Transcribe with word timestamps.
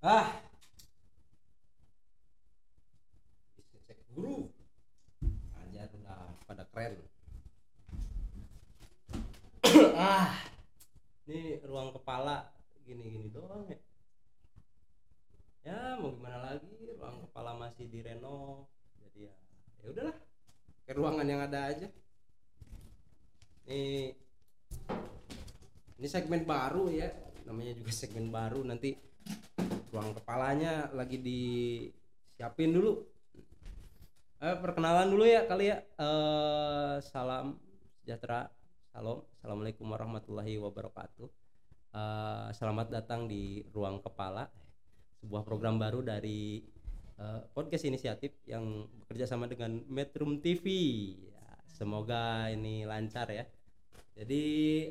ah. 0.00 0.28
Cek 3.84 4.00
guru. 4.16 4.48
Ajar 5.60 5.88
udah 5.96 6.20
pada 6.48 6.64
keren. 6.72 6.94
Ah. 10.00 10.32
Ini 11.28 11.62
ruang 11.62 11.94
kepala 11.94 12.50
gini-gini 12.82 13.30
doang 13.30 13.68
ya. 13.68 13.78
Ya 15.62 15.78
mau 16.00 16.10
gimana 16.16 16.42
lagi? 16.42 16.72
Ruang 16.96 17.22
kepala 17.28 17.54
masih 17.54 17.86
direnov 17.86 18.66
jadi 18.98 19.28
ya 19.30 19.34
ya 19.84 19.86
udahlah. 19.92 20.16
Ke 20.88 20.92
ruangan 20.96 21.28
yang 21.28 21.44
ada 21.44 21.70
aja. 21.70 21.86
Ini 23.68 24.16
ini 26.00 26.06
segmen 26.08 26.42
baru 26.48 26.90
ya. 26.90 27.12
Namanya 27.46 27.78
juga 27.78 27.92
segmen 27.94 28.32
baru. 28.32 28.64
Nanti 28.66 28.96
ruang 29.90 30.14
kepalanya 30.14 30.86
lagi 30.94 31.18
disiapin 31.18 32.70
dulu. 32.70 33.02
Eh, 34.40 34.56
perkenalan 34.56 35.10
dulu 35.10 35.26
ya 35.26 35.44
kali 35.44 35.74
ya. 35.74 35.82
Eh, 35.82 36.96
salam 37.04 37.58
sejahtera. 38.00 38.48
Salam 38.94 39.26
assalamualaikum 39.36 39.84
warahmatullahi 39.90 40.56
wabarakatuh. 40.62 41.28
Eh, 41.90 42.48
selamat 42.54 42.86
datang 42.88 43.26
di 43.26 43.66
ruang 43.74 43.98
kepala 43.98 44.46
sebuah 45.20 45.42
program 45.42 45.76
baru 45.76 46.00
dari 46.06 46.62
eh, 47.18 47.40
podcast 47.52 47.84
inisiatif 47.84 48.32
yang 48.46 48.86
bekerja 49.04 49.26
sama 49.26 49.50
dengan 49.50 49.82
Metrum 49.90 50.40
TV 50.40 50.64
Ya, 51.28 51.44
semoga 51.66 52.48
ini 52.48 52.86
lancar 52.86 53.28
ya. 53.28 53.44
Jadi 54.14 54.44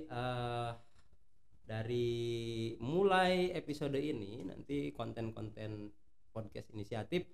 eh, 0.06 0.72
dari 1.70 2.74
mulai 2.82 3.54
episode 3.54 3.94
ini 4.02 4.42
nanti 4.42 4.90
konten-konten 4.90 5.94
podcast 6.34 6.74
inisiatif 6.74 7.30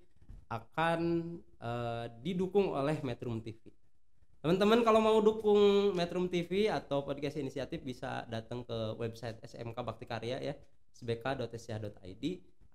akan 0.52 1.00
eh, 1.40 2.06
didukung 2.20 2.76
oleh 2.76 3.00
Metrum 3.00 3.40
TV. 3.40 3.72
Teman-teman 4.44 4.84
kalau 4.84 5.00
mau 5.00 5.18
dukung 5.24 5.96
Metrum 5.96 6.28
TV 6.28 6.68
atau 6.68 7.00
podcast 7.00 7.40
inisiatif 7.40 7.80
bisa 7.80 8.28
datang 8.28 8.60
ke 8.62 8.92
website 9.00 9.40
SMK 9.40 9.74
Bakti 9.80 10.04
Karya 10.04 10.38
ya, 10.38 10.54
sbk.sh.id 10.92 12.24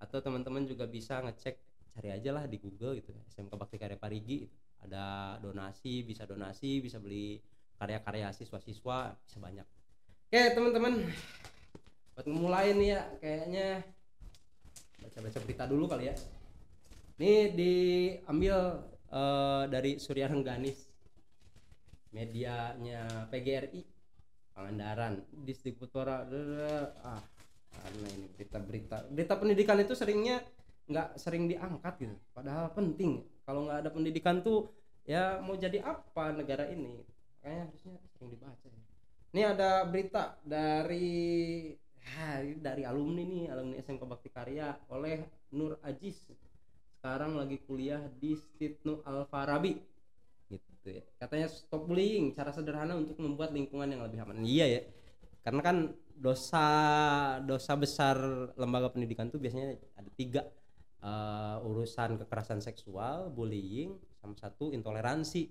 atau 0.01 0.17
teman-teman 0.17 0.65
juga 0.65 0.89
bisa 0.89 1.21
ngecek 1.21 1.61
cari 1.93 2.09
aja 2.09 2.33
lah 2.33 2.49
di 2.49 2.57
Google 2.57 2.97
gitu 2.97 3.13
ya, 3.13 3.21
SMK 3.29 3.53
Bakti 3.53 3.77
Karya 3.77 4.01
Parigi 4.01 4.49
gitu. 4.49 4.57
Ada 4.81 5.37
donasi, 5.37 6.01
bisa 6.01 6.25
donasi, 6.25 6.81
bisa 6.81 6.97
beli 6.97 7.37
karya-karya 7.77 8.33
siswa-siswa, 8.33 9.13
bisa 9.13 9.37
banyak. 9.37 9.67
Oke, 10.25 10.41
teman-teman. 10.57 11.05
Buat 12.15 12.27
mulai 12.27 12.75
nih 12.75 12.87
ya, 12.95 13.01
kayaknya. 13.19 13.67
Baca-baca 15.01 15.39
berita 15.43 15.63
dulu 15.65 15.85
kali 15.87 16.11
ya. 16.11 16.15
Ini 17.21 17.33
diambil 17.53 18.57
eh, 19.09 19.63
dari 19.69 19.91
Surya 20.01 20.27
Rengganis. 20.27 20.89
Medianya 22.11 23.27
PGRI 23.31 23.81
Pangandaran. 24.51 25.23
Distributora 25.31 26.27
ah 27.01 27.23
karena 27.71 28.07
ini 28.13 28.27
berita-berita. 28.35 28.97
Berita 29.07 29.33
pendidikan 29.39 29.79
itu 29.79 29.95
seringnya 29.95 30.43
nggak 30.91 31.15
sering 31.15 31.47
diangkat 31.47 31.93
gitu. 32.03 32.15
Padahal 32.35 32.69
penting. 32.75 33.23
Kalau 33.47 33.67
nggak 33.67 33.79
ada 33.87 33.89
pendidikan 33.89 34.43
tuh 34.43 34.69
ya 35.07 35.39
mau 35.39 35.55
jadi 35.55 35.81
apa 35.81 36.35
negara 36.35 36.67
ini? 36.67 37.01
Makanya 37.39 37.71
harusnya 37.71 37.95
sering 38.13 38.29
dibaca 38.37 38.67
ya. 38.69 38.81
ini 39.31 39.41
ada 39.47 39.87
berita 39.87 40.35
dari 40.43 41.71
ini 42.41 42.57
dari 42.59 42.83
alumni 42.83 43.23
nih 43.23 43.43
alumni 43.49 43.75
SMK 43.79 44.03
Bakti 44.03 44.29
Karya 44.33 44.73
oleh 44.89 45.25
Nur 45.53 45.77
Ajis. 45.85 46.17
Sekarang 46.97 47.37
lagi 47.37 47.57
kuliah 47.65 48.01
di 48.21 48.37
Stitnu 48.37 49.01
Al 49.05 49.25
Farabi 49.25 49.73
gitu 50.49 50.97
ya. 50.97 51.03
Katanya 51.17 51.47
stop 51.49 51.85
bullying 51.85 52.33
cara 52.33 52.49
sederhana 52.49 52.97
untuk 52.97 53.17
membuat 53.21 53.53
lingkungan 53.53 53.89
yang 53.89 54.01
lebih 54.05 54.25
aman. 54.25 54.41
Iya 54.41 54.65
ya. 54.67 54.81
Karena 55.41 55.61
kan 55.61 55.77
dosa 56.13 56.67
dosa 57.41 57.73
besar 57.73 58.17
lembaga 58.53 58.93
pendidikan 58.93 59.29
tuh 59.29 59.41
biasanya 59.41 59.77
ada 59.97 60.09
tiga. 60.13 60.43
Eh, 61.01 61.57
urusan 61.65 62.21
kekerasan 62.21 62.61
seksual 62.61 63.33
bullying 63.33 63.97
sama 64.21 64.37
satu 64.37 64.69
intoleransi. 64.69 65.49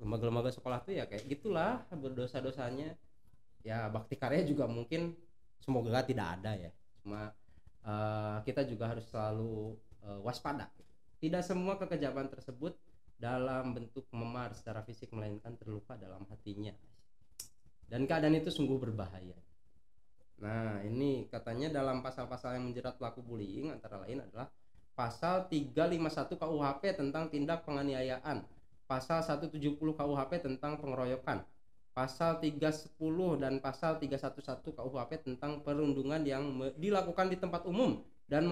Lembaga-lembaga 0.00 0.48
sekolah 0.48 0.80
tuh 0.80 0.96
ya 0.96 1.04
kayak 1.04 1.28
gitulah 1.28 1.84
berdosa 1.92 2.40
dosanya 2.40 2.96
ya 3.64 3.88
bakti 3.88 4.20
karya 4.20 4.44
juga 4.44 4.68
mungkin 4.68 5.16
semoga 5.64 6.04
tidak 6.04 6.36
ada 6.40 6.52
ya. 6.52 6.70
Cuma 7.00 7.32
eh, 7.80 8.38
kita 8.44 8.68
juga 8.68 8.92
harus 8.92 9.08
selalu 9.08 9.72
eh, 10.04 10.20
waspada. 10.20 10.68
Tidak 11.16 11.40
semua 11.40 11.80
kekejaman 11.80 12.28
tersebut 12.28 12.76
dalam 13.16 13.72
bentuk 13.72 14.04
memar 14.12 14.52
secara 14.52 14.84
fisik 14.84 15.08
melainkan 15.16 15.56
terluka 15.56 15.96
dalam 15.96 16.28
hatinya. 16.28 16.76
Dan 17.88 18.04
keadaan 18.04 18.36
itu 18.36 18.52
sungguh 18.52 18.76
berbahaya. 18.76 19.40
Nah 20.44 20.84
ini 20.84 21.24
katanya 21.32 21.72
dalam 21.72 22.04
pasal-pasal 22.04 22.60
yang 22.60 22.68
menjerat 22.68 23.00
pelaku 23.00 23.24
bullying 23.24 23.72
antara 23.72 24.02
lain 24.04 24.20
adalah 24.20 24.52
pasal 24.92 25.48
351 25.48 26.36
KUHP 26.36 26.82
tentang 26.94 27.32
tindak 27.32 27.66
penganiayaan 27.66 28.44
pasal 28.84 29.24
170 29.24 29.80
KUHP 29.80 30.32
tentang 30.42 30.78
pengeroyokan 30.78 31.42
pasal 31.94 32.42
310 32.42 32.98
dan 33.38 33.62
pasal 33.62 34.02
311 34.02 34.74
KUHP 34.74 35.22
tentang 35.22 35.62
perundungan 35.62 36.18
yang 36.26 36.50
dilakukan 36.74 37.30
di 37.30 37.38
tempat 37.38 37.62
umum 37.70 38.02
dan 38.26 38.50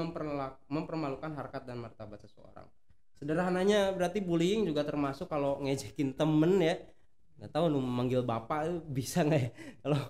mempermalukan 0.70 1.34
harkat 1.34 1.66
dan 1.66 1.82
martabat 1.82 2.22
seseorang. 2.22 2.70
Sederhananya 3.18 3.90
berarti 3.98 4.22
bullying 4.22 4.62
juga 4.62 4.86
termasuk 4.86 5.26
kalau 5.26 5.58
ngejekin 5.58 6.14
temen 6.14 6.62
ya. 6.62 6.78
Nggak 7.42 7.50
tahu 7.50 7.66
nu 7.66 7.82
manggil 7.82 8.22
bapak 8.22 8.70
itu 8.70 8.76
bisa 8.86 9.26
nggak 9.26 9.40
ya? 9.42 9.50
Kalau 9.82 10.00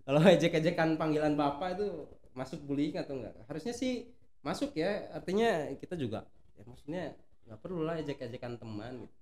kalau 0.00 0.20
ejek-ejekan 0.26 0.98
panggilan 0.98 1.38
bapak 1.38 1.78
itu 1.78 1.86
masuk 2.34 2.66
bullying 2.66 2.98
atau 2.98 3.14
enggak 3.14 3.38
harusnya 3.46 3.70
sih 3.70 4.10
masuk 4.42 4.74
ya. 4.74 5.06
Artinya 5.14 5.70
kita 5.78 5.94
juga 5.94 6.26
ya 6.58 6.66
maksudnya 6.66 7.14
nggak 7.46 7.60
perlu 7.62 7.86
lah 7.86 7.98
ejek-ejekan 8.02 8.58
teman 8.58 9.06
gitu. 9.06 9.14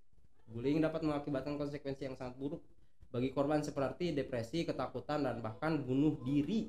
bullying 0.49 0.81
dapat 0.81 1.05
mengakibatkan 1.05 1.61
konsekuensi 1.61 2.09
yang 2.09 2.17
sangat 2.17 2.41
buruk 2.41 2.65
bagi 3.09 3.33
korban 3.33 3.65
seperti 3.65 4.13
depresi 4.13 4.69
ketakutan 4.69 5.25
dan 5.25 5.41
bahkan 5.41 5.81
bunuh 5.81 6.21
diri. 6.23 6.69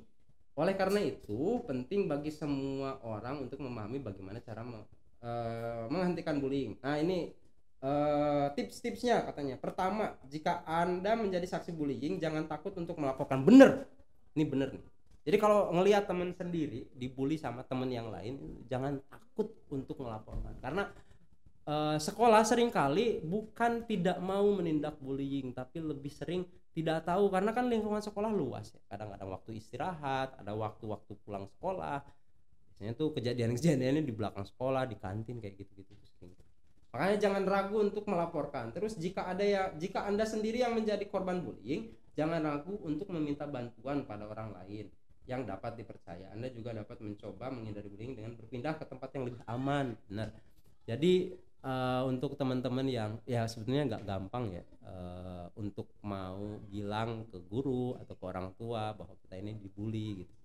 Oleh 0.60 0.76
karena 0.76 1.00
itu 1.00 1.64
penting 1.64 2.12
bagi 2.12 2.32
semua 2.32 3.00
orang 3.04 3.48
untuk 3.48 3.64
memahami 3.64 4.00
bagaimana 4.04 4.44
cara 4.44 4.64
me- 4.64 4.88
eh, 5.24 5.86
menghentikan 5.88 6.40
bullying. 6.40 6.76
Nah 6.84 7.00
ini 7.00 7.32
eh, 7.80 8.48
tips-tipsnya 8.56 9.24
katanya. 9.32 9.56
Pertama 9.56 10.20
jika 10.28 10.64
anda 10.68 11.16
menjadi 11.16 11.48
saksi 11.48 11.72
bullying 11.72 12.20
jangan 12.20 12.48
takut 12.48 12.76
untuk 12.76 13.00
melaporkan. 13.00 13.44
Bener. 13.44 13.88
Ini 14.36 14.44
bener 14.48 14.76
nih. 14.76 14.86
Jadi 15.28 15.38
kalau 15.40 15.70
ngelihat 15.76 16.08
teman 16.08 16.32
sendiri 16.32 16.88
dibully 16.96 17.36
sama 17.36 17.64
teman 17.68 17.92
yang 17.92 18.08
lain 18.12 18.64
jangan 18.68 19.00
takut 19.12 19.52
untuk 19.72 20.00
melaporkan. 20.00 20.56
Karena 20.60 20.92
eh, 21.70 21.98
sekolah 22.02 22.42
sering 22.42 22.74
kali 22.74 23.22
bukan 23.22 23.86
tidak 23.86 24.18
mau 24.18 24.50
menindak 24.58 24.98
bullying 24.98 25.54
tapi 25.54 25.78
lebih 25.86 26.10
sering 26.10 26.42
tidak 26.74 27.06
tahu. 27.06 27.30
Karena 27.30 27.54
kan 27.54 27.70
lingkungan 27.70 28.02
sekolah 28.02 28.34
luas 28.34 28.74
ya. 28.74 28.82
Kadang-kadang 28.90 29.30
waktu 29.30 29.62
istirahat 29.62 30.34
ada 30.42 30.58
waktu-waktu 30.58 31.14
pulang 31.22 31.46
sekolah. 31.46 32.02
Biasanya 32.74 32.94
tuh 32.98 33.14
kejadian-kejadiannya 33.14 34.02
di 34.02 34.14
belakang 34.16 34.48
sekolah 34.48 34.90
di 34.90 34.96
kantin 34.98 35.38
kayak 35.38 35.62
gitu-gitu 35.62 36.00
makanya 36.90 37.18
jangan 37.22 37.44
ragu 37.46 37.78
untuk 37.78 38.06
melaporkan. 38.10 38.74
Terus 38.74 38.98
jika 38.98 39.30
ada 39.30 39.46
ya 39.46 39.74
jika 39.78 40.10
anda 40.10 40.26
sendiri 40.26 40.66
yang 40.66 40.74
menjadi 40.74 41.06
korban 41.06 41.42
bullying 41.46 41.94
jangan 42.18 42.42
ragu 42.42 42.76
untuk 42.84 43.08
meminta 43.14 43.46
bantuan 43.46 44.04
pada 44.04 44.26
orang 44.26 44.52
lain 44.58 44.90
yang 45.30 45.46
dapat 45.46 45.78
dipercaya. 45.78 46.34
Anda 46.34 46.50
juga 46.50 46.74
dapat 46.74 46.98
mencoba 47.06 47.54
menghindari 47.54 47.88
bullying 47.88 48.18
dengan 48.18 48.34
berpindah 48.34 48.82
ke 48.82 48.86
tempat 48.90 49.10
yang 49.14 49.30
lebih 49.30 49.42
aman. 49.46 49.94
Benar. 50.10 50.34
Jadi 50.90 51.38
eh, 51.64 52.02
untuk 52.08 52.36
teman-teman 52.40 52.88
yang 52.88 53.12
ya 53.28 53.44
sebetulnya 53.48 53.96
nggak 53.96 54.04
gampang 54.08 54.46
ya 54.56 54.64
eh, 54.86 55.46
untuk 55.60 55.92
mau 56.04 56.60
bilang 56.68 57.28
ke 57.28 57.38
guru 57.48 57.96
atau 58.00 58.16
ke 58.16 58.24
orang 58.26 58.48
tua 58.56 58.96
bahwa 58.96 59.16
kita 59.20 59.36
ini 59.40 59.60
dibully 59.60 60.26
gitu. 60.26 60.36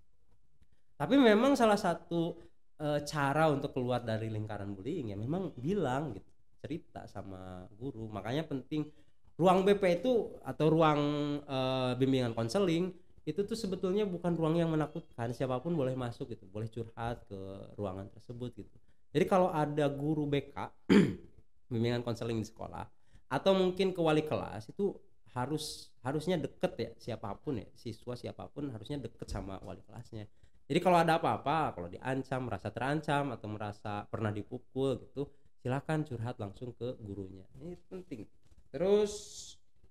Tapi 0.95 1.15
memang 1.19 1.59
salah 1.59 1.79
satu 1.79 2.39
eh, 2.83 3.01
cara 3.07 3.51
untuk 3.51 3.75
keluar 3.75 4.03
dari 4.03 4.31
lingkaran 4.31 4.75
bullying 4.75 5.15
ya 5.15 5.17
memang 5.19 5.55
bilang 5.59 6.15
gitu 6.15 6.31
cerita 6.65 7.07
sama 7.07 7.67
guru. 7.77 8.09
Makanya 8.11 8.47
penting 8.49 8.89
ruang 9.35 9.67
BP 9.67 10.03
itu 10.03 10.35
atau 10.43 10.67
ruang 10.71 11.01
eh, 11.47 11.93
bimbingan 11.99 12.35
konseling 12.35 12.91
itu 13.25 13.41
tuh 13.41 13.57
sebetulnya 13.57 14.05
bukan 14.05 14.37
ruang 14.37 14.59
yang 14.61 14.69
menakutkan. 14.69 15.33
Siapa 15.33 15.63
pun 15.63 15.73
boleh 15.79 15.95
masuk 15.97 16.35
gitu 16.35 16.45
boleh 16.51 16.69
curhat 16.69 17.25
ke 17.31 17.41
ruangan 17.79 18.11
tersebut 18.13 18.53
gitu 18.59 18.84
jadi 19.15 19.31
kalau 19.31 19.55
ada 19.55 19.87
guru 19.87 20.27
BK 20.27 20.59
bimbingan 21.71 22.03
konseling 22.03 22.43
di 22.43 22.47
sekolah 22.51 22.83
atau 23.31 23.55
mungkin 23.55 23.95
ke 23.95 24.03
wali 24.03 24.27
kelas 24.27 24.75
itu 24.75 24.91
harus 25.35 25.91
harusnya 26.03 26.39
deket 26.39 26.73
ya 26.79 26.91
siapa 26.99 27.35
pun 27.39 27.59
ya 27.59 27.67
siswa 27.75 28.15
siapa 28.15 28.51
pun 28.51 28.71
harusnya 28.75 28.99
deket 28.99 29.27
sama 29.31 29.59
wali 29.63 29.83
kelasnya. 29.87 30.27
Jadi 30.65 30.81
kalau 30.81 30.97
ada 30.99 31.21
apa-apa 31.21 31.75
kalau 31.79 31.89
diancam 31.91 32.49
merasa 32.49 32.71
terancam 32.71 33.35
atau 33.35 33.49
merasa 33.51 34.07
pernah 34.11 34.31
dipukul 34.31 35.03
gitu 35.03 35.31
silakan 35.63 36.07
curhat 36.07 36.39
langsung 36.39 36.75
ke 36.75 36.99
gurunya. 37.03 37.47
Ini 37.59 37.75
penting. 37.91 38.27
Terus 38.71 39.13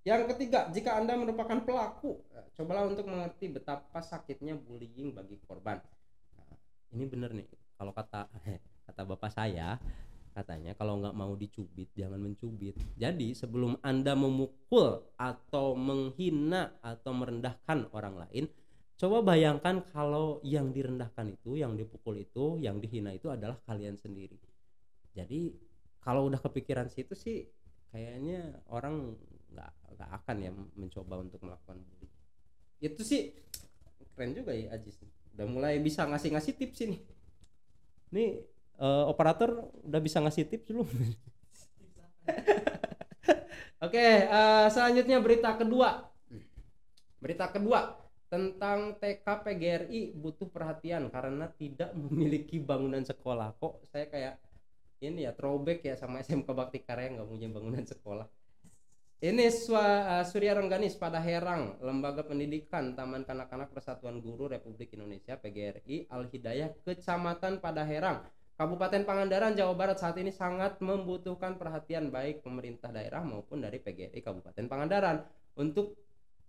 yang 0.03 0.27
ketiga 0.31 0.67
jika 0.71 0.99
anda 0.99 1.15
merupakan 1.15 1.63
pelaku 1.63 2.19
eh, 2.35 2.47
cobalah 2.59 2.87
untuk 2.91 3.07
mengerti 3.07 3.51
betapa 3.51 4.03
sakitnya 4.03 4.55
bullying 4.55 5.15
bagi 5.15 5.39
korban. 5.43 5.79
Nah, 6.39 6.55
ini 6.95 7.03
bener 7.07 7.31
nih 7.35 7.47
kalau 7.75 7.91
kata 7.91 8.27
kata 8.87 9.01
bapak 9.07 9.31
saya 9.31 9.79
katanya 10.33 10.73
kalau 10.73 10.97
nggak 10.97 11.13
mau 11.13 11.37
dicubit 11.37 11.93
jangan 11.93 12.17
mencubit. 12.17 12.73
Jadi 12.97 13.37
sebelum 13.37 13.77
anda 13.85 14.17
memukul 14.17 15.05
atau 15.15 15.77
menghina 15.77 16.73
atau 16.81 17.13
merendahkan 17.13 17.87
orang 17.93 18.17
lain 18.25 18.45
coba 18.93 19.25
bayangkan 19.25 19.83
kalau 19.89 20.39
yang 20.45 20.69
direndahkan 20.69 21.33
itu 21.33 21.57
yang 21.57 21.73
dipukul 21.77 22.17
itu 22.17 22.61
yang 22.61 22.77
dihina 22.77 23.13
itu 23.13 23.29
adalah 23.29 23.57
kalian 23.65 23.97
sendiri. 23.97 24.37
Jadi 25.13 25.53
kalau 26.01 26.27
udah 26.29 26.41
kepikiran 26.41 26.89
situ 26.89 27.13
sih 27.13 27.45
kayaknya 27.93 28.57
orang 28.73 29.13
nggak 29.53 29.71
nggak 29.97 30.09
akan 30.23 30.37
ya 30.41 30.51
mencoba 30.77 31.21
untuk 31.21 31.39
melakukan 31.45 31.77
bully. 31.77 32.09
Itu 32.81 33.05
sih 33.05 33.37
keren 34.17 34.33
juga 34.33 34.53
ya 34.53 34.73
Ajis. 34.73 34.97
Udah 35.33 35.45
mulai 35.49 35.77
bisa 35.81 36.05
ngasih-ngasih 36.05 36.53
tips 36.57 36.79
ini. 36.85 36.97
Nih 38.13 38.52
uh, 38.79 39.05
operator 39.09 39.69
udah 39.85 40.01
bisa 40.01 40.17
ngasih 40.23 40.47
tips 40.47 40.71
belum? 40.71 40.87
Oke, 43.83 43.99
okay, 43.99 44.31
uh, 44.31 44.63
eh, 44.63 44.67
selanjutnya 44.71 45.19
berita 45.19 45.59
kedua. 45.59 46.07
Berita 47.19 47.51
kedua 47.51 47.99
tentang 48.31 48.95
TK 48.95 49.27
PGRI 49.27 50.15
butuh 50.15 50.47
perhatian 50.47 51.11
karena 51.11 51.51
tidak 51.51 51.91
memiliki 51.99 52.63
bangunan 52.63 53.03
sekolah. 53.03 53.59
Kok 53.59 53.83
saya 53.91 54.07
kayak 54.07 54.39
ini 55.03 55.27
ya 55.27 55.35
throwback 55.35 55.83
ya 55.83 55.99
sama 55.99 56.23
SMK 56.23 56.47
Bakti 56.47 56.79
Karya 56.79 57.11
nggak 57.19 57.27
punya 57.27 57.51
bangunan 57.51 57.83
sekolah. 57.83 58.27
Ini 59.23 59.47
Swa, 59.55 60.19
uh, 60.19 60.23
Surya 60.27 60.51
Rengganis 60.51 60.99
pada 60.99 61.15
Herang, 61.23 61.79
Lembaga 61.79 62.27
Pendidikan 62.27 62.91
Taman 62.91 63.23
Kanak-kanak 63.23 63.71
Persatuan 63.71 64.19
Guru 64.19 64.51
Republik 64.51 64.91
Indonesia 64.99 65.39
PGRI 65.39 66.11
Al 66.11 66.27
Hidayah 66.27 66.75
Kecamatan 66.83 67.63
Pada 67.63 67.87
Herang 67.87 68.27
Kabupaten 68.53 69.01
Pangandaran, 69.01 69.57
Jawa 69.57 69.73
Barat 69.73 69.97
saat 69.97 70.13
ini 70.21 70.29
sangat 70.29 70.77
membutuhkan 70.77 71.57
perhatian 71.57 72.13
baik 72.13 72.45
pemerintah 72.45 72.93
daerah 72.93 73.25
maupun 73.25 73.65
dari 73.65 73.81
PGRI 73.81 74.21
Kabupaten 74.21 74.65
Pangandaran. 74.69 75.25
Untuk 75.57 75.97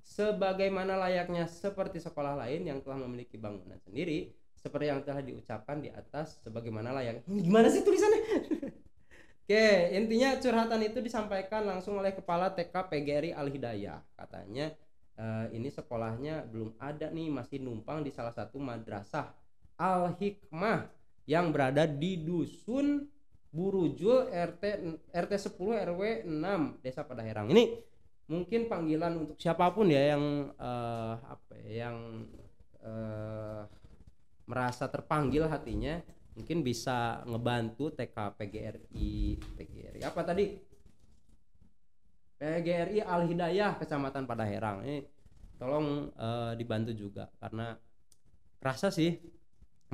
sebagaimana 0.04 1.00
layaknya 1.00 1.48
seperti 1.48 2.04
sekolah 2.04 2.36
lain 2.44 2.68
yang 2.68 2.84
telah 2.84 3.00
memiliki 3.00 3.40
bangunan 3.40 3.80
sendiri 3.80 4.36
seperti 4.64 4.88
yang 4.88 5.00
telah 5.04 5.20
diucapkan 5.20 5.76
di 5.80 5.92
atas 5.92 6.40
sebagaimana 6.40 6.92
layak 6.96 7.24
gimana 7.28 7.68
sih 7.68 7.84
tulisannya? 7.84 8.20
Oke, 9.44 9.66
intinya 9.92 10.40
curhatan 10.40 10.80
itu 10.88 11.04
disampaikan 11.04 11.68
langsung 11.68 12.00
oleh 12.00 12.16
Kepala 12.16 12.48
TK 12.56 12.72
PGRI 12.72 13.30
Al 13.36 13.52
Hidayah. 13.52 14.00
Katanya 14.16 14.72
uh, 15.20 15.52
ini 15.52 15.68
sekolahnya 15.68 16.48
belum 16.48 16.80
ada 16.80 17.12
nih, 17.12 17.28
masih 17.28 17.60
numpang 17.60 18.00
di 18.00 18.08
salah 18.08 18.32
satu 18.32 18.56
madrasah 18.56 19.36
Al 19.76 20.16
Hikmah 20.16 21.03
yang 21.24 21.52
berada 21.52 21.88
di 21.88 22.20
dusun 22.20 23.08
Burujul 23.54 24.34
RT 24.34 24.62
RT 25.14 25.32
10 25.54 25.86
RW 25.94 26.02
6 26.26 26.82
Desa 26.82 27.06
Padaherang. 27.06 27.46
Ini 27.54 27.70
mungkin 28.26 28.66
panggilan 28.66 29.14
untuk 29.14 29.36
siapa 29.38 29.70
pun 29.70 29.86
ya 29.86 30.16
yang 30.16 30.50
uh, 30.58 31.14
apa 31.22 31.54
ya, 31.62 31.86
yang 31.86 32.26
uh, 32.82 33.62
merasa 34.48 34.88
terpanggil 34.90 35.46
hatinya 35.46 36.00
mungkin 36.34 36.66
bisa 36.66 37.22
ngebantu 37.30 37.94
TK 37.94 38.16
PGRI 38.34 39.38
PGRI 39.54 40.00
apa 40.02 40.20
tadi 40.26 40.58
PGRI 42.42 42.98
Al 43.06 43.22
Hidayah 43.30 43.78
Kecamatan 43.78 44.26
Padaherang 44.26 44.82
ini 44.82 45.06
tolong 45.54 46.10
uh, 46.18 46.52
dibantu 46.58 46.90
juga 46.90 47.30
karena 47.38 47.78
rasa 48.58 48.90
sih 48.90 49.14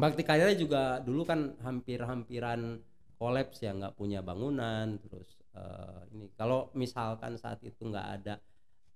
Bakti 0.00 0.23
Karya 0.25 0.56
juga 0.56 1.05
dulu 1.05 1.29
kan 1.29 1.61
hampir-hampiran 1.61 2.81
kolaps 3.20 3.61
ya 3.61 3.76
nggak 3.76 4.00
punya 4.00 4.25
bangunan 4.25 4.97
terus 4.97 5.37
uh, 5.52 6.08
ini 6.17 6.32
kalau 6.41 6.73
misalkan 6.73 7.37
saat 7.37 7.61
itu 7.61 7.85
nggak 7.85 8.08
ada 8.17 8.41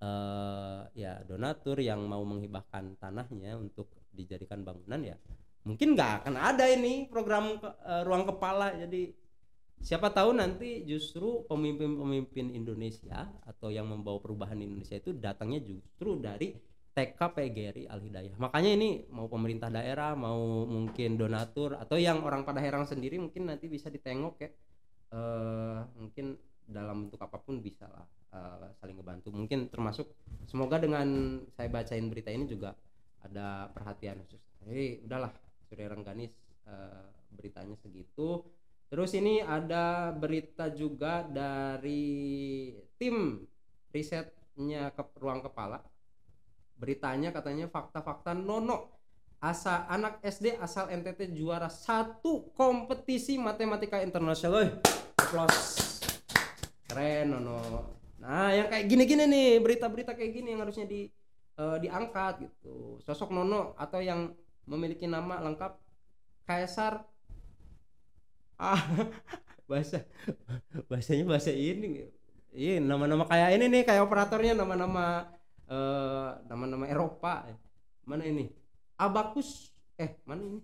uh, 0.01 0.89
ya 0.97 1.21
donatur 1.21 1.77
yang 1.77 2.01
mau 2.09 2.25
menghibahkan 2.25 2.97
tanahnya 2.97 3.53
untuk 3.53 3.93
dijadikan 4.09 4.65
bangunan 4.65 5.13
ya 5.13 5.17
mungkin 5.65 5.97
nggak 5.97 6.23
akan 6.23 6.35
ada 6.37 6.65
ini 6.69 7.09
program 7.09 7.57
uh, 7.59 8.05
ruang 8.05 8.23
kepala. 8.29 8.77
Jadi 8.77 9.11
siapa 9.81 10.13
tahu 10.13 10.37
nanti 10.37 10.85
justru 10.85 11.43
pemimpin-pemimpin 11.49 12.53
Indonesia 12.53 13.27
atau 13.43 13.73
yang 13.73 13.89
membawa 13.89 14.21
perubahan 14.21 14.61
Indonesia 14.61 14.95
itu 14.95 15.11
datangnya 15.17 15.59
justru 15.65 16.21
dari 16.21 16.53
TK 16.95 17.19
PGRI 17.19 17.83
Al 17.91 17.99
Hidayah. 17.99 18.39
Makanya 18.39 18.71
ini 18.71 19.03
mau 19.11 19.27
pemerintah 19.27 19.67
daerah, 19.67 20.15
mau 20.15 20.63
mungkin 20.63 21.19
donatur 21.19 21.75
atau 21.75 21.99
yang 21.99 22.23
orang 22.23 22.47
pada 22.47 22.63
herang 22.63 22.87
sendiri 22.87 23.19
mungkin 23.19 23.51
nanti 23.51 23.67
bisa 23.67 23.91
ditengok 23.91 24.35
ya. 24.39 24.49
Uh, 25.11 25.83
mungkin 25.99 26.39
dalam 26.65 27.05
bentuk 27.05 27.21
apa 27.21 27.37
pun 27.37 27.59
bisa 27.59 27.85
lah 27.91 28.07
uh, 28.31 28.71
saling 28.79 28.95
ngebantu. 28.95 29.35
Mungkin 29.35 29.67
termasuk 29.67 30.07
semoga 30.47 30.79
dengan 30.79 31.39
saya 31.51 31.67
bacain 31.67 32.07
berita 32.07 32.31
ini 32.31 32.47
juga 32.47 32.71
ada 33.27 33.67
perhatian 33.75 34.23
khusus. 34.23 34.39
Hei, 34.63 35.03
udahlah 35.03 35.35
Surya 35.67 35.91
Rengganis 35.91 36.31
uh, 36.63 37.11
beritanya 37.35 37.75
segitu. 37.83 38.39
Terus 38.87 39.11
ini 39.19 39.43
ada 39.43 40.15
berita 40.15 40.71
juga 40.71 41.27
dari 41.27 42.71
tim 42.95 43.43
risetnya 43.91 44.95
ke 44.95 45.03
ruang 45.19 45.43
kepala 45.43 45.83
beritanya 46.75 47.31
katanya 47.31 47.71
fakta-fakta 47.71 48.35
nono 48.35 48.95
asa 49.39 49.85
anak 49.91 50.23
SD 50.25 50.57
asal 50.57 50.89
NTT 50.89 51.35
juara 51.35 51.69
satu 51.69 52.49
kompetisi 52.55 53.37
matematika 53.37 54.01
internasional. 54.01 54.81
Plus 55.15 55.57
keren 56.89 57.35
nono. 57.35 57.59
Nah 58.19 58.51
yang 58.55 58.67
kayak 58.71 58.85
gini-gini 58.87 59.23
nih 59.27 59.49
berita-berita 59.61 60.15
kayak 60.15 60.31
gini 60.31 60.55
yang 60.55 60.63
harusnya 60.63 60.87
di 60.87 61.07
uh, 61.59 61.77
diangkat 61.77 62.47
gitu. 62.47 62.97
Sosok 63.03 63.35
nono 63.35 63.75
atau 63.77 64.01
yang 64.01 64.33
memiliki 64.65 65.05
nama 65.05 65.39
lengkap 65.45 65.77
kaisar 66.45 67.05
ah 68.61 68.79
bahasa 69.67 70.07
bahasanya 70.87 71.27
bahasa 71.27 71.51
ini 71.51 72.07
iya 72.55 72.79
nama-nama 72.79 73.27
kayak 73.27 73.59
ini 73.59 73.65
nih 73.67 73.81
kayak 73.83 74.07
operatornya 74.07 74.55
nama-nama 74.55 75.34
Eh, 75.65 76.31
nama-nama 76.45 76.85
Eropa. 76.85 77.49
Mana 78.05 78.21
ini? 78.21 78.53
Abakus 79.01 79.73
eh 79.97 80.21
mana 80.29 80.45
ini? 80.45 80.61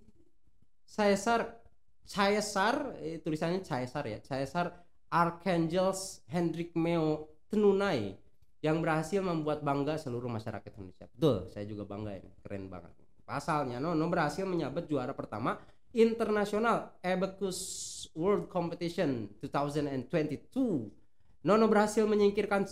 Caesar. 0.86 1.58
Caesar 2.05 3.01
eh, 3.01 3.17
tulisannya 3.17 3.65
Caesar 3.65 4.05
ya. 4.05 4.22
Caesar 4.22 4.70
Archangels 5.10 6.22
Hendrik 6.29 6.77
Meo 6.77 7.34
Tenunai 7.50 8.13
yang 8.62 8.77
berhasil 8.79 9.20
membuat 9.25 9.65
bangga 9.65 9.98
seluruh 9.98 10.29
masyarakat 10.29 10.70
Indonesia. 10.77 11.10
Betul, 11.10 11.50
saya 11.50 11.65
juga 11.65 11.84
bangga 11.89 12.13
ini, 12.15 12.29
keren 12.46 12.70
banget. 12.70 12.93
Pasalnya 13.25 13.81
Nono 13.81 14.05
berhasil 14.05 14.46
menyabet 14.46 14.86
juara 14.86 15.17
pertama 15.17 15.58
internasional 15.98 16.93
Abacus 17.01 17.58
World 18.13 18.53
Competition 18.53 19.34
2022. 19.41 21.41
Nono 21.41 21.65
berhasil 21.65 22.05
menyingkirkan 22.05 22.70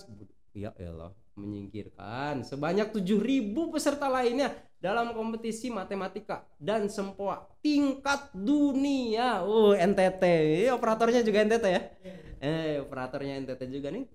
ya 0.54 0.70
Allah 0.78 1.10
menyingkirkan 1.40 2.44
sebanyak 2.44 2.92
7000 2.92 3.56
peserta 3.72 4.12
lainnya 4.12 4.52
dalam 4.80 5.12
kompetisi 5.12 5.68
matematika 5.72 6.44
dan 6.60 6.88
sempoa 6.88 7.48
tingkat 7.60 8.32
dunia. 8.32 9.44
Oh, 9.44 9.76
NTT. 9.76 10.24
Ini 10.64 10.70
operatornya 10.72 11.24
juga 11.24 11.44
NTT 11.44 11.66
ya. 11.68 11.82
Eh, 12.40 12.80
operatornya 12.80 13.40
NTT 13.44 13.62
juga 13.68 13.92
nih. 13.92 14.08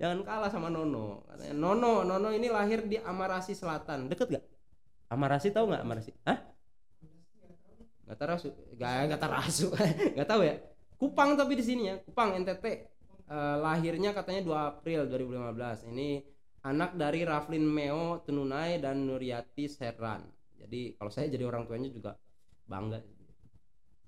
Jangan 0.00 0.24
kalah 0.26 0.50
sama 0.50 0.72
Nono. 0.72 1.28
Nono, 1.54 2.02
Nono 2.02 2.28
ini 2.32 2.50
lahir 2.50 2.88
di 2.88 2.96
Amarasi 2.98 3.54
Selatan. 3.54 4.10
Deket 4.10 4.32
gak? 4.32 4.44
Amarasi 5.12 5.52
tahu 5.54 5.70
nggak 5.70 5.82
Amarasi? 5.84 6.10
Hah? 6.26 6.38
Gak 8.10 8.18
tahu 8.18 8.50
gak 8.74 9.14
gak 9.14 9.20
tahu 9.22 9.30
gak 10.18 10.28
tahu 10.28 10.42
ya. 10.42 10.58
Kupang 10.98 11.38
tapi 11.38 11.54
di 11.54 11.64
sini 11.64 11.82
ya, 11.86 11.94
Kupang 12.02 12.34
NTT. 12.34 12.64
Eh, 13.30 13.56
lahirnya 13.62 14.10
katanya 14.10 14.42
2 14.42 14.58
April 14.74 15.06
2015. 15.06 15.86
Ini 15.94 16.18
anak 16.60 16.96
dari 16.96 17.24
Raflin 17.24 17.64
Meo 17.64 18.20
Tenunai 18.24 18.80
dan 18.80 19.08
Nuriati 19.08 19.64
Serran. 19.70 20.24
Jadi 20.60 20.94
kalau 21.00 21.08
saya 21.08 21.32
jadi 21.32 21.48
orang 21.48 21.64
tuanya 21.64 21.88
juga 21.88 22.12
bangga. 22.68 23.00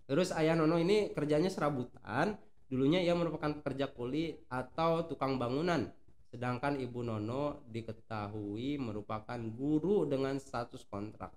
Terus 0.05 0.29
ayah 0.37 0.53
Nono 0.53 0.77
ini 0.77 1.17
kerjanya 1.17 1.49
serabutan. 1.49 2.37
Dulunya 2.69 3.05
ia 3.05 3.13
merupakan 3.13 3.53
pekerja 3.61 3.89
kuli 3.93 4.37
atau 4.49 5.09
tukang 5.09 5.41
bangunan. 5.41 5.89
Sedangkan 6.29 6.77
ibu 6.81 7.01
Nono 7.01 7.65
diketahui 7.69 8.77
merupakan 8.77 9.41
guru 9.53 10.05
dengan 10.09 10.37
status 10.37 10.85
kontrak. 10.89 11.33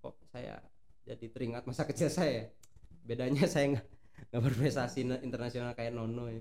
Kok 0.00 0.16
saya 0.32 0.60
jadi 1.04 1.28
teringat 1.28 1.68
masa 1.68 1.84
kecil 1.88 2.08
saya 2.08 2.48
bedanya 3.04 3.44
saya 3.44 3.76
nggak 3.76 4.40
berprestasi 4.40 5.04
na- 5.04 5.20
internasional 5.20 5.76
kayak 5.76 5.92
Nono 5.92 6.32
ya. 6.32 6.40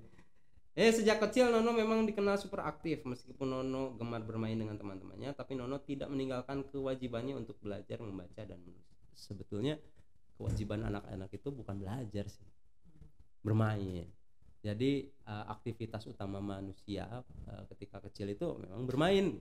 Eh 0.74 0.90
sejak 0.90 1.22
kecil 1.22 1.54
Nono 1.54 1.70
memang 1.70 2.02
dikenal 2.10 2.42
super 2.42 2.66
aktif 2.66 3.06
meskipun 3.06 3.46
Nono 3.46 3.94
gemar 3.94 4.26
bermain 4.26 4.58
dengan 4.58 4.74
teman-temannya 4.74 5.38
tapi 5.38 5.54
Nono 5.54 5.78
tidak 5.86 6.10
meninggalkan 6.10 6.66
kewajibannya 6.66 7.38
untuk 7.38 7.62
belajar 7.62 8.02
membaca 8.02 8.42
dan 8.42 8.58
menulis. 8.58 8.90
Sebetulnya 9.14 9.78
kewajiban 10.34 10.82
anak-anak 10.90 11.30
itu 11.30 11.54
bukan 11.54 11.78
belajar 11.78 12.26
sih. 12.26 12.50
Bermain. 13.46 14.10
Jadi 14.66 14.92
eh, 15.06 15.46
aktivitas 15.46 16.10
utama 16.10 16.42
manusia 16.42 17.22
eh, 17.22 17.64
ketika 17.78 18.02
kecil 18.10 18.34
itu 18.34 18.58
memang 18.58 18.90
bermain. 18.90 19.38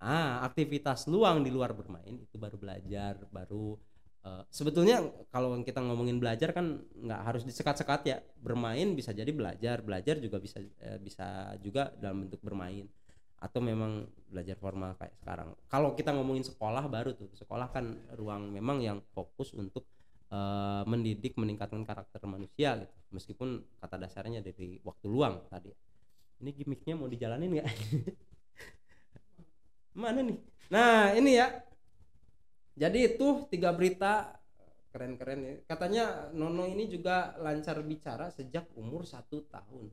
Ah, 0.00 0.44
aktivitas 0.44 1.08
luang 1.08 1.44
di 1.44 1.52
luar 1.52 1.72
bermain 1.76 2.20
itu 2.20 2.36
baru 2.36 2.56
belajar, 2.56 3.16
baru 3.28 3.76
eh, 4.26 4.42
sebetulnya 4.50 5.06
kalau 5.30 5.54
kita 5.62 5.78
ngomongin 5.78 6.18
belajar 6.18 6.50
kan 6.50 6.82
nggak 6.82 7.20
harus 7.22 7.46
disekat-sekat 7.46 8.00
ya. 8.10 8.18
Bermain 8.42 8.90
bisa 8.98 9.14
jadi 9.14 9.30
belajar, 9.30 9.86
belajar 9.86 10.18
juga 10.18 10.42
bisa 10.42 10.58
eh, 10.58 10.98
bisa 10.98 11.54
juga 11.62 11.94
dalam 11.94 12.26
bentuk 12.26 12.42
bermain 12.42 12.90
atau 13.36 13.60
memang 13.60 14.08
belajar 14.32 14.56
formal 14.58 14.96
kayak 14.96 15.14
sekarang. 15.22 15.52
Kalau 15.68 15.92
kita 15.94 16.10
ngomongin 16.16 16.42
sekolah 16.42 16.88
baru 16.88 17.14
tuh, 17.14 17.30
sekolah 17.36 17.68
kan 17.70 17.94
ruang 18.16 18.50
memang 18.50 18.82
yang 18.82 18.98
fokus 19.14 19.54
untuk 19.54 19.86
eh, 20.34 20.82
mendidik 20.88 21.38
meningkatkan 21.38 21.86
karakter 21.86 22.18
manusia 22.26 22.82
gitu. 22.82 22.94
Meskipun 23.14 23.62
kata 23.78 24.02
dasarnya 24.02 24.42
dari 24.42 24.82
waktu 24.82 25.06
luang 25.06 25.46
tadi. 25.46 25.70
Ini 26.42 26.50
gimmicknya 26.52 26.94
mau 26.98 27.08
dijalanin 27.08 27.60
nggak? 27.60 27.68
Mana 30.02 30.20
nih? 30.20 30.36
Nah 30.68 31.16
ini 31.16 31.40
ya. 31.40 31.48
Jadi 32.76 33.16
itu 33.16 33.48
tiga 33.48 33.72
berita 33.72 34.36
keren-keren 34.92 35.40
ya. 35.40 35.54
Katanya 35.64 36.04
Nono 36.36 36.68
ini 36.68 36.88
juga 36.88 37.32
lancar 37.40 37.80
bicara 37.80 38.28
sejak 38.28 38.68
umur 38.76 39.08
satu 39.08 39.44
tahun. 39.48 39.88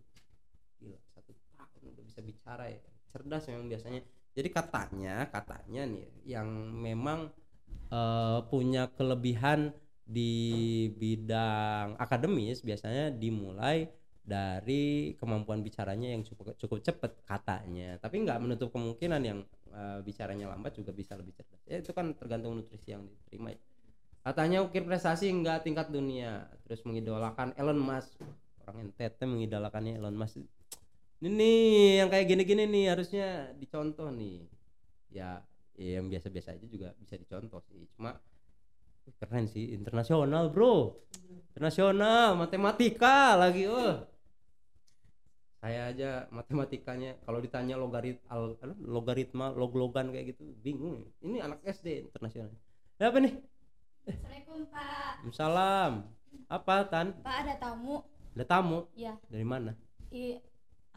Gila 0.84 1.00
satu 1.16 1.32
tahun 1.56 1.82
udah 1.96 2.04
bisa 2.04 2.20
bicara 2.20 2.68
ya. 2.68 2.80
Cerdas 3.12 3.48
memang 3.48 3.72
biasanya. 3.72 4.04
Jadi 4.34 4.50
katanya, 4.52 5.30
katanya 5.32 5.88
nih 5.88 6.08
yang 6.28 6.48
memang 6.76 7.32
eh, 7.88 8.40
punya 8.52 8.92
kelebihan 8.92 9.72
di 10.04 10.92
bidang 11.00 11.96
akademis 11.96 12.60
biasanya 12.60 13.08
dimulai 13.16 13.88
dari 14.24 15.16
kemampuan 15.20 15.64
bicaranya 15.64 16.12
yang 16.12 16.24
cukup 16.24 16.56
cukup 16.60 16.80
cepat 16.84 17.12
katanya 17.28 18.00
tapi 18.00 18.24
nggak 18.24 18.40
menutup 18.40 18.72
kemungkinan 18.72 19.22
yang 19.24 19.40
eh, 19.74 20.00
bicaranya 20.06 20.54
lambat 20.54 20.78
juga 20.78 20.94
bisa 20.94 21.18
lebih 21.18 21.34
cerdas. 21.34 21.62
Ya 21.66 21.82
itu 21.82 21.92
kan 21.92 22.14
tergantung 22.14 22.56
nutrisi 22.56 22.94
yang 22.94 23.04
diterima 23.04 23.52
ya. 23.54 23.60
katanya 24.24 24.64
ukir 24.64 24.88
prestasi 24.88 25.28
hingga 25.28 25.60
tingkat 25.60 25.92
dunia 25.92 26.48
terus 26.64 26.80
mengidolakan 26.88 27.52
Elon 27.60 27.76
Musk. 27.76 28.16
Orang 28.64 28.88
NTT 28.94 29.20
mengidolakannya 29.28 30.00
Elon 30.00 30.16
Musk. 30.16 30.40
Ini 31.20 31.28
nih 31.28 31.60
yang 32.00 32.08
kayak 32.08 32.32
gini-gini 32.32 32.64
nih 32.64 32.86
harusnya 32.96 33.52
dicontoh 33.60 34.08
nih. 34.16 34.48
Ya 35.12 35.44
ya 35.76 36.00
yang 36.00 36.08
biasa-biasa 36.08 36.56
aja 36.56 36.68
juga 36.70 36.96
bisa 36.96 37.20
dicontoh 37.20 37.60
sih. 37.68 37.84
Cuma 38.00 38.16
keren 39.20 39.52
sih 39.52 39.76
internasional 39.76 40.48
bro. 40.48 40.96
Internasional 41.52 42.40
matematika 42.40 43.36
lagi 43.36 43.68
oh 43.68 44.13
saya 45.64 45.96
aja 45.96 46.28
matematikanya 46.28 47.16
kalau 47.24 47.40
ditanya 47.40 47.80
logarit 47.80 48.20
al, 48.28 48.60
logaritma 48.84 49.56
log-logan 49.56 50.12
kayak 50.12 50.36
gitu 50.36 50.44
bingung. 50.60 51.08
Ini 51.24 51.40
anak 51.40 51.64
SD 51.64 52.12
internasional 52.12 52.52
ya 53.00 53.08
apa 53.08 53.24
nih? 53.24 53.32
Assalamualaikum 54.04 54.60
Pak. 54.68 55.14
salam 55.32 55.92
apa 56.52 56.76
tan? 56.92 57.16
Pak 57.24 57.36
ada 57.48 57.56
tamu. 57.56 58.04
ada 58.36 58.44
tamu? 58.44 58.92
Ya. 58.92 59.16
dari 59.32 59.48
mana? 59.48 59.72
I, 60.12 60.44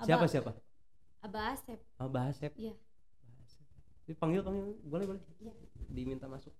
siapa 0.02 0.26
siapa? 0.26 0.50
Abah 1.22 1.54
Asep. 1.54 1.78
oh, 2.02 2.10
Bahasep 2.10 2.50
Iya. 2.58 2.74
dipanggil 4.10 4.42
panggil. 4.42 4.74
Boleh 4.82 5.06
boleh. 5.14 5.22
Iya. 5.46 5.54
diminta 5.94 6.26
masuk. 6.26 6.50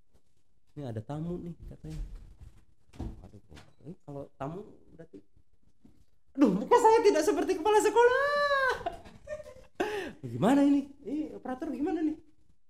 Ini 0.79 0.95
ada 0.95 1.03
tamu 1.03 1.43
nih 1.43 1.59
katanya. 1.75 1.99
Aduh 3.27 3.43
eh, 3.83 3.99
kalau 4.07 4.31
tamu 4.39 4.63
berarti 4.95 5.19
aduh 6.37 6.52
muka 6.52 6.76
saya 6.76 7.00
tidak 7.00 7.25
seperti 7.25 7.52
kepala 7.57 7.81
sekolah. 7.81 8.28
Gimana 10.21 10.61
ini? 10.61 10.85
Ini 11.00 11.33
operator 11.33 11.73
gimana 11.73 12.05
nih? 12.05 12.16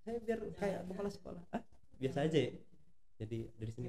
Saya 0.06 0.22
biar 0.22 0.38
kayak 0.54 0.86
kepala 0.86 1.10
sekolah. 1.10 1.42
Ah 1.50 1.62
biasa 1.98 2.30
aja 2.30 2.38
ya. 2.38 2.52
Jadi 3.18 3.38
dari 3.58 3.72
sini. 3.74 3.88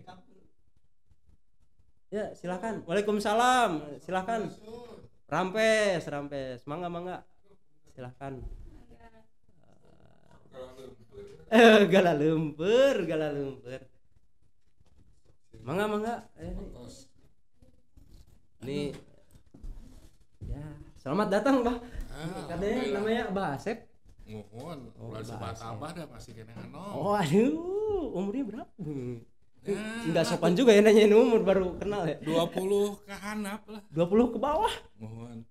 Ya 2.09 2.33
silakan. 2.33 2.81
Waalaikumsalam. 2.89 4.01
Silakan. 4.01 4.49
Rampes 5.29 6.01
rampes. 6.09 6.65
Mangga 6.65 6.89
mangga. 6.89 7.17
Silakan. 7.93 8.41
Eh 11.53 11.85
gala 11.85 12.17
lumpur 12.17 12.95
gala 13.05 13.29
lumpur. 13.29 13.81
Mangga 15.61 15.85
mangga. 15.85 16.15
Eh, 16.39 16.55
nih. 18.63 18.95
Selamat 20.97 21.27
datang 21.29 21.55
bah 21.61 21.77
katanya 22.47 22.81
namanya 22.93 23.21
Abah 23.27 23.47
Asep 23.55 23.77
Mohon, 24.27 24.91
Oh, 24.93 25.07
ulah 25.07 25.23
sebat 25.23 25.55
abah 25.55 25.91
dah 25.93 26.03
masih 26.05 26.35
kena 26.35 26.51
oh 26.91 27.13
aduh 27.13 27.55
umurnya 28.13 28.43
berapa 28.45 28.71
Hmm. 28.77 29.23
Ya, 29.63 29.75
nggak 30.05 30.23
sopan 30.25 30.53
juga 30.53 30.71
ya 30.71 30.79
nanyain 30.79 31.11
umur 31.11 31.43
baru 31.43 31.75
kenal 31.75 32.03
ya 32.03 32.15
20 32.19 33.03
ke 33.03 33.11
handap 33.13 33.67
lah. 33.67 33.83
20 33.89 34.31
ke 34.31 34.37
bawah 34.37 34.71
Mohon. 34.95 35.43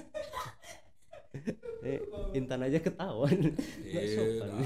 eh, 1.82 2.00
Intan 2.32 2.60
aja 2.62 2.78
ketahuan 2.78 3.52
Iya, 3.82 4.00
sopan 4.10 4.48
dah. 4.48 4.64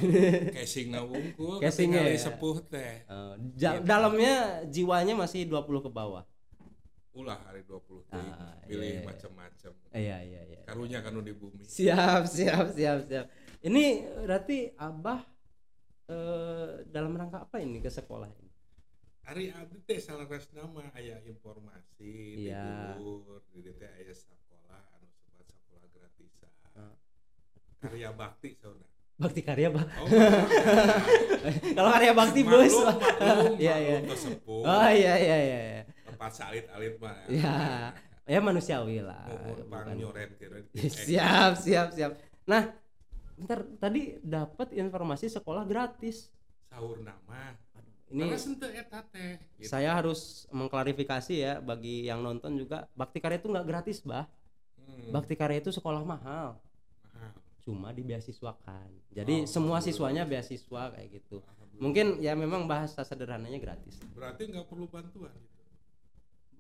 casing 0.55 0.89
na 0.89 1.01
wungkul, 1.03 1.59
Casingnya 1.59 2.03
ya. 2.05 2.15
sepuh 2.21 2.57
teh. 2.65 3.03
Eh, 3.03 3.35
ja- 3.55 3.79
dalamnya 3.81 4.35
jiwanya 4.69 5.15
masih 5.17 5.45
20 5.45 5.59
ke 5.81 5.91
bawah 5.91 6.23
Ulah 7.15 7.39
hari 7.41 7.63
20 7.63 7.79
teh. 8.05 8.19
Ah, 8.19 8.59
Pilih 8.67 8.83
iya, 8.83 8.99
iya. 8.99 9.07
macam-macam. 9.07 9.73
iya 9.95 10.17
iya 10.21 10.41
iya 10.45 10.61
Karunya 10.67 10.99
kanu 10.99 11.23
di 11.23 11.31
bumi. 11.31 11.63
siap 11.63 12.27
siap 12.35 12.75
siap 12.75 13.07
siap 13.07 13.27
ini 13.63 14.03
berarti 14.21 14.75
abah 14.75 15.23
eh, 16.07 16.83
dalam 16.87 17.15
rangka 17.15 17.47
apa 17.47 17.63
ini 17.63 17.79
ke 17.79 17.89
sekolah 17.89 18.27
ini 18.29 18.51
Hari 19.25 19.49
abdi 19.49 19.81
teh 19.81 19.97
salah 19.97 20.27
res 20.27 20.51
nama 20.53 20.85
aya 20.93 21.17
informasi 21.25 22.45
Iya. 22.45 22.93
di 22.93 23.01
dulur, 23.01 23.41
di 23.49 23.73
teh 23.73 23.89
aya 23.89 24.13
sekolah 24.13 24.77
anu 24.93 25.09
sebat 25.17 25.49
sekolah 25.49 25.89
gratisan. 25.89 26.53
Ah. 26.75 26.93
Karya 27.81 28.13
bakti 28.13 28.53
saudara. 28.59 28.91
bakti 29.15 29.41
karya 29.41 29.71
bah 29.71 29.87
Oh, 29.97 30.11
kalau 31.79 31.91
karya 31.95 32.13
bakti 32.13 32.41
bos 32.43 32.75
Iya, 33.63 33.75
iya. 33.79 33.97
oh 34.45 34.89
iya 34.91 35.15
iya 35.17 35.37
iya 35.39 35.59
iya. 35.63 35.83
Tempat 36.15 36.33
salit-alit 36.33 36.95
mah. 36.97 37.19
ya 37.27 37.91
ya 38.25 38.39
manusiawi 38.39 38.99
lah 39.01 39.27
Mohon 39.27 39.43
bang 39.45 39.85
Bukan- 39.85 39.97
nyoret 39.97 40.31
kira. 40.35 40.57
siap 41.05 41.53
siap 41.57 41.89
siap 41.91 42.13
nah 42.45 42.73
ntar 43.37 43.67
tadi 43.77 44.17
dapat 44.21 44.73
informasi 44.73 45.27
sekolah 45.29 45.65
gratis 45.65 46.31
Sahur 46.67 46.99
nama. 46.99 47.55
ini. 48.07 48.31
Gitu. 48.31 48.67
saya 49.65 49.91
harus 49.93 50.47
mengklarifikasi 50.51 51.35
ya 51.35 51.53
bagi 51.59 52.05
yang 52.05 52.21
nonton 52.21 52.55
juga 52.55 52.87
bakti 52.93 53.19
karya 53.19 53.39
itu 53.39 53.49
nggak 53.49 53.67
gratis 53.67 54.01
bah 54.01 54.27
Hmm, 54.77 55.09
bakti 55.11 55.33
karya 55.33 55.59
itu 55.59 55.73
sekolah 55.73 56.05
mahal 56.05 56.61
mahal. 57.03 57.33
cuma 57.59 57.89
dibeasiswakan 57.89 58.85
jadi 59.09 59.43
Oh, 59.43 59.49
semua 59.49 59.81
siswanya 59.81 60.23
beasiswa 60.23 60.93
kayak 60.93 61.09
gitu 61.11 61.41
mungkin 61.75 62.21
ya 62.21 62.33
memang 62.33 62.65
bahasa 62.65 63.01
sederhananya 63.01 63.57
gratis 63.57 63.97
berarti 64.13 64.45
nggak 64.47 64.69
perlu 64.69 64.85
bantuan 64.87 65.33
gitu. 65.33 65.54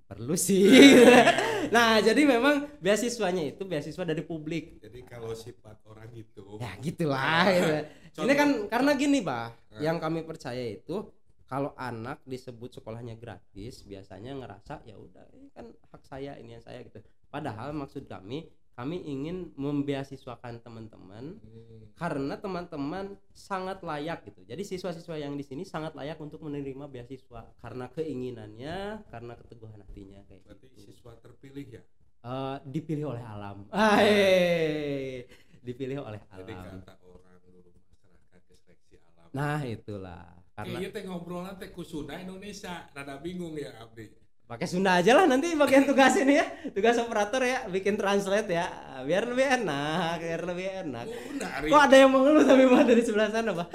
Perlu 0.08 0.34
sih. 0.37 0.68
Nah 1.64 1.96
jadi 1.96 2.28
memang 2.28 2.76
beasiswanya 2.76 3.56
itu 3.56 3.64
beasiswa 3.64 4.04
dari 4.04 4.20
publik. 4.20 4.84
Jadi 4.84 5.00
kalau 5.08 5.32
sifat 5.32 5.80
orang 5.88 6.12
gitu. 6.12 6.61
ya 6.61 6.76
gitulah. 6.76 7.49
Gitu. 7.49 8.20
ini 8.20 8.34
kan 8.37 8.68
karena 8.68 8.92
gini 9.00 9.25
bah. 9.25 9.49
Yang 9.80 9.96
kami 10.04 10.20
percaya 10.28 10.61
itu 10.61 11.08
kalau 11.49 11.73
anak 11.80 12.20
disebut 12.28 12.80
sekolahnya 12.80 13.16
gratis 13.16 13.80
biasanya 13.84 14.37
ngerasa 14.37 14.84
ya 14.84 15.00
udah 15.00 15.25
ini 15.32 15.49
kan 15.56 15.73
hak 15.73 16.02
saya 16.04 16.37
ini 16.37 16.61
yang 16.61 16.64
saya 16.64 16.84
gitu. 16.84 17.00
Padahal 17.32 17.73
maksud 17.73 18.04
kami 18.04 18.44
kami 18.75 18.99
ingin 19.00 19.54
membeasiswakan 19.54 20.59
teman-teman 20.61 21.38
Hmm, 21.38 21.95
karena 21.95 22.35
teman-teman 22.35 23.14
sangat 23.31 23.81
layak 23.87 24.26
gitu. 24.26 24.43
Jadi 24.43 24.66
siswa-siswa 24.66 25.14
yang 25.14 25.38
di 25.38 25.47
sini 25.47 25.62
sangat 25.62 25.95
layak 25.95 26.19
untuk 26.19 26.43
menerima 26.43 26.90
beasiswa 26.90 27.54
karena 27.62 27.87
keinginannya, 27.88 29.07
karena 29.09 29.33
keteguhan 29.38 29.78
hatinya 29.78 30.26
kayak 30.26 30.43
berarti 30.43 30.66
gitu. 30.75 30.90
siswa 30.90 31.14
terpilih 31.23 31.66
ya. 31.78 31.83
Eh, 32.25 32.57
dipilih 32.66 33.14
oleh 33.14 33.23
alam. 33.23 33.69
Hai, 33.71 35.23
dipilih 35.62 36.02
oleh 36.02 36.19
Jadi 36.25 36.52
alam. 36.52 36.83
kata 36.83 36.95
orang 37.04 37.37
dulu 37.47 37.71
masyarakat 37.71 38.40
seleksi 38.43 38.97
alam. 38.99 39.28
Nah, 39.31 39.61
itulah. 39.62 40.25
karena 40.54 40.78
Kayaknya 40.78 40.90
teh 40.95 41.02
ngobrolnya 41.07 41.52
teh 41.59 41.71
ku 41.71 41.83
Sunda 41.83 42.14
Indonesia, 42.16 42.87
rada 42.90 43.19
bingung 43.19 43.54
ya 43.54 43.75
Abdi. 43.78 44.07
Pakai 44.54 44.66
Sunda 44.66 44.90
aja 44.94 45.12
lah 45.12 45.26
nanti 45.26 45.50
bagian 45.52 45.82
tugas 45.82 46.14
ini 46.16 46.38
ya 46.38 46.46
tugas 46.70 46.94
operator 46.96 47.42
ya 47.42 47.66
bikin 47.66 47.94
translate 47.94 48.49
ya 48.49 48.66
biar 49.02 49.26
lebih 49.26 49.46
enak 49.61 50.16
biar 50.16 50.40
lebih 50.44 50.68
enak 50.82 51.04
ari. 51.42 51.68
kok 51.68 51.82
ada 51.82 51.96
yang 51.96 52.11
mengeluh 52.11 52.42
tapi 52.42 52.64
mah 52.64 52.82
dari 52.82 53.02
sebelah 53.02 53.28
sana 53.28 53.50
pak 53.52 53.68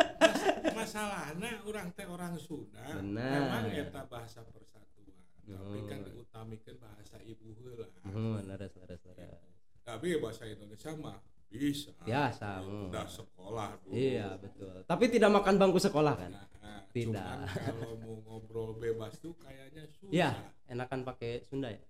Masalahnya 0.72 1.60
orang 1.64 1.92
teh 1.92 2.08
orang 2.08 2.34
Sunda. 2.36 2.80
Benar. 2.80 3.36
Memang 3.36 3.66
eta 3.70 4.02
bahasa 4.06 4.42
persatuan. 4.42 5.12
Tapi 5.44 5.80
kan 5.86 6.00
Oh. 6.00 6.08
diutamikeun 6.08 6.78
bahasa 6.80 7.20
ibu 7.22 7.52
heula. 7.54 7.88
hmm, 8.06 8.48
laras 8.48 8.74
laras 8.74 9.02
laras 9.04 9.44
Tapi 9.84 10.18
bahasa 10.18 10.48
Indonesia 10.48 10.90
mah 10.96 11.20
bisa. 11.50 11.92
Biasa, 12.02 12.64
hmm. 12.64 12.90
Udah 12.90 13.06
sekolah 13.06 13.70
dulu. 13.82 13.92
iya 13.92 14.38
betul 14.38 14.72
tapi 14.86 15.10
tidak 15.10 15.30
makan 15.34 15.56
bangku 15.58 15.78
sekolah 15.78 16.14
kan 16.16 16.32
Nah, 16.32 16.86
Tidak. 16.90 17.38
Kalau 17.66 17.98
mau 17.98 18.16
ngobrol 18.24 18.78
bebas 18.78 19.18
tuh 19.18 19.34
kayaknya 19.36 19.86
susah. 19.90 20.10
ya 20.10 20.32
enakan 20.70 21.02
pakai 21.04 21.42
Sunda 21.44 21.70
ya 21.70 21.82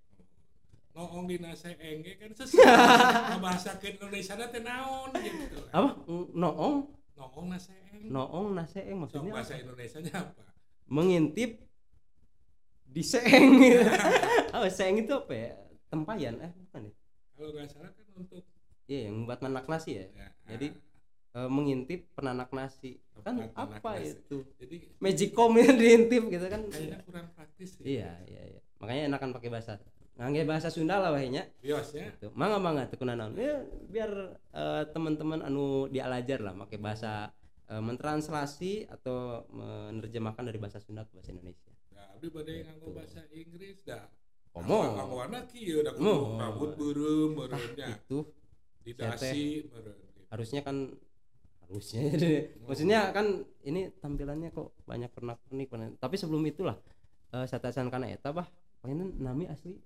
Noong 0.89 1.29
di 1.29 1.37
nase 1.37 1.77
engge 1.77 2.17
kan 2.17 2.31
sesuai 2.33 3.39
bahasa 3.45 3.77
ke 3.77 3.93
Indonesia 3.93 4.33
teh 4.35 4.59
naon 4.59 5.13
gitu. 5.15 5.59
apa 5.69 5.89
noong 6.33 6.75
Noong 7.13 7.45
nase 7.47 7.71
eng. 7.93 8.09
noong 8.09 8.47
naseeng 8.53 8.97
So, 8.97 9.01
maksudnya 9.21 9.31
bahasa 9.31 9.53
apa? 9.53 9.61
Indonesia 9.61 9.99
nya 10.01 10.15
apa? 10.17 10.43
mengintip 10.87 11.51
di 12.83 13.03
seeng 13.05 13.61
gitu. 13.61 13.85
oh 14.57 14.65
seeng 14.67 14.97
itu 14.97 15.13
apa 15.13 15.33
ya 15.35 15.51
tempayan 15.87 16.35
eh 16.41 16.51
bukan 16.57 16.89
ya 16.89 16.93
Kalau 17.37 17.49
nggak 17.53 17.67
salah 17.69 17.91
kan 17.91 18.05
untuk 18.17 18.43
iya 18.85 18.99
yang 19.07 19.23
buat 19.23 19.39
nanak 19.39 19.69
nasi 19.69 19.95
ya 19.95 20.05
ya, 20.09 20.27
Jadi, 20.49 20.67
ah, 20.67 20.88
Eh, 21.29 21.45
mengintip 21.47 22.09
penanak 22.11 22.49
nasi 22.49 22.97
kan 23.15 23.37
Penanak 23.37 23.53
apa 23.53 23.91
nasi. 23.95 24.17
itu 24.17 24.37
jadi 24.57 24.75
magicom 24.97 25.51
yang 25.53 25.77
diintip 25.77 26.23
gitu 26.25 26.45
kan 26.47 26.61
kayaknya 26.65 26.97
kurang 27.03 27.27
praktis 27.31 27.77
sih. 27.77 27.85
iya 27.91 28.17
iya 28.25 28.41
iya 28.49 28.61
makanya 28.75 29.03
enakan 29.07 29.29
pakai 29.31 29.49
bahasa 29.49 29.77
ngangge 30.15 30.41
bahasa 30.43 30.67
Sunda 30.67 30.97
lah 30.97 31.13
wahnya 31.13 31.45
Bios 31.59 31.93
ya. 31.93 32.09
gitu 32.09 32.33
mangga 32.33 32.57
mangga 32.57 32.89
teu 32.89 32.97
naon 32.99 33.37
ya 33.37 33.61
biar 33.87 34.11
eh, 34.49 34.83
teman-teman 34.89 35.39
anu 35.39 35.85
dialajar 35.85 36.41
lah 36.41 36.57
pakai 36.57 36.77
bahasa 36.77 37.29
eh, 37.67 37.77
mentranslasi 37.79 38.89
atau 38.89 39.45
menerjemahkan 39.49 40.41
dari 40.43 40.57
bahasa 40.57 40.81
Sunda 40.81 41.05
ke 41.05 41.13
bahasa 41.13 41.29
Indonesia 41.29 41.69
Nah, 41.91 42.09
abdi 42.11 42.27
bade 42.27 42.49
Gitu. 42.49 42.65
nganggo 42.65 42.87
bahasa 42.89 43.21
Inggris 43.29 43.77
dah. 43.83 44.09
Ngomong. 44.49 44.97
Nganggoana 44.97 45.39
kieu 45.45 45.83
da 45.83 45.91
kudu 45.91 46.01
Ngomong. 46.01 46.39
rambut 46.41 46.69
beureum 46.73 47.31
meureunnya. 47.33 47.87
itu 47.93 48.19
Di 48.81 48.91
saya 48.91 49.13
teh. 49.13 49.29
dasi 49.29 49.43
meureun. 49.67 49.97
harusnya 50.25 50.61
kan 50.63 50.77
harusnya 51.69 52.01
maksudnya 52.65 53.13
kan 53.13 53.25
ini 53.61 53.93
tampilannya 53.95 54.49
kok 54.49 54.73
banyak 54.83 55.09
pernak-pernik 55.09 55.67
pernak- 55.69 55.97
tapi 55.97 56.15
sebelum 56.17 56.41
itulah 56.43 56.75
eh 57.29 57.45
satasan 57.45 57.87
kana 57.87 58.09
eta 58.09 58.33
bah 58.33 58.49
pengen 58.81 59.13
nami 59.17 59.45
asli 59.45 59.77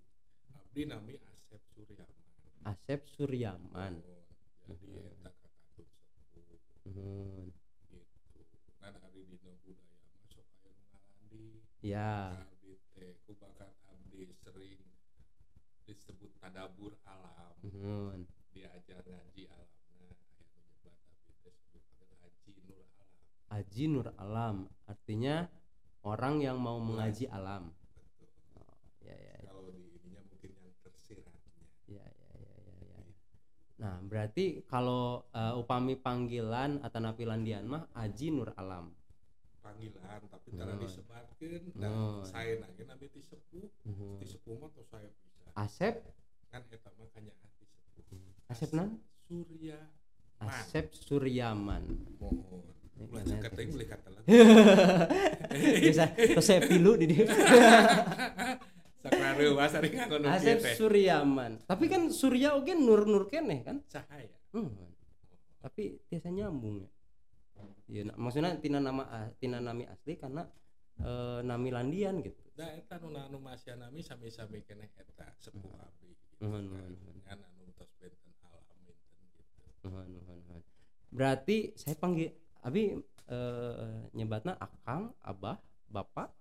Abdi 0.49 0.87
nami 0.87 1.13
Asep 1.19 1.61
Suryaman. 1.69 2.15
Asep 2.63 3.01
Suryaman 3.05 3.93
Oh, 4.63 4.79
Jadi 4.79 4.95
eta 4.95 5.29
kakatun 5.29 5.87
sepuh 6.31 6.59
Hmm, 6.87 7.51
gitu. 7.91 8.07
Kan 8.79 8.95
ari 8.97 9.27
dina 9.27 9.51
budaya 9.59 9.99
mah 10.07 10.23
sok 10.25 10.47
aya 10.63 10.71
nu 10.79 10.87
ngalandi. 10.95 11.59
ya 11.83 12.39
Abdi 12.39 12.79
teh 12.95 13.19
ku 13.21 13.35
bakat 13.35 13.75
abdi 13.85 14.31
sering 14.39 14.79
disebut 15.83 16.31
tadabur 16.39 16.95
alam. 17.03 17.51
hmm, 17.61 18.23
Diajar 18.49 19.03
ngaji 19.03 19.43
alamna 19.45 19.99
aya 19.99 20.15
nu 20.15 20.47
nyebat 20.71 20.95
abdi 21.11 21.35
teh 21.43 21.55
sebut 21.67 21.83
Haji 22.23 22.51
Nur 22.63 22.87
Alam. 22.95 23.42
Aji 23.53 23.85
Nur 23.85 24.09
Alam 24.17 24.65
artinya 24.83 25.45
orang 26.01 26.41
yang 26.41 26.57
mau 26.57 26.77
mengaji 26.77 27.29
alam 27.29 27.69
oh, 28.57 28.73
ya 28.99 29.13
ya 29.13 29.35
Kalau 29.45 29.69
di 29.69 29.93
ininya 29.93 30.21
mungkin 30.25 30.51
yang 30.51 30.73
tersiratnya. 30.81 31.63
ya 31.87 32.01
ya 32.01 32.29
ya 32.33 32.53
ya, 32.59 32.75
ya. 32.81 32.99
nah 33.77 33.95
berarti 34.01 34.65
kalau 34.65 35.29
eh, 35.29 35.53
upami 35.53 35.93
panggilan 35.95 36.81
atau 36.81 36.99
napilandian 36.99 37.63
mah 37.63 37.85
Aji 37.93 38.29
Nur 38.29 38.51
Alam 38.55 38.89
Panggilan 39.61 40.01
tapi 40.27 40.49
tara 40.53 40.73
Hmm. 40.73 40.81
disebatkeun 40.81 41.63
dan 41.73 41.93
saya 42.27 42.59
nage 42.59 42.83
nabi 42.83 43.07
ti 43.07 43.23
sepuh. 43.23 43.63
Hmm. 43.87 44.19
Ti 44.19 44.27
sepuh 44.27 44.59
mah 44.59 44.67
tos 44.69 44.91
saya 44.91 45.07
bisa. 45.07 45.39
Asep 45.55 46.03
Kan 46.49 46.67
eta 46.67 46.91
mah 46.93 47.07
kanyahan 47.09 47.47
ti 47.55 47.63
sepuh. 47.95 48.19
Asep 48.51 48.75
nan 48.75 48.99
Surya 49.23 49.79
Asep 50.37 50.91
Suryaman 50.91 51.87
Mohon. 52.19 52.75
Mana 53.11 53.35
kata 53.41 53.59
kata 53.63 54.07
bisa 55.83 56.05
saya 56.39 56.61
pilu 56.63 56.95
di 56.95 57.05
dia 57.11 57.25
Sakrare 59.03 59.51
wa 59.51 59.67
sari 59.67 59.91
nganggo 59.91 60.15
nu 60.23 60.31
kieu 60.31 60.55
Asep. 60.55 60.79
Suryaman 60.79 61.59
tapi 61.67 61.91
kan 61.91 62.07
Surya 62.07 62.55
oge 62.55 62.71
nur 62.71 63.03
nur 63.03 63.27
keneh 63.27 63.59
kan 63.67 63.83
Cahaya. 63.91 64.31
hmm. 64.55 64.71
tapi 65.59 65.99
tiasa 66.07 66.31
nyambung 66.31 66.87
ya 66.87 66.89
Iya, 67.83 68.09
nah, 68.09 68.15
maksudnya 68.15 68.55
tina 68.63 68.79
nama 68.79 69.03
tina 69.37 69.59
nami 69.59 69.83
asli 69.85 70.15
karena 70.15 70.47
eh, 71.03 71.39
nami 71.43 71.69
landian 71.69 72.23
gitu 72.23 72.39
Da 72.53 72.69
eta 72.73 73.01
nu 73.01 73.09
anu 73.17 73.41
masya 73.41 73.73
nami 73.75 74.05
sami-sami 74.05 74.61
keneh 74.61 74.87
eta 74.93 75.25
sepuh 75.41 75.73
abdi. 75.81 76.13
gitu 76.13 76.45
Nuhun, 76.45 76.69
kan. 76.69 76.85
nuhun, 76.85 76.91
nuhun. 77.01 77.17
Kan 77.25 77.39
anu 77.41 77.65
tos 77.73 77.89
benten 77.97 78.29
alam 78.45 78.61
gitu. 78.85 79.01
Nuhun, 79.83 80.05
nuhun, 80.09 80.37
nuhun. 80.47 80.61
berarti 81.09 81.73
saya 81.73 81.97
panggil 81.97 82.29
abi 82.63 82.95
eh, 83.25 83.83
nyebatna 84.11 84.55
akang 84.55 85.11
abah 85.19 85.59
bapak 85.87 86.31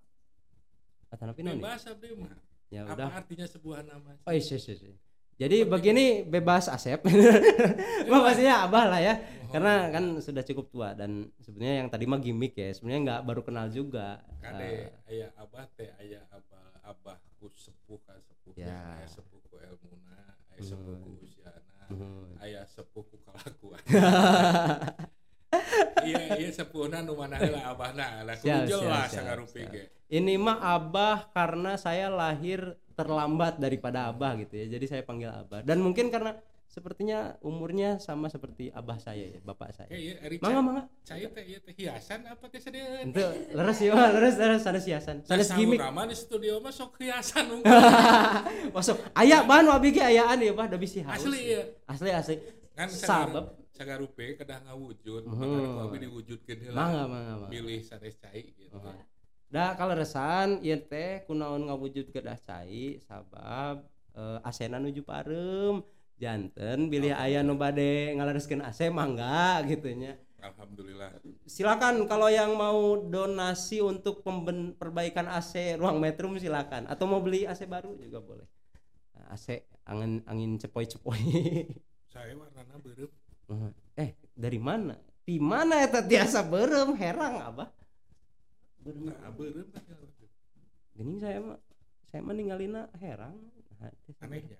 atau 1.09 1.25
napi 1.25 1.43
naon 1.43 1.59
ya? 1.59 1.63
Bebas 1.63 1.85
abdi 1.85 2.09
mah. 2.15 2.33
ya 2.67 2.81
Apa 2.83 2.95
udah 2.95 3.09
artinya 3.13 3.45
sebuah 3.45 3.81
nama? 3.83 4.17
oh 4.19 4.33
iya, 4.33 4.41
iya, 4.41 4.57
iya, 4.57 4.75
iya. 4.81 4.97
jadi 5.35 5.57
begini 5.65 6.05
bebas 6.25 6.67
Asep 6.67 7.05
Mah 8.11 8.21
pastinya 8.23 8.65
abah 8.65 8.85
lah 8.89 9.01
ya 9.03 9.15
karena 9.49 9.91
kan 9.91 10.05
sudah 10.19 10.41
cukup 10.43 10.67
tua 10.69 10.89
dan 10.93 11.29
sebenarnya 11.39 11.77
yang 11.79 11.89
tadi 11.89 12.05
mah 12.05 12.17
gimmick 12.17 12.55
ya 12.55 12.71
sebenarnya 12.71 13.01
nggak 13.03 13.21
baru 13.23 13.41
kenal 13.43 13.67
juga 13.69 14.25
kade 14.41 14.65
Eh, 14.65 14.89
aya 15.11 15.27
abah 15.37 15.65
teh 15.71 15.91
aya 15.95 16.25
abah 16.31 16.65
abah 16.83 17.17
ku 17.37 17.51
sepuh 17.51 18.01
ka 18.01 18.17
sepuhnya 18.19 18.65
Ya. 18.65 18.81
aya 18.97 19.07
sepuh 19.07 19.41
ku 19.43 19.55
elmuna 19.57 20.17
aya 20.49 20.61
sepuh 20.63 20.95
ku 20.97 21.11
Hmm. 21.11 21.21
usiana 21.21 21.61
nuhun. 21.91 22.33
aya 22.39 22.61
sepuh 22.65 23.05
ku 23.05 23.17
kalakuan 23.21 23.83
iya 26.07 26.37
iya 26.39 26.51
sepuhna 26.51 27.03
nu 27.07 27.17
mana 27.17 27.39
heula 27.39 27.73
abahna 27.73 28.27
lah. 28.27 28.37
Siap, 28.37 28.69
sangarupi 29.11 29.63
siap. 29.63 29.73
ge 29.73 29.83
ini 30.13 30.37
mah 30.37 30.61
abah 30.61 31.33
karena 31.33 31.81
saya 31.81 32.13
lahir 32.13 32.77
terlambat 32.93 33.57
daripada 33.57 34.13
abah 34.13 34.37
gitu 34.45 34.61
ya. 34.61 34.77
Jadi 34.77 34.85
saya 34.85 35.03
panggil 35.09 35.33
abah. 35.33 35.65
Dan 35.65 35.81
mungkin 35.81 36.13
karena 36.13 36.37
sepertinya 36.69 37.37
umurnya 37.41 37.97
sama 37.97 38.29
seperti 38.29 38.69
abah 38.69 39.01
saya 39.01 39.25
ya 39.25 39.41
bapak 39.41 39.73
saya. 39.73 39.89
Kayak 39.89 40.05
iya 40.05 40.15
Eri 40.21 40.37
mangga 40.37 40.61
mangga. 40.61 40.83
Cai 41.01 41.25
teh 41.33 41.45
ieu 41.49 41.61
teh 41.65 41.73
hiasan 41.73 42.29
apa 42.29 42.45
teh 42.53 42.61
sadeu 42.61 42.93
itu 43.01 43.25
leres 43.57 43.79
ya 43.81 43.93
mah 43.97 44.09
leres 44.13 44.37
leres 44.37 44.61
sanes 44.61 44.85
hiasan. 44.85 45.17
Sanes 45.25 45.49
gimmick. 45.49 45.81
Sama 45.81 46.05
di 46.05 46.17
studio 46.17 46.61
mah 46.61 46.73
sok 46.77 46.93
hiasan 47.01 47.65
masuk. 48.77 48.97
Aya 49.17 49.49
bahan 49.49 49.65
wabi 49.73 49.97
ge 49.97 50.05
ayaan 50.05 50.45
ya 50.45 50.53
bah 50.53 50.69
da 50.69 50.77
bisi 50.77 51.01
haus. 51.01 51.25
Asli 51.25 51.57
ya. 51.57 51.63
asli 51.89 52.11
asli. 52.13 52.37
Kan 52.77 52.89
sabab 52.93 53.62
sagarupe 53.83 54.39
kedah 54.39 54.63
ngawujud, 54.63 55.23
Hmm. 55.27 55.91
mangga 56.71 57.03
mangga 57.05 57.35
mangga 57.35 57.49
Milih 57.51 57.83
sanes 57.83 58.15
cai 58.17 58.55
gitu. 58.55 58.71
Oh. 58.73 58.95
Da 59.51 59.75
kalau 59.75 59.93
resan 59.93 60.63
ieu 60.63 60.79
teh 60.79 61.27
kunaon 61.27 61.67
ngawujud 61.67 62.09
kedah 62.09 62.39
cai 62.39 63.03
sabab 63.03 63.85
eh, 64.15 64.39
asena 64.47 64.79
nuju 64.79 65.03
parem 65.03 65.83
janten 66.17 66.87
bilih 66.87 67.13
aya 67.13 67.43
nu 67.43 67.59
bade 67.59 68.15
ngalareskeun 68.15 68.63
AC 68.63 68.87
mangga 68.89 69.61
gitu 69.67 69.91
nya. 69.93 70.15
Alhamdulillah. 70.43 71.23
Silakan 71.47 72.07
kalau 72.07 72.27
yang 72.27 72.55
mau 72.55 72.99
donasi 72.99 73.79
untuk 73.79 74.23
pemben- 74.23 74.75
perbaikan 74.75 75.27
AC 75.29 75.79
ruang 75.79 76.03
metrum 76.03 76.35
silakan 76.35 76.87
atau 76.87 77.07
mau 77.07 77.23
beli 77.23 77.47
AC 77.47 77.63
baru 77.63 77.95
juga 77.95 78.19
boleh. 78.19 78.47
Nah, 79.15 79.31
AC 79.31 79.63
angin 79.87 80.19
angin 80.27 80.59
cepoi-cepoi. 80.59 81.23
Saya 82.11 82.35
warnana 82.35 82.75
beureum. 82.77 83.09
Eh 83.95 84.11
dari 84.33 84.59
mana? 84.59 84.95
Di 85.23 85.39
mana 85.39 85.81
eta 85.81 86.03
tiasa 86.03 86.43
berem 86.43 86.95
herang 86.95 87.39
abah? 87.41 87.69
Berem 88.79 89.07
Nah, 89.07 89.31
ya. 89.31 90.29
gini 90.93 91.17
saya 91.17 91.39
mah 91.39 91.59
saya 92.05 92.21
mah 92.21 92.35
ninggalina 92.35 92.91
herang 92.99 93.39
Nah, 93.79 93.89
sama- 94.13 94.37
anehnya. 94.37 94.59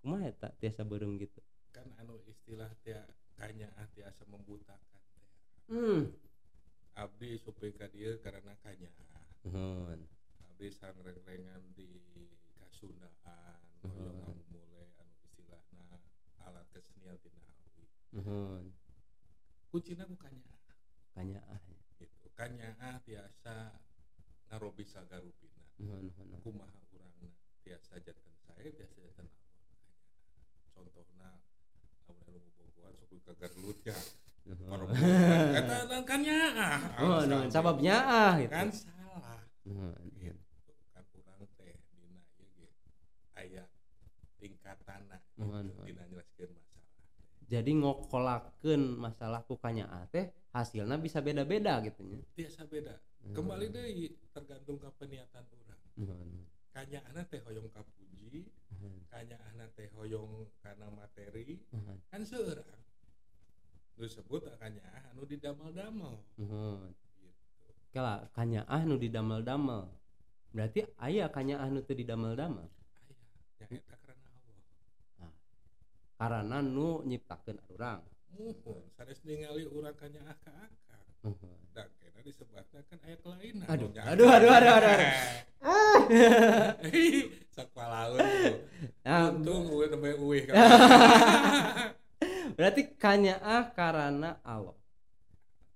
kumaha 0.00 0.28
eta 0.28 0.48
tiasa 0.56 0.80
beureum 0.82 1.16
gitu 1.16 1.40
Kan 1.70 1.88
anu 1.96 2.20
istilah 2.24 2.68
tia 2.80 3.04
kanya 3.34 3.68
tiasa 3.90 4.24
membutakan 4.26 5.00
hmm 5.68 6.12
Abdi 6.94 7.38
supaya 7.38 7.72
ka 7.72 7.86
dieu 7.88 8.20
karena 8.20 8.52
kanya. 8.60 8.90
nuhun 9.44 10.00
Abdi 10.44 10.68
sangreng-rengan 10.68 11.62
di 11.72 11.88
kasundaan. 12.60 13.56
hoyong 13.80 14.20
anu 14.28 14.42
mulai 14.52 14.84
anu 15.00 15.14
istilahna 15.24 15.96
alat 16.44 16.66
kesenian 16.70 17.16
tina 17.18 17.40
awi. 17.40 17.84
Nuhun 18.12 18.66
Kuncina 19.70 20.02
ku 20.02 20.18
kanya. 20.18 20.50
kanya 21.14 21.40
ah 21.46 21.58
gitu. 21.94 22.26
Kanyaah 22.34 22.98
tiasa 23.06 23.70
ngarobi 24.50 24.82
sagarupina 24.82 25.62
Nuhun, 25.78 26.10
nuhun, 26.10 26.42
kumaha 26.42 26.74
urangna 26.90 27.30
tiasa 27.62 28.02
jantan 28.02 28.34
saya 28.42 28.66
tiasa 28.74 28.98
jantan 28.98 29.26
Allah 30.74 30.90
contohna 30.90 31.30
lamun 32.08 32.24
anu 32.26 32.38
bobogohan 32.42 32.92
sok 32.98 33.14
ka 33.22 33.32
garlut 33.38 33.78
ya. 33.86 33.94
Kata 34.42 36.02
kanyaah 36.02 36.78
Oh, 36.98 37.22
nuhun. 37.30 37.46
sababnya 37.46 37.96
ah 38.02 38.34
gitu. 38.42 38.50
kan 38.50 38.68
salah. 38.74 39.38
Nuhun. 39.62 39.94
gitu. 40.18 40.34
Kan 40.90 41.04
urang 41.14 41.46
teh 41.54 41.78
dina 41.94 42.18
ieu 42.42 42.50
ge 42.58 42.68
aya 43.38 43.64
Nuhun, 45.38 45.70
dina 45.86 46.02
masalah 46.02 46.09
Jadi 47.50 47.82
ngokolakeun 47.82 48.94
masalah 48.94 49.42
ku 49.42 49.58
kanyaah 49.58 50.06
teh 50.14 50.30
hasilnya 50.54 50.94
bisa 51.02 51.18
beda-beda 51.18 51.82
gitu 51.82 52.06
nya. 52.06 52.22
tiasa 52.38 52.62
beda. 52.70 52.94
Kembali 53.34 53.74
deui 53.74 54.14
tergantung 54.30 54.78
ka 54.78 54.94
peniatan 54.94 55.42
urang. 55.50 55.82
Nuhun, 55.98 56.46
kanyaahna 56.70 57.26
teh 57.26 57.42
hoyong 57.42 57.66
ka 57.74 57.82
puji 57.82 58.46
nuhun, 58.70 59.02
kanyaahna 59.10 59.66
teh 59.74 59.90
hoyong 59.98 60.46
kana 60.62 60.94
materi 60.94 61.58
nuhun, 61.74 61.98
kan 62.06 62.22
seurang. 62.22 62.80
Nu 63.98 64.06
sebut 64.06 64.46
kanyaah 64.62 65.10
anu 65.10 65.26
didamel-damel. 65.26 66.22
Nuhun. 66.38 66.94
gitu. 67.18 67.74
Kala 67.90 68.30
kanyaah 68.30 68.80
nu 68.86 68.94
didamel-damel. 68.94 69.90
Berarti 70.54 70.86
aya 71.02 71.26
kanyaah 71.26 71.66
nu 71.66 71.82
teu 71.82 71.98
didamel-damel. 71.98 72.70
aya 73.58 73.66
nya 73.74 73.82
eta. 73.82 73.90
karena 73.90 73.90
Allah 73.90 73.99
Karena 76.20 76.60
nu 76.60 77.00
nyiptakeun 77.02 77.58
urang. 77.72 78.04
muhun 78.30 78.86
sanes 78.94 79.18
ningali 79.26 79.66
urang 79.66 79.90
kanyaah 79.96 80.36
ka 80.38 80.52
akang 80.54 81.02
Nuhun. 81.26 81.58
dan 81.74 81.90
kena 81.98 82.22
disebutna 82.22 82.78
kan 82.86 82.98
aya 83.02 83.18
kelainan 83.18 83.66
Aduh, 83.66 83.90
aduh, 83.90 84.28
aduh, 84.30 84.50
aduh, 84.54 84.70
aduh. 84.78 84.98
sok 87.50 87.68
palaun 87.74 88.22
tuh 88.22 88.54
Nah, 89.02 89.34
untung 89.34 89.66
uwe 89.74 89.90
nembe 89.90 90.14
uwe 90.22 90.46
berarti 92.56 92.82
kanyaah 92.94 93.72
karena 93.72 94.38
Allah. 94.46 94.76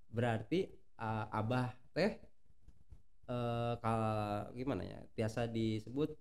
Berarti 0.09 0.69
uh, 0.95 1.25
abah 1.29 1.75
teh 1.91 2.13
eh 3.25 3.73
kal 3.83 4.01
gimana 4.55 4.85
ya? 4.85 4.99
Biasa 5.11 5.49
disebut 5.49 6.13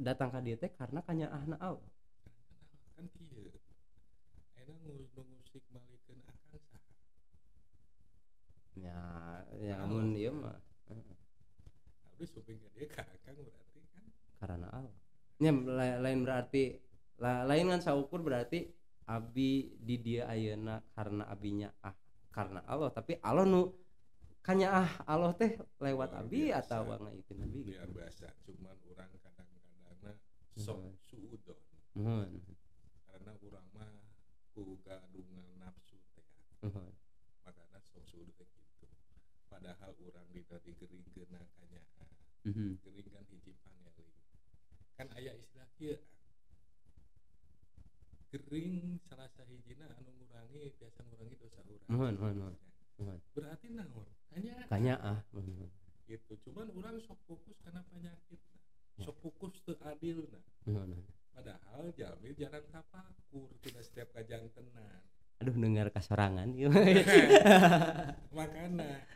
datang 0.00 0.32
ka 0.32 0.40
dieu 0.40 0.56
teh 0.56 0.72
karena 0.72 1.04
kanyaahna 1.04 1.60
Allah. 1.60 1.88
Kan 4.88 5.26
musik 5.28 5.62
malikeun 5.68 6.20
akang 6.24 6.60
saha 6.64 6.92
Ya, 8.78 8.98
ya 9.58 9.74
namun 9.82 10.14
ieu 10.14 10.30
mah 10.30 10.54
abdi 12.06 12.24
suping 12.24 12.58
ka 12.58 12.68
dia 12.72 12.86
ka 12.86 13.02
akang 13.02 13.34
berarti 13.36 13.80
kan 13.90 14.04
karena 14.38 14.66
Allah. 14.70 14.94
Ya, 15.38 15.50
la- 15.50 15.98
lain 15.98 16.22
berarti 16.22 16.78
la- 17.18 17.42
lain 17.42 17.68
kan 17.68 17.82
saukur 17.82 18.22
berarti 18.22 18.70
abi 19.04 19.74
di 19.78 19.96
dia 19.98 20.26
ayeuna 20.26 20.78
karena 20.94 21.26
abinya 21.26 21.68
ah 21.82 21.94
karena 22.30 22.62
Allah 22.64 22.90
tapi 22.90 23.18
Allah 23.18 23.42
nu 23.42 23.72
kanya 24.40 24.68
ah 24.78 24.90
Allah 25.06 25.34
teh 25.34 25.58
lewat 25.78 26.14
Luar 26.14 26.22
abi 26.22 26.48
biasa. 26.48 26.74
atau 26.78 27.02
ngaituin 27.02 27.38
abi 27.42 27.58
gitu. 27.58 27.68
biar 27.74 27.88
biasa 27.90 28.26
cuman 28.46 28.76
orang 28.86 29.08
kadang-kadangna 29.10 30.12
sok 30.54 30.78
suudon 31.02 31.58
Mohon. 31.98 32.30
Orang 34.62 35.02
ku 35.14 35.20
nafsu 35.58 35.96
teh 36.14 36.26
Mohon. 36.66 36.90
makanya 37.46 37.78
sok 37.86 38.02
teh 38.10 38.26
gitu 38.34 38.86
padahal 39.48 39.92
orang 39.96 40.26
dina 40.34 40.56
digeringkeun 40.66 41.30
kanyaah 41.58 42.06
Mhm. 42.46 42.78
gering 42.82 43.08
kan 43.12 43.24
hiji 43.28 43.52
pangeling 43.62 44.10
kan 44.96 45.08
aya 45.18 45.34
istilah 45.36 45.68
kieu 45.76 45.98
gering 48.28 49.00
salah 49.08 49.28
sahijina 49.36 49.88
anu 49.96 50.10
ngurangi 50.20 50.72
biasa 50.76 51.00
ngurangi 51.02 51.34
dosa 51.40 51.60
urang 51.64 51.88
Mohon, 51.88 52.14
mohon, 52.20 52.54
mohon. 53.00 53.18
Berarti 53.32 53.68
naon 53.72 54.06
hanya 54.36 54.54
Kanya 54.68 54.94
ah. 55.00 55.18
Mohon. 55.32 55.68
gitu 56.08 56.32
cuman 56.48 56.68
orang 56.76 56.96
sok 57.04 57.20
fokus 57.28 57.56
karena 57.64 57.80
penyakit 57.88 58.40
Ya. 58.98 59.06
sok 59.06 59.16
fokus 59.22 59.54
teu 59.62 59.76
adil 59.86 60.26
nah 60.32 60.42
Mohon. 60.66 61.00
Padahal 61.38 61.94
jamil 61.94 62.34
jarang 62.34 62.66
tapakur 62.66 63.46
tina 63.62 63.78
setiap 63.78 64.10
kajian 64.10 64.50
tenan 64.50 64.98
Aduh 65.38 65.54
dengar 65.54 65.86
kasorangan 65.88 66.50
ieu. 66.58 66.66
makana 68.34 69.06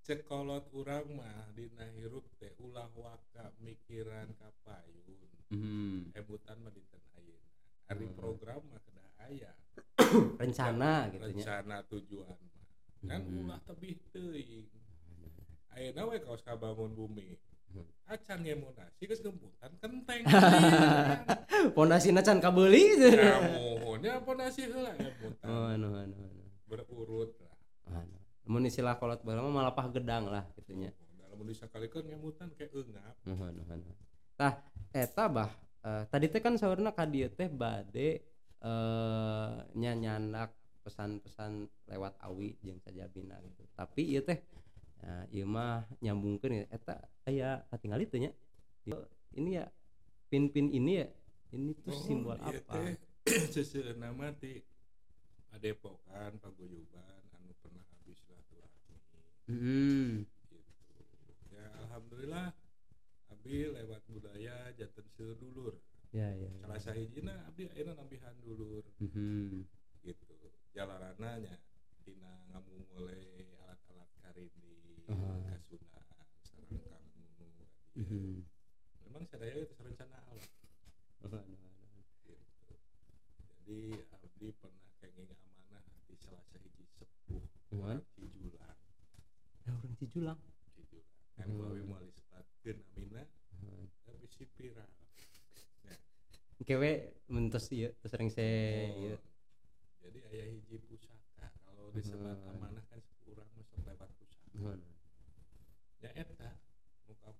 cekolot 0.00 0.64
urang 0.72 1.04
mah 1.12 1.52
dina 1.52 1.84
hirup 1.92 2.24
teh 2.38 2.56
ulah 2.58 2.88
waka 2.96 3.52
mikiran 3.60 4.32
kapayun 4.34 5.20
Mhm. 5.46 6.16
ebutan 6.16 6.58
mah 6.58 6.72
dinten 6.72 6.98
ayeuna 7.14 7.52
hari 7.86 8.08
Hmm. 8.08 8.16
program 8.16 8.64
mah 8.66 8.80
kena 8.82 9.04
aya 9.20 9.52
Rencana 10.42 11.06
gitu 11.12 11.22
rencana 11.22 11.76
tujuan 11.86 12.34
mah 12.40 12.66
kan 13.04 13.20
Mhm. 13.22 13.44
ulah 13.44 13.60
tebih 13.62 14.00
teuing 14.10 14.64
ayeuna 15.70 16.02
we 16.08 16.18
kaos 16.18 16.40
kabangun 16.40 16.96
bumi 16.96 17.36
Acan 18.14 18.38
ngemunasi 18.46 19.02
geus 19.02 19.18
gemputan 19.18 19.70
kenteng 19.82 20.22
Pondasina 21.76 22.22
can 22.22 22.38
kabeuli. 22.38 23.02
kamunya 23.02 24.22
pondasi 24.22 24.70
heula 24.70 24.94
ebutan 24.94 25.42
Mohon, 25.42 25.78
mohon, 25.90 26.08
mohon. 26.14 26.46
berurut 26.70 27.34
lah 27.42 27.56
Anu. 27.98 28.14
Mun 28.46 28.62
istilah 28.62 28.94
kolot 28.94 29.26
baheula 29.26 29.42
mah 29.50 29.66
malapah 29.66 29.90
gedang 29.90 30.30
lah 30.30 30.46
gitu 30.54 30.78
nya. 30.78 30.94
dalam 31.18 31.42
bisa 31.42 31.66
kali 31.66 31.90
kan 31.90 32.06
ngemutan 32.06 32.46
kayak 32.54 32.70
engap 32.70 33.14
Mohon, 33.26 33.52
mohon. 33.66 33.80
Tah 34.38 34.54
eta 34.94 35.26
bah 35.26 35.50
eh, 35.82 36.02
tadi 36.06 36.30
teh 36.30 36.38
kan 36.38 36.54
saurna 36.54 36.94
ka 36.94 37.02
dieu 37.10 37.26
teh 37.26 37.50
bade 37.50 38.22
eh 38.62 39.54
nyanyanak 39.74 40.54
pesan-pesan 40.86 41.66
lewat 41.90 42.14
awi 42.22 42.54
jeung 42.62 42.78
sajabina 42.78 43.34
gitu. 43.42 43.66
Tapi 43.74 44.14
ieu 44.14 44.22
teh 44.22 44.38
nah, 44.98 45.24
ieu 45.28 45.46
mah 45.46 45.84
nyambungkeun 46.00 46.52
ya, 46.52 46.64
eta 46.70 46.94
aya 47.24 47.48
katingali 47.68 48.06
teh 48.06 48.20
nya. 48.20 48.32
Ini 49.32 49.50
ya 49.52 49.64
pin-pin 50.26 50.70
ini 50.70 51.02
ya 51.02 51.08
ini 51.52 51.74
tuh 51.78 51.92
Oh, 51.92 52.02
simbol 52.02 52.36
iya 52.38 52.58
apa? 52.58 52.72
teh 52.74 52.94
seseueun 53.54 53.98
nama 53.98 54.30
ti 54.32 54.62
padepokan 55.50 56.38
paguyuban 56.38 57.22
anu 57.32 57.52
pernah 57.58 57.82
habis 57.90 58.18
silaturahmi 58.20 58.94
Hmm. 59.46 60.26
gitu 60.50 60.58
ya 61.54 61.66
alhamdulillah 61.80 62.50
abdi 63.30 63.70
lewat 63.70 64.02
budaya 64.10 64.74
janten 64.74 65.06
sedulur 65.14 65.78
Ya 66.10 66.30
ya. 66.32 66.46
ya. 66.46 66.60
salah 66.62 66.80
sahijina 66.80 67.46
abdi 67.46 67.70
ayeuna 67.70 67.94
nambihan 67.94 68.34
dulur 68.42 68.82
Mhm. 68.98 69.62
gitu 70.02 70.34
jalaranna 70.72 71.38
nya 71.40 71.54
dina 72.02 72.42
ngamumule 72.50 73.22
alat-alat 73.62 74.10
karindi 74.18 74.74
Ah. 75.06 75.38
kasunan 76.42 76.82
sareng 76.82 77.06
kang 77.14 77.85
Mhm. 77.96 78.44
memang 79.02 79.24
sadaya 79.24 79.56
itu 79.56 79.72
rencana 79.78 80.20
Allah 80.22 80.44
gitu. 80.44 82.36
Jadi 83.56 83.78
abdi 84.12 84.48
pernah 84.54 84.88
kenging 85.00 85.32
amanah 85.32 85.82
di 86.04 86.14
salah 86.14 86.44
sahiji 86.46 86.84
sepuh 86.92 87.40
Mohon. 87.72 87.98
Cijulang, 88.14 88.76
Ya 89.64 89.72
urang 89.74 89.94
Cijulang. 89.96 90.38
Cijulang. 90.76 91.08
Kan 91.34 91.48
Hmm. 91.48 91.58
gawe 91.58 91.80
moal 91.82 92.04
disebutkeun 92.06 92.76
namina 92.86 93.22
Mohon. 93.58 93.88
tapi 94.04 94.26
si 94.28 94.44
viral. 94.54 94.88
Kewe 96.58 96.90
mentos 97.28 97.68
teu 97.68 97.92
sering 98.04 98.28
se 98.28 98.42
Oh, 98.88 99.02
ieu. 99.02 99.18
Jadi 100.00 100.18
aya 100.24 100.44
hiji 100.48 100.76
pusaka 100.80 101.52
kalau 101.62 101.90
disebat 101.92 102.38
Hmm. 102.38 102.52
amanah 102.54 102.84
kan 102.86 103.00
urang 103.26 103.48
masuk 103.52 103.76
lewat 103.82 104.08
pusaka. 104.14 104.52
Mohon. 104.54 104.80
Ya 106.00 106.10
eta 106.14 106.48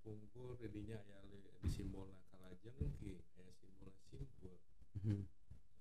muka 0.07 0.31
pungkur 0.31 0.55
didinya 0.63 0.95
aya 1.03 1.19
li- 1.27 1.43
di 1.59 1.69
simbolna 1.69 2.15
kalajeng 2.31 2.79
ki 2.95 3.19
aya 3.35 3.51
simbolna 3.59 3.91
simpul. 4.07 4.55
Mhm. 4.95 5.27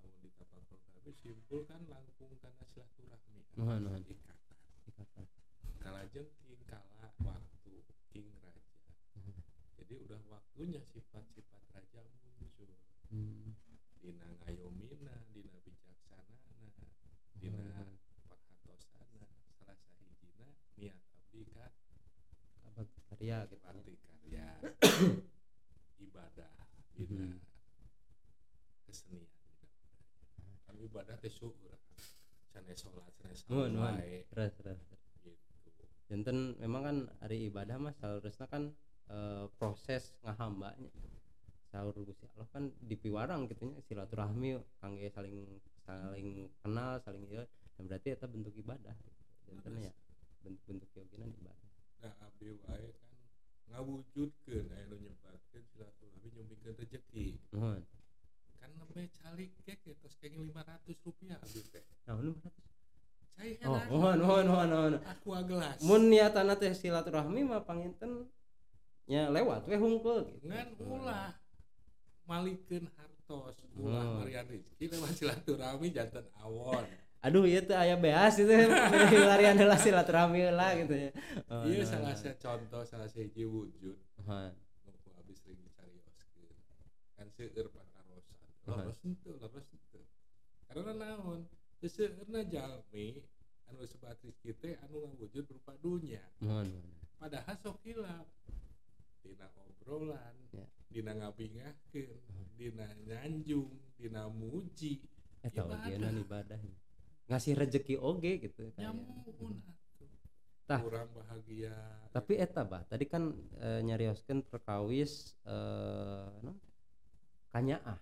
Lamun 0.02 0.18
ditapakur 0.20 0.78
tapi 0.90 1.10
simpul 1.14 1.62
kan 1.62 1.78
langkung 1.86 2.34
kana 2.42 2.66
silaturahmi. 2.66 3.46
Mohon, 3.54 3.78
mohon. 3.86 4.02
Ikatan. 4.02 4.58
Ikatan. 4.90 5.26
kalajeng 5.78 6.26
king 6.42 6.58
kala 6.66 7.14
waktu 7.22 7.74
king 8.10 8.26
raja 8.42 8.66
Mhm. 9.14 9.38
jadi 9.78 9.94
udah 10.02 10.18
waktunya 10.26 10.82
sifat-sifat 10.82 11.62
raja 11.70 12.02
muncul 12.34 12.74
Hmm. 13.06 13.54
dina 14.02 14.26
ngayomina 14.42 15.14
dina 15.30 15.54
bijaksanana 15.62 16.34
dina 17.38 17.62
Hmm. 17.70 17.94
pahatosana 18.26 19.30
salah 19.54 19.78
sahijina 19.78 20.50
niat 20.74 20.98
abdi 21.14 21.46
ka 21.54 21.70
Abad 22.66 22.88
karya 23.06 23.46
gitu 23.46 23.56
nya. 23.62 23.70
bakti 23.70 23.94
karya 24.02 24.46
ibadah 26.02 26.50
dina 26.98 27.30
Mhm. 27.30 27.38
kesenian 28.82 29.30
dina 29.30 29.54
budaya. 29.54 30.58
kan 30.66 30.74
ibadah 30.76 31.14
teh 31.14 31.15
syukur 31.30 31.76
sanes 32.56 32.78
salat 32.80 33.12
sanes 33.20 33.40
mohon. 33.52 33.76
wae 33.76 34.24
Terus 34.32 34.52
terus. 34.56 34.78
gitu. 35.20 35.84
Janten 36.08 36.56
memang 36.56 36.82
kan 36.82 36.96
hari 37.20 37.52
ibadah 37.52 37.76
mah 37.76 37.92
seharusnya 37.98 38.46
kan 38.48 38.72
eh, 39.12 39.44
proses 39.60 40.16
ngahambanya. 40.24 40.88
Sahur 41.68 41.92
Gusti 42.06 42.24
Allah 42.32 42.48
kan 42.48 42.64
dipiwarang 42.80 43.50
gitu 43.52 43.68
nya 43.68 43.82
silaturahmi 43.84 44.56
kangge 44.80 45.12
saling 45.12 45.60
saling 45.84 46.48
kenal 46.64 46.96
saling 47.04 47.22
ieu 47.28 47.44
dan 47.76 47.84
berarti 47.84 48.16
eta 48.16 48.24
bentuk 48.24 48.54
ibadah. 48.56 48.94
Gitu. 48.96 49.20
janten 49.46 49.78
ya 49.78 49.92
bentuk 50.42 50.62
bentuk 50.64 50.88
yoginan 50.96 51.30
ibadah. 51.36 51.70
Nah 52.00 52.14
abdi 52.24 52.56
wae 52.64 52.88
kan 52.96 53.12
ngawujudkeun 53.66 54.66
aya 54.72 54.84
nu 54.88 54.96
nyebatkeun 55.02 55.62
silaturahmi 55.74 56.28
nyumbingkeun 56.32 56.74
rezeki 56.78 57.26
nuhun 57.50 57.82
calik 59.04 59.52
kek 59.62 59.84
ya 59.84 59.92
tos 60.00 60.16
kenging 60.16 60.48
500 60.48 61.04
rupiah. 61.04 61.36
Teh 61.44 61.84
nah 62.08 62.16
nu 62.16 62.32
berarti 62.32 62.62
cai 63.36 63.52
oh 63.68 63.76
nuhun 64.16 64.16
nuhun 64.16 64.66
nuhun 64.72 64.92
aku 65.04 65.28
gelas. 65.44 65.76
Mun 65.84 66.08
niatana 66.08 66.56
teh 66.56 66.72
silaturahmi 66.72 67.44
mah 67.44 67.60
panginten 67.60 68.32
nya 69.04 69.28
lewat 69.28 69.68
we 69.68 69.76
hungkul 69.76 70.24
gitu. 70.24 70.48
Ngan 70.48 70.68
ulah 70.80 71.36
malikeun 72.24 72.88
hartos 72.96 73.60
ulah 73.76 74.02
Hmm. 74.02 74.24
marian 74.24 74.46
rezeki 74.48 74.84
lewat 74.96 75.12
silaturahmi 75.14 75.92
jantan 75.92 76.24
awon. 76.40 76.86
Aduh 77.20 77.42
iya 77.42 77.58
tuh 77.60 77.74
ayah 77.74 77.98
beas 77.98 78.38
itu 78.38 78.50
larian 79.30 79.58
heula 79.58 79.76
silaturahmi 79.76 80.38
heula 80.46 80.72
gitu 80.78 80.94
ya. 80.94 81.10
Oh, 81.50 81.66
iya 81.66 81.82
nuhun, 81.82 81.90
salah 81.90 82.14
nuhun. 82.14 82.22
satu 82.22 82.38
contoh 82.40 82.82
salah 82.86 83.08
satu 83.10 83.44
wujud. 83.44 83.96
Nu 84.26 85.12
habis 85.18 85.36
sering 85.42 85.58
dicarioskeun 85.60 86.54
kan 87.18 87.26
seueur 87.34 87.66
pakarosan 87.68 87.85
Loros 88.66 88.98
henteu 89.02 89.34
loros 89.38 89.66
henteu 89.70 90.02
karena 90.66 90.92
naon? 90.92 91.46
Teu 91.78 91.86
seueurna 91.86 92.42
jalmi 92.44 93.22
anu 93.70 93.86
sebat 93.86 94.18
rezeki 94.18 94.50
teh 94.58 94.74
anu 94.82 95.06
ngawujud 95.06 95.44
berupa 95.46 95.74
dunya 95.78 96.22
Nuhun, 96.42 96.66
nuhun. 96.70 96.94
padahal 97.18 97.56
sok 97.58 97.78
hilap. 97.86 98.26
Dina 99.22 99.46
obrolan 99.58 100.34
Ya. 100.54 100.66
dina 100.86 101.12
ngabingahkeun 101.14 102.18
dina 102.54 102.86
nyanjung 103.04 103.70
dina 103.94 104.26
muji. 104.26 105.02
Eta 105.42 105.62
Ibadah. 105.62 105.86
ogeuna 105.86 106.08
ibadah 106.16 106.58
ngasih 107.26 107.52
rezeki 107.54 107.94
oge 107.98 108.38
gitu 108.38 108.70
nyamun 108.78 109.58
Tah. 110.66 110.82
kurang 110.82 111.06
bahagia. 111.14 111.74
Tapi 112.10 112.34
eta 112.38 112.66
bah 112.66 112.82
tadi 112.82 113.06
kan 113.06 113.30
e, 113.54 113.86
nyarioskeun 113.86 114.42
perkawis 114.42 115.38
eh 115.46 116.26
non 116.42 116.58
kanyaah 117.50 117.98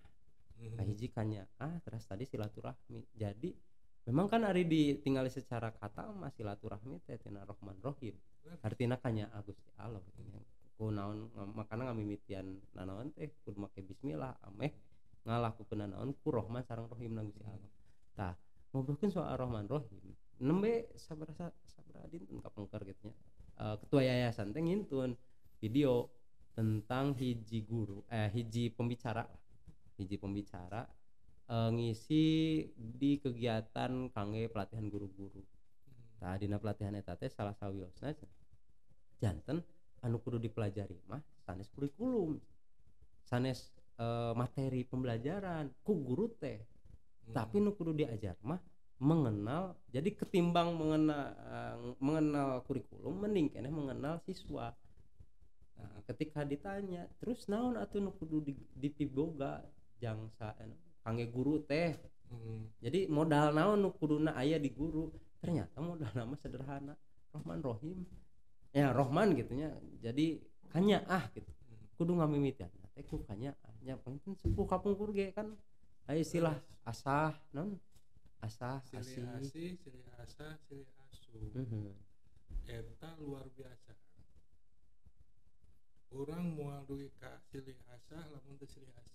Mhm. 0.58 0.76
kahiji 0.78 1.06
kanyaah 1.10 1.72
terus 1.84 2.04
tadi 2.06 2.24
silaturahmi 2.28 3.02
jadi 3.14 3.50
memang 4.06 4.26
kan 4.28 4.44
hari 4.44 4.64
ditinggali 4.68 5.32
secara 5.32 5.72
kata 5.72 6.12
mah 6.12 6.30
silaturahmi 6.32 7.00
teh 7.04 7.18
tina 7.18 7.42
rohman 7.42 7.76
rohim 7.80 8.14
artinya 8.60 9.00
kanyaah 9.00 9.40
Gusti 9.42 9.70
Allah 9.80 10.00
gitu 10.04 10.22
nya. 10.28 10.40
ku 10.74 10.90
naon 10.90 11.30
makana 11.54 11.88
ngamimitian 11.90 12.58
nanaon 12.74 13.14
teh 13.14 13.30
kudu 13.46 13.62
make 13.62 13.80
bismillah 13.80 14.34
ameh 14.44 14.74
ngalakukeun 15.24 15.88
naon 15.88 16.12
ku 16.20 16.28
rohman 16.34 16.62
sareng 16.66 16.90
rohim 16.90 17.14
Gusti 17.30 17.46
Allah 17.46 17.72
tah 18.14 18.34
ngobrolkeun 18.74 19.10
soal 19.10 19.34
rohman 19.38 19.64
rohim 19.70 20.02
nembe 20.42 20.90
sabaraha 20.98 21.54
sabaraha 21.64 22.06
dinten 22.10 22.42
kapengker 22.42 22.82
gitu 22.84 23.08
nya 23.10 23.14
Eh, 23.54 23.76
ketua 23.78 24.02
yayasan 24.02 24.50
teh 24.50 24.58
ngintun 24.58 25.14
video 25.62 26.10
tentang 26.58 27.14
hiji 27.14 27.62
guru 27.62 28.02
eh 28.10 28.26
hiji 28.34 28.74
pembicara. 28.74 29.22
Hiji 29.96 30.16
pembicara 30.18 30.86
eh, 31.48 31.70
ngisi 31.70 32.24
di 32.74 33.20
kegiatan 33.20 34.10
kangge 34.10 34.48
pelatihan 34.48 34.86
guru-guru 34.88 35.42
Mhm. 35.84 36.16
Tah 36.20 36.34
dina 36.40 36.56
pelatihan 36.56 36.96
eta 36.96 37.14
teh 37.14 37.28
salah 37.28 37.52
sawiosna 37.52 38.16
janten 39.20 39.60
anu 40.00 40.16
kudu 40.20 40.40
dipelajari 40.40 40.96
mah 41.04 41.20
sanes 41.44 41.68
kurikulum 41.72 42.40
sanes 43.24 43.72
eh, 43.96 44.32
materi 44.32 44.84
pembelajaran 44.84 45.68
ku 45.84 45.92
guru 46.00 46.28
teh 46.34 46.60
Mhm. 47.24 47.32
tapi 47.32 47.56
nu 47.60 47.72
kudu 47.72 47.92
diajar 47.96 48.36
mah 48.44 48.60
mengenal 49.00 49.74
jadi 49.90 50.06
ketimbang 50.14 50.70
mengenal 50.76 51.34
mengenal 51.98 52.62
kurikulum 52.64 53.20
mending 53.20 53.50
keneh 53.50 53.68
mengenal 53.68 54.22
siswa 54.22 54.70
nah, 55.74 55.98
ketika 56.08 56.46
ditanya 56.46 57.10
terus 57.18 57.50
naon 57.50 57.74
atuh 57.74 57.98
nu 57.98 58.14
kudu 58.14 58.44
di, 58.46 58.52
dipiboga 58.76 59.66
jangsa 59.98 60.54
anu, 60.58 60.74
kangge 61.04 61.26
guru 61.28 61.62
teh. 61.62 61.94
Mhm. 62.24 62.80
jadi 62.82 63.00
modal 63.06 63.52
naon 63.54 63.78
nu 63.84 63.92
kuduna 63.94 64.34
aya 64.34 64.56
di 64.58 64.72
guru? 64.72 65.12
Ternyata 65.38 65.76
modal 65.78 66.10
nama 66.16 66.34
sederhana 66.34 66.96
Rohman 67.30 67.60
Rohim. 67.60 68.00
Ya 68.72 68.90
Rohman 68.90 69.36
gitunya 69.36 69.70
jadi 70.00 70.40
hanya 70.74 71.04
ah 71.06 71.28
gitu. 71.30 71.50
Kudu 71.94 72.18
ngamimitian 72.18 72.72
teh 72.94 73.04
ku 73.06 73.22
kanya 73.22 73.54
ah. 73.62 73.74
Nya 73.84 74.00
penting 74.00 74.34
sepuh 74.40 74.66
kapungkur 74.66 75.12
ge 75.12 75.30
kan. 75.36 75.52
Aya 76.08 76.24
istilah 76.24 76.56
asah 76.88 77.36
non 77.52 77.76
asah 78.40 78.80
asih. 78.96 79.24
asih 79.40 79.76
silih 79.78 80.04
asa 80.18 80.58
silih 80.66 80.88
asu. 81.06 81.38
Mhm. 81.54 81.92
eta 82.64 83.14
luar 83.20 83.44
biasa. 83.52 83.92
Orang 86.14 86.54
mual 86.54 86.86
duit 86.86 87.12
ka 87.20 87.42
silih 87.50 87.76
asa 87.90 88.16
lamun 88.32 88.54
teu 88.56 88.70
silih 88.70 88.94
asih 88.94 89.13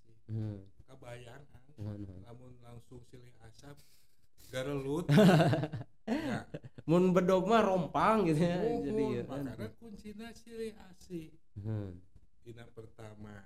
Kabayang 0.86 1.44
kan 1.50 1.62
Mhm, 1.80 1.96
mhm. 2.06 2.20
lamun 2.28 2.54
langsung 2.62 3.00
silih 3.08 3.32
asap 3.48 3.78
garelut 4.52 5.08
ya. 6.10 6.44
Mun 6.90 7.14
bedog 7.14 7.46
mah 7.46 7.62
rompang 7.62 8.26
gitu 8.28 8.42
ya 8.42 8.60
Muhun, 8.60 8.82
jadi 8.86 9.04
ya, 9.16 9.22
makanya 9.26 9.68
kuncinya 9.78 10.28
silih 10.34 10.74
asih 10.90 11.30
Mhm. 11.58 11.98
dina 12.44 12.66
pertama. 12.74 13.46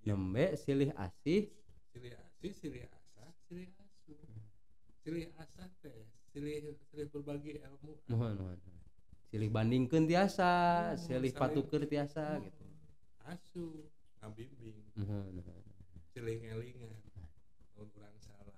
Nembe 0.00 0.56
silih 0.56 0.90
asih 0.96 1.52
silih 1.92 2.16
asih 2.16 2.52
silih 2.56 2.84
asa 2.88 3.24
silih 3.44 3.68
asu. 3.84 4.16
Silih 5.04 5.28
asa 5.36 5.68
teh 5.84 6.08
silih 6.32 6.72
silih 6.88 7.06
berbagi 7.12 7.60
ilmu 7.60 7.92
mohon 8.08 8.34
mohon 8.40 8.58
silih 9.28 9.48
bandingkeun 9.52 10.08
tiasa 10.08 10.50
Hmm, 10.90 10.98
silih 10.98 11.32
patukeun 11.36 11.84
tiasa 11.86 12.40
gitu. 12.40 12.64
asu 13.28 13.66
ngabimbing 14.20 14.76
mohon 15.00 15.32
mohon 15.40 15.64
silih 16.12 16.36
ngelingan 16.44 16.92
lamun 17.76 17.88
urang 17.96 18.16
salah 18.20 18.56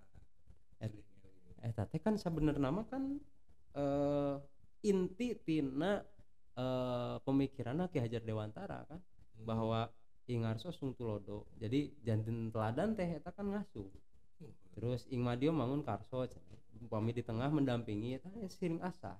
Et- 0.83 0.90
ngelingan 0.90 1.62
eh 1.62 1.72
teh 1.72 2.01
kan 2.03 2.14
sebenarnya 2.18 2.70
mah 2.75 2.87
kan 2.90 3.22
eh 3.79 4.37
inti 4.83 5.38
tina 5.46 6.03
eh 6.59 7.16
pemikiran 7.22 7.87
Ki 7.88 8.03
Hajar 8.03 8.22
Dewantara 8.27 8.83
kan? 8.90 8.98
Hmm. 8.98 9.46
bahwa 9.46 9.81
ingarso 10.27 10.75
sung 10.75 10.92
tulodo 10.98 11.46
jadi 11.57 11.90
jantin 12.03 12.51
teladan 12.51 12.94
teh 12.98 13.07
eta 13.07 13.31
kan 13.31 13.46
ngasuh. 13.51 13.87
Hmm. 14.42 14.53
terus 14.75 15.07
ing 15.09 15.22
madio 15.22 15.55
mangun 15.55 15.87
karso 15.87 16.27
upami 16.83 17.14
di 17.14 17.22
tengah 17.22 17.46
mendampingi 17.55 18.18
eta 18.18 18.29
ya 18.35 18.51
siring 18.51 18.83
asa 18.83 19.14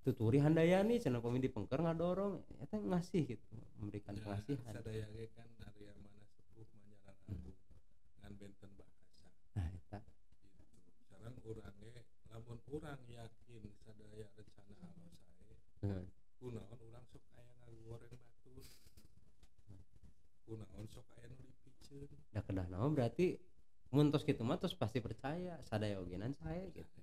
tuturi 0.00 0.40
handayani 0.40 0.96
cenah 0.96 1.20
upami 1.20 1.44
di 1.44 1.52
pengker 1.52 1.80
ngadorong 1.84 2.40
eta 2.64 2.80
ngasih 2.80 3.36
gitu 3.36 3.44
memberikan 3.76 4.16
Ya, 4.16 4.22
pengasihan 4.24 4.72
sadaya 4.80 5.06
ge 5.12 5.28
kan 5.36 5.48
Arya 5.68 5.92
mana 6.00 6.24
sepuh 6.32 6.64
manjaran 6.72 7.16
agung 7.28 7.56
ngan 8.24 8.32
benten 8.40 8.70
bahasa. 8.80 9.28
Nah 9.56 9.68
eta. 9.68 9.98
Gitu. 10.00 10.76
Sareng 11.12 11.36
urang 11.44 11.76
ge 11.84 12.00
lamun 12.32 12.58
urang 12.72 13.00
yakin 13.12 13.62
sadaya 13.84 14.26
rencana 14.36 14.74
Allah 14.80 15.16
sae 15.20 15.54
Heeh. 15.84 16.04
kunaon 16.40 16.78
urang 16.80 17.04
sok 17.12 17.24
aya 17.36 17.52
ngagoreng 17.60 18.16
batur 18.16 18.64
kunaon 20.48 20.86
sok 20.88 21.06
aya 21.20 21.28
nu 21.28 21.44
dipikeun 21.44 22.08
da 22.32 22.40
kedah 22.40 22.66
naon 22.72 22.96
berarti 22.96 23.36
mun 23.92 24.08
tos 24.08 24.24
kitu 24.24 24.40
mah 24.48 24.56
tos 24.56 24.72
pasti 24.72 25.04
percaya 25.04 25.60
sadaya 25.60 26.00
ogenan 26.00 26.32
saya 26.40 26.64
gitu 26.72 26.88
gitu 26.88 26.99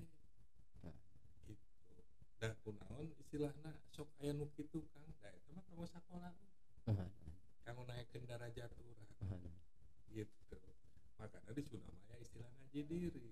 da 2.37 2.53
kunaon 2.61 3.09
istilahna 3.17 3.73
sok 3.89 4.09
aya 4.21 4.33
nu 4.33 4.45
kitu 4.53 4.85
Kang? 4.93 5.09
Da 5.21 5.29
eta 5.33 5.49
mah 5.57 5.63
kanggo 5.65 5.85
sakola. 5.89 6.29
Heeh. 6.85 7.09
kanggo 7.65 7.83
naikkeun 7.83 8.23
darajat 8.29 8.71
urang 8.79 9.11
Heeh. 9.25 9.51
gitu. 10.13 10.57
Makanya 11.17 11.51
di 11.57 11.77
Maya 11.81 12.15
istilah 12.21 12.47
ngaji 12.61 12.81
diri. 12.85 13.27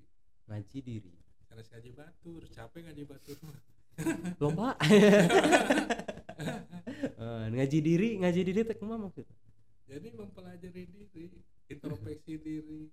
Ngaji 0.49 0.79
diri. 0.81 1.13
Karena 1.45 1.61
ngaji 1.61 1.91
batur 1.93 2.41
capek 2.49 2.81
ngaji 2.89 3.03
batur 3.05 3.37
Eh, 7.15 7.45
ngaji 7.55 7.79
diri 7.79 8.09
ngaji 8.19 8.41
diri 8.43 8.61
teh 8.67 8.75
kumaha 8.75 9.07
maksudnya? 9.07 9.37
Jadi 9.87 10.11
mempelajari 10.11 10.83
diri 10.89 11.31
introspeksi 11.71 12.41
diri 12.41 12.91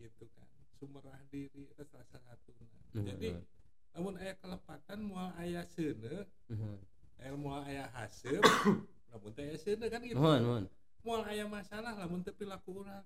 gitu 0.00 0.24
kan. 0.34 0.48
Sumerah 0.80 1.20
diri 1.30 1.70
itu 1.70 1.84
salah 1.86 2.08
satu 2.10 2.50
jadi 2.96 3.36
namun 3.94 4.14
ayah 4.20 4.36
kelepatan 4.38 4.98
mual 5.02 5.30
ayah 5.40 5.64
sene 5.66 6.26
ayah 7.18 7.34
mual 7.34 7.62
ayah 7.66 7.88
hasem 7.96 8.42
namun 9.10 9.30
teh 9.36 9.44
ayah 9.48 9.58
sene 9.58 9.86
kan 9.90 10.00
gitu. 10.04 10.18
Mohon 10.18 10.42
mohon 10.44 10.64
mual 11.02 11.22
ayah 11.30 11.46
masalah 11.48 11.94
namun 11.96 12.20
teu 12.20 12.34
perilaku 12.36 12.84
orang 12.84 13.04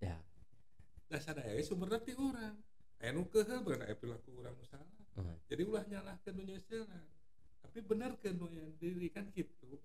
ya. 0.00 0.16
Dasar 1.10 1.36
ayah 1.42 1.62
sumberna 1.62 2.00
ti 2.00 2.14
orang 2.16 2.56
ayah 3.00 3.12
nu 3.14 3.26
kehe 3.28 3.56
beuna 3.60 3.84
aya 3.86 3.96
perilaku 3.96 4.30
orang 4.40 4.54
nu 4.56 4.64
salah. 4.66 4.88
Heeh. 5.10 5.36
jadi 5.50 5.62
ulah 5.66 5.84
nyalahkeun 5.90 6.32
nu 6.38 6.42
nyeuselan 6.46 7.06
tapi 7.60 7.78
benar 7.86 8.14
kan 8.18 8.34
yang 8.50 8.72
diri 8.78 9.08
kan 9.10 9.26
gitu. 9.30 9.78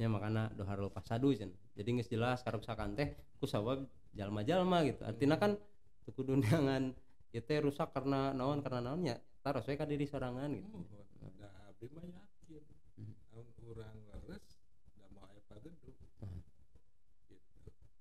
Ya 0.00 0.08
makana 0.10 0.50
dohar 0.58 0.80
lepas 0.82 1.06
sadu 1.06 1.30
cen 1.36 1.54
jadi 1.78 1.86
nggak 1.86 2.08
jelas 2.10 2.42
karuksakan 2.42 2.98
teh 2.98 3.14
ku 3.38 3.46
sabab 3.46 3.86
jalma-jalma 4.16 4.82
gitu. 4.86 5.02
Artinya 5.06 5.38
kan 5.38 5.54
neangan 6.42 6.94
ieu 7.32 7.40
teh 7.40 7.58
rusak 7.62 7.94
karena 7.96 8.34
naon 8.36 8.60
karena 8.60 8.80
naon 8.84 9.00
ya 9.42 9.50
taros 9.50 9.66
we 9.66 9.74
ka 9.74 9.82
diri 9.82 10.06
sorangan 10.06 10.54
gitu. 10.54 10.70
Oh, 10.70 10.86
da 11.34 11.50
abdi 11.66 11.90
mah 11.90 12.06
yakin. 12.06 12.62
Hmm. 12.94 13.10
namun 13.34 13.46
urang 13.66 13.98
leres 14.06 14.46
da 14.94 15.02
mau 15.10 15.26
aya 15.26 15.42
pageduk 15.50 15.98
Hmm. 16.22 16.38
gitu. 17.26 17.42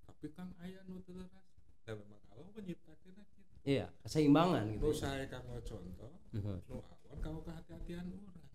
Tapi 0.05 0.25
kang 0.37 0.53
aya 0.61 0.85
nu 0.85 1.01
teu 1.01 1.17
leres. 1.17 1.45
Da 1.81 1.97
memang 1.97 2.21
Allah 2.29 2.45
menciptakeun 2.53 3.17
gitu 3.17 3.41
iya 3.65 3.89
keseimbangan 4.05 4.69
gitu. 4.69 4.85
Nu 4.85 4.93
sae 4.93 5.25
kang 5.25 5.49
contoh 5.65 6.13
Mhm. 6.29 6.57
nu 6.69 6.77
awan 6.77 7.17
kang 7.17 7.35
kehati-hatian 7.41 8.05
urang. 8.05 8.45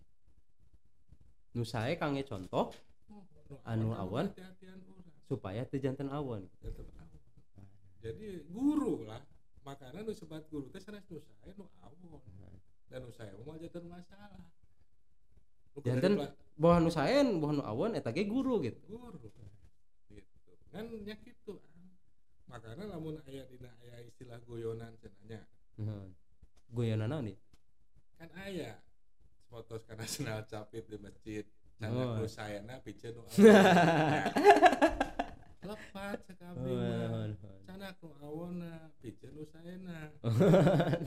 Nu 1.51 1.63
sae 1.67 1.99
kang 1.99 2.15
ge 2.15 2.23
contoh 2.23 2.71
Oh, 3.11 3.23
nu 3.51 3.55
Anu 3.67 3.87
awan? 3.95 4.31
supaya 5.27 5.63
teu 5.67 5.79
janten 5.83 6.07
awan. 6.07 6.47
Awan. 6.63 6.87
Jadi 7.99 8.47
guru 8.47 9.03
lah 9.03 9.19
makanya 9.67 10.07
nu 10.07 10.15
sebat 10.15 10.47
guru 10.47 10.71
teh 10.71 10.79
sanes 10.79 11.03
nu 11.11 11.19
sae 11.19 11.51
nu 11.51 11.67
awon 11.83 12.23
dan 12.87 13.03
sae 13.11 13.31
mah 13.43 13.55
janten 13.59 13.85
masalah. 13.87 14.47
Dipela- 15.77 16.33
bahwa 16.57 16.77
nu 16.81 16.89
saen 16.89 17.37
bahwa 17.37 17.61
nu 17.61 17.63
awan 17.63 17.93
eta 17.93 18.09
ge 18.09 18.25
guru 18.25 18.63
gitu. 18.65 18.81
Guru 18.89 19.13
gitu. 19.21 19.37
Kan 20.73 20.89
nya 21.05 21.15
kitu 21.21 21.57
ah. 21.57 21.85
makanya 22.49 22.97
lamun 22.97 23.21
aya 23.29 23.45
dina 23.49 23.69
aya 23.83 24.01
istilah 24.03 24.39
goyonan 24.45 24.93
cenanya 24.99 25.41
Heeh. 25.79 26.05
guyonan 26.71 27.07
naon 27.11 27.29
kan 28.17 28.29
aya. 28.41 28.81
Fotos 29.47 29.85
karena 29.87 30.03
senal 30.11 30.43
capit 30.49 30.83
di 30.89 30.97
masjid. 30.99 31.45
Oh. 31.77 31.85
Canda 31.93 32.03
nu 32.19 32.25
sayana 32.25 32.75
piceun 32.81 33.21
nu 33.21 33.21
lepat 35.67 36.17
sekabri 36.23 36.71
Oh, 36.71 36.79
mah 36.79 36.95
naon, 37.11 37.31
naon. 37.35 37.61
sana 37.67 37.91
nu 37.99 38.09
awona 38.23 38.73
piceun 39.03 39.35
nu 39.35 39.43
sayana 39.43 40.09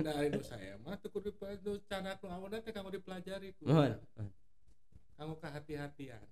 dari 0.04 0.28
nu 0.30 0.44
saya 0.44 0.76
mah 0.84 1.00
teu 1.00 1.08
kudu 1.08 1.32
dipelajari 1.32 1.80
canda 1.88 2.12
nu 2.20 2.28
awona 2.28 2.60
teh 2.60 2.70
kanggo 2.70 2.92
dipelajari 2.92 3.56
ku 3.56 3.64
Naon? 3.64 3.96
kanggo 5.16 5.34
kehati-hatian. 5.40 6.22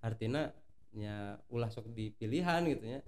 Artinya 0.00 0.48
nya 0.96 1.38
ulah 1.52 1.68
sok 1.68 1.92
di 1.92 2.10
pilihan 2.16 2.64
gitu 2.66 2.84
ya. 2.84 3.00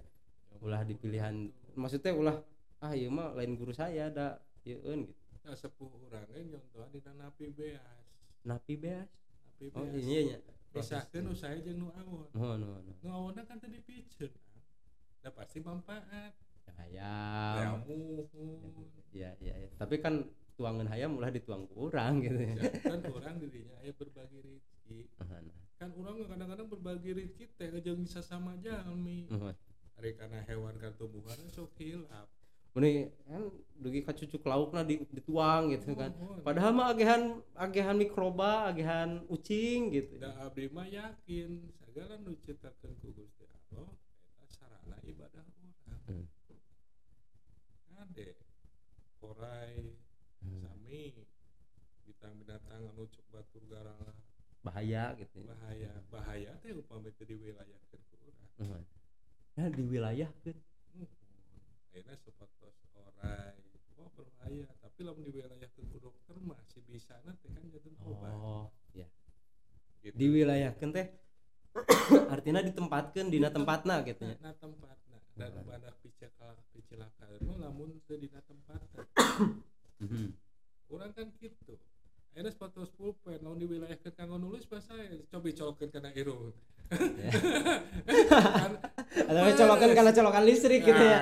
Ulah 0.61 0.85
di 0.85 0.93
pilihan 0.95 1.49
maksudnya 1.73 2.13
ulah 2.13 2.37
ah 2.79 2.93
iya 2.93 3.09
mah 3.09 3.33
lain 3.33 3.57
guru 3.57 3.73
saya 3.73 4.13
ada 4.13 4.37
yeun 4.63 5.09
gitu. 5.09 5.21
Nah 5.43 5.57
sepuh 5.57 5.89
ge 6.09 6.39
nyontohan 6.47 6.87
dina 6.93 7.11
napi 7.19 7.51
beas 7.51 8.05
napi 8.47 8.73
beas 8.79 9.09
napi 9.59 9.65
oh 9.75 9.83
beas 9.83 10.05
iya 10.07 10.21
nya 10.23 10.37
pisahkeun 10.73 11.21
nu 11.27 11.33
saya 11.35 11.59
jeung 11.61 11.83
nu 11.83 11.87
awon 11.93 12.27
oh 12.33 12.53
no 12.57 12.79
no 12.81 12.91
nu 13.03 13.07
awonna 13.11 13.43
kan 13.45 13.59
teu 13.61 13.69
dipiceun 13.69 14.31
da 15.23 15.31
pasti 15.31 15.63
manfaat. 15.63 16.35
Hayam. 16.75 17.79
Ya 19.15 19.31
ya 19.39 19.55
ya 19.55 19.69
tapi 19.79 20.03
kan 20.03 20.27
tuangan 20.59 20.85
hayam 20.91 21.15
ulah 21.15 21.31
dituang 21.31 21.63
ku 21.71 21.87
urang 21.87 22.19
gitu 22.19 22.37
ya. 22.37 22.53
Ya, 22.59 22.71
kan 22.83 22.99
orang 23.07 23.35
dirinya. 23.39 23.75
Aya 23.79 23.91
berbagi 23.95 24.37
rezeki. 24.43 24.99
Nah. 25.23 25.55
kan 25.79 25.89
orang 25.95 26.15
kadang-kadang 26.27 26.67
berbagi 26.67 27.09
rezeki 27.15 27.43
teh 27.55 27.69
jeung 27.79 28.03
sesama 28.03 28.59
jalmi. 28.59 29.31
Nuhun. 29.31 29.55
hari 29.93 30.17
karena 30.17 30.41
hewan 30.49 30.75
kan 30.81 30.91
tumbuhan 30.99 31.39
sok 31.53 31.71
hilap. 31.79 32.27
Muni 32.73 33.13
kan 33.29 33.53
dugi 33.77 34.01
ka 34.01 34.17
cucuk 34.17 34.41
laukna 34.49 34.81
di, 34.81 34.97
dituang 35.13 35.69
gitu 35.71 35.93
kan. 35.93 36.09
Padahal 36.41 36.73
mah 36.73 36.89
agehan 36.89 37.37
agehan 37.53 37.95
mikroba 37.95 38.67
agehan 38.73 39.21
ucing 39.29 39.93
gitu 39.93 40.17
da 40.17 40.33
abdi 40.41 40.67
mah 40.73 40.89
yakin 40.89 41.69
segala 41.85 42.17
nu 42.25 42.33
ciptakeun 42.41 42.97
ku 42.97 43.13
Gusti 43.13 43.45
Allah 43.45 43.93
eta 44.33 44.45
sarana 44.49 44.97
ibadah 45.05 45.45
urang 45.45 45.61
Hmm. 46.03 46.27
Ade 48.13 48.37
orai 49.25 49.97
Hmm. 50.43 50.59
sami 50.59 51.15
binatang-binatang 52.03 52.83
anu 52.83 53.07
cek 53.07 53.23
batur 53.31 53.63
garang 53.71 54.11
bahaya 54.59 55.15
gitu 55.15 55.39
ya. 55.39 55.55
bahaya 55.55 55.91
bahaya 56.11 56.51
teh 56.59 56.75
upami 56.75 57.15
teu 57.15 57.23
diwilayahkeun 57.23 58.01
ku 58.11 58.15
urang 58.27 58.47
Nuhun. 58.59 58.83
nah 59.55 59.67
di 59.71 59.83
wilayah 59.87 60.27
kan 60.43 60.59
akhirnya 61.89 62.15
sepatos 62.19 62.75
orai 62.91 63.55
oh 63.95 64.11
berbahaya 64.13 64.67
tapi 64.83 64.99
lamun 65.07 65.23
di 65.23 65.31
wilayah 65.31 65.69
ke 65.71 65.79
dokter 65.95 66.35
masih 66.43 66.83
bisa 66.91 67.15
nanti 67.23 67.47
kan 67.47 67.63
jadi 67.71 67.87
obat 68.03 68.35
oh 68.35 68.67
ya 68.91 69.07
gitu. 70.03 70.11
di 70.19 70.27
wilayah 70.27 70.75
kan 70.75 70.91
teh 70.91 71.07
artinya 72.35 72.59
ditempatkan 72.67 73.31
dina 73.31 73.47
tempatna 73.47 74.03
gitu 74.03 74.27
ya 74.27 74.35
nah 74.43 74.51
tempatna 74.59 75.17
dan 75.39 75.49
Hmm. 75.55 75.65
pada 75.65 75.89
picekal 76.03 76.59
picelaka 76.93 77.25
itu 77.33 77.49
lamun 77.57 77.89
teu 78.05 78.21
dina 78.21 78.37
tempatna 78.45 79.01
Mhm. 79.97 80.29
orang 80.93 81.09
kan 81.17 81.25
gitu. 81.41 81.73
Akhirnya 82.33 82.53
sepatos 82.53 82.93
pulpen 82.93 83.41
lamun 83.41 83.57
di 83.57 83.65
wilayah 83.65 83.97
ke 83.97 84.13
kanggo 84.13 84.37
nulis 84.37 84.69
bahasa 84.69 84.93
coba 85.25 85.49
colokeun 85.49 85.89
kana 85.89 86.13
irung. 86.13 86.53
Ya. 86.93 87.33
kan 88.61 88.71
atau 89.25 89.53
colokan 89.57 89.89
karena 89.97 90.11
colokan 90.13 90.43
listrik 90.45 90.85
gitu 90.85 91.01
ya. 91.01 91.17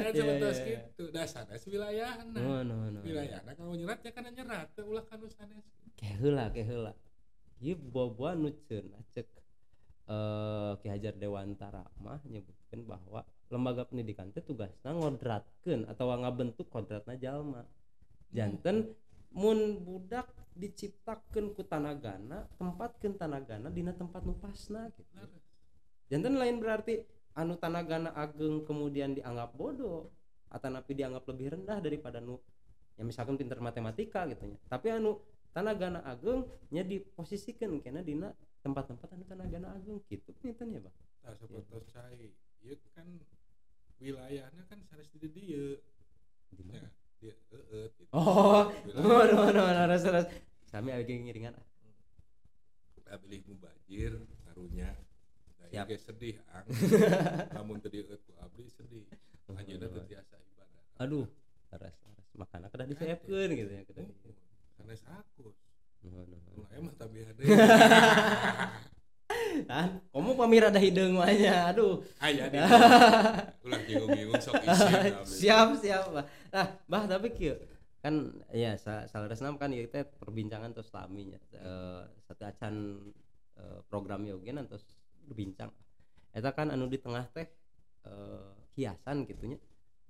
Nah, 0.00 0.10
Iya, 0.10 0.16
sepatos 0.16 0.58
iya, 0.58 0.66
iya. 0.66 0.78
gitu. 0.90 1.04
Dasarnya 1.14 1.56
wilayahna. 1.70 2.38
No 2.40 2.54
no 2.66 2.76
no. 2.90 2.98
Wilayahna 3.06 3.50
kalau 3.54 3.78
nyerat 3.78 4.00
ya 4.02 4.10
karena 4.10 4.30
nyerat. 4.34 4.66
Teh 4.74 4.82
ulah 4.82 5.06
kanu 5.06 5.30
sanes 5.30 5.62
keheula 5.94 6.50
keheula 6.50 6.92
ieu 7.62 7.78
boboa 7.78 8.34
nu 8.34 8.50
cenah 8.66 9.02
cek. 9.14 9.28
Eh 10.10 10.72
Ki 10.82 10.88
Hajar 10.90 11.14
Dewantara 11.14 11.86
mah 12.02 12.18
nyebutkeun 12.26 12.82
bahwa 12.88 13.22
lembaga 13.50 13.82
pendidikan 13.82 14.30
teh 14.30 14.40
tugasna 14.40 14.94
ngodratkeun 14.94 15.90
atau 15.90 16.14
ngabentuk 16.14 16.70
kodratna 16.70 17.18
jalma. 17.18 17.66
Janten 18.30 18.94
mun 19.34 19.82
budak 19.82 20.30
diciptakeun 20.54 21.54
ku 21.58 21.66
tanagana 21.66 22.46
tempatkeun 22.58 23.18
tanagana 23.18 23.68
dina 23.70 23.90
tempat 23.90 24.22
nu 24.22 24.38
pasna 24.38 24.86
gitu. 24.94 25.10
Janten 26.10 26.38
lain 26.38 26.62
berarti 26.62 27.02
anu 27.34 27.58
tanagana 27.58 28.14
ageng 28.14 28.62
kemudian 28.62 29.18
dianggap 29.18 29.54
bodoh 29.54 30.10
atau 30.50 30.66
napi 30.70 30.94
dianggap 30.98 31.26
lebih 31.30 31.58
rendah 31.58 31.78
daripada 31.78 32.18
nu 32.18 32.38
ya 32.98 33.06
misalkan 33.06 33.38
pinter 33.38 33.62
matematika 33.62 34.26
gitu 34.26 34.50
ya 34.50 34.58
tapi 34.66 34.90
anu 34.90 35.22
tanagana 35.54 36.02
ageng 36.06 36.46
nya 36.74 36.82
diposisikan 36.82 37.78
kena 37.82 38.02
dina 38.02 38.34
tempat-tempat 38.62 39.08
anu 39.10 39.24
tanagana 39.26 39.74
ageng 39.74 39.98
gitu. 40.06 40.30
Pinten 40.38 40.70
ya 40.74 40.80
bang. 40.82 40.96
Seperti 41.38 42.30
ieu 42.60 42.76
kan 42.92 43.08
wilayahnya 44.00 44.62
kan 44.66 44.78
sanes 44.88 45.12
di 45.12 45.28
dieu. 45.28 45.76
di 46.50 46.62
Ya, 46.72 46.82
dia 47.20 47.34
eueut 47.52 47.92
gitu. 48.00 48.10
oh 48.16 48.72
no 48.96 49.16
no 49.28 49.42
no 49.52 49.82
res 49.86 50.02
res 50.08 50.26
sami 50.66 50.90
lagi 50.90 51.14
ngiringan 51.20 51.52
Abili 53.10 53.42
mubajir 53.42 54.22
karunya. 54.46 54.94
Ieu 55.70 55.82
Siap. 55.82 55.86
ge 55.90 55.96
sedih 55.98 56.36
ang. 56.54 56.62
Lamun 57.58 57.82
teu 57.82 57.90
dieueut 57.90 58.22
ku 58.22 58.32
abdi 58.38 58.70
sedih. 58.70 59.02
Anjeunna 59.50 59.90
teu 59.90 60.02
tiasa 60.06 60.38
ibadah. 60.38 60.82
aduh 61.02 61.26
res 61.74 61.96
res 62.06 62.28
makana 62.38 62.70
kedah 62.70 62.86
disiapkeun 62.86 63.50
gitu 63.52 63.70
ya 63.70 63.82
Oh, 63.98 64.14
sanes 64.78 65.02
no. 65.04 66.38
Ulah 66.56 66.70
emah 66.78 66.94
tapi 66.96 67.26
ada. 67.26 67.42
Kan 69.66 69.88
kamu 70.10 70.30
pamir 70.34 70.62
ada 70.64 70.78
hidung 70.78 71.16
mahnya 71.16 71.68
aduh 71.68 72.00
Aya 72.18 72.46
di. 72.48 72.58
Ulah 73.66 73.80
bingung-bingung 73.84 74.40
sok 74.40 74.60
isi 74.62 75.10
siap 75.44 75.68
siap 75.76 76.04
bah 76.10 76.24
nah 76.50 76.66
bah 76.86 77.02
tapi 77.04 77.30
kieu 77.30 77.56
kan 78.00 78.14
ya 78.50 78.74
sa 78.74 79.04
salaresna 79.04 79.52
kan 79.54 79.70
ieu 79.70 79.84
teh 79.84 80.02
perbincangan 80.02 80.72
terus 80.72 80.88
laminya 80.90 81.36
eh 81.52 82.02
satu 82.24 82.42
acan 82.44 82.74
eh, 83.54 83.78
program 83.86 84.24
yogen 84.24 84.64
terus 84.64 84.84
berbincang 85.24 85.68
eta 86.30 86.50
kan 86.50 86.70
anu 86.70 86.86
di 86.86 86.96
tengah 86.96 87.28
teh 87.28 87.44
eh, 88.02 88.50
hiasan 88.74 89.24
gitunya 89.24 89.60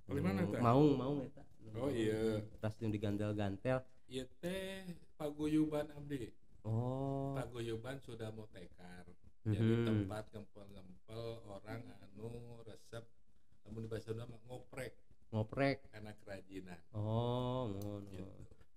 di 0.07 0.19
mana 0.19 0.43
Nu 0.43 0.51
teh? 0.55 0.61
maung 0.61 0.95
maung 0.95 1.19
eta 1.21 1.43
Oh, 1.71 1.87
iya. 1.87 2.41
tas 2.59 2.75
digantel-gantel 2.75 3.79
Ieu 4.11 4.27
teh 4.43 4.83
paguyuban 5.15 5.87
abdi. 5.95 6.27
oh 6.67 7.31
Paguyuban 7.31 7.95
sudah 7.95 8.27
mau 8.33 8.43
tekar. 8.51 9.07
Jadi 9.43 9.73
Mhm. 9.73 9.85
tempat 9.85 10.23
ngempel-ngempel 10.29 11.21
orang 11.43 11.81
anu 11.99 12.29
resep 12.61 13.01
namun 13.63 13.81
di 13.81 13.89
bahasa 13.89 14.09
Sunda 14.09 14.25
ngoprek 14.45 14.93
ngoprek 15.29 15.89
karena 15.89 16.11
kerajinan 16.15 16.79
oh 16.91 17.71
ngono 17.71 18.05
gitu. 18.07 18.25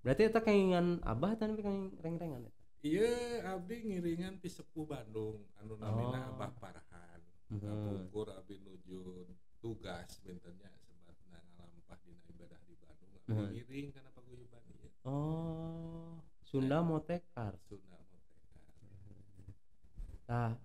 berarti 0.00 0.22
eta 0.24 0.40
kaingan 0.40 1.00
abah 1.02 1.32
tapi 1.34 1.58
kain 1.58 1.92
reng-rengan 1.98 2.44
eta 2.44 2.62
iya 2.80 3.12
abdi 3.50 3.76
ngiringan 3.82 4.36
ti 4.38 4.48
sepuh 4.48 4.84
Bandung 4.84 5.44
anu 5.56 5.76
namina 5.76 6.20
Oh. 6.24 6.32
Abah 6.32 6.52
Parhan 6.54 7.20
Mhm. 7.50 7.60
ngapukur 7.60 8.28
abdi 8.30 8.56
nuju 8.58 9.28
tugas 9.58 10.20
bentennya 10.20 10.68
sebatna 10.78 11.40
ngalampah 11.54 11.98
dina 12.00 12.24
ibadah 12.26 12.60
di 12.62 12.74
Bandung 12.78 13.10
abdi 13.14 13.32
Mhm. 13.32 13.48
ngiring 13.50 13.86
karena 13.90 14.10
paguyuban 14.10 14.64
ieu 14.70 14.88
oh 15.04 16.20
Sunda 16.40 16.80
Motekar 16.80 17.56
Sunda 17.58 17.93
ah 20.30 20.56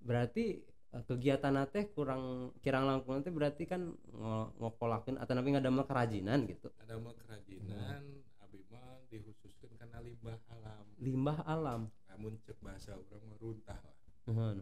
berarti 0.00 0.64
eh, 0.64 1.04
kegiatan 1.04 1.52
teh 1.68 1.92
kurang 1.92 2.54
kirang 2.64 2.88
langkung 2.88 3.20
teh 3.20 3.28
berarti 3.28 3.68
kan 3.68 3.92
ngo- 4.08 4.50
ngokolakeun 4.56 5.20
atau 5.20 5.32
nabi 5.36 5.52
ngadamel 5.52 5.84
kerajinan 5.84 6.48
gitu. 6.48 6.72
Ada 6.80 6.96
kerajinan 6.96 8.02
abi 8.40 8.64
mah 8.72 9.04
dikhususkan 9.12 9.76
karena 9.76 10.00
limbah 10.00 10.38
alam. 10.48 10.84
Limbah 10.96 11.38
alam. 11.44 11.80
Namun 12.08 12.40
cek 12.48 12.56
bahasa 12.64 12.96
orang 12.96 13.22
mah 13.28 13.38
runtah 13.38 13.76
lah. 13.76 13.96
Nuhun. 14.28 14.60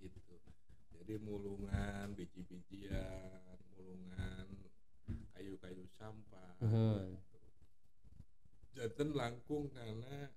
gitu. 0.00 0.20
Jadi 1.00 1.20
mulungan 1.20 2.12
biji-bijian 2.16 3.56
mulungan 3.76 4.46
kayu-kayu 5.32 5.84
sampah 5.96 6.56
Nuhun. 6.60 7.16
jantan 8.74 9.14
langkung 9.14 9.70
karena 9.72 10.28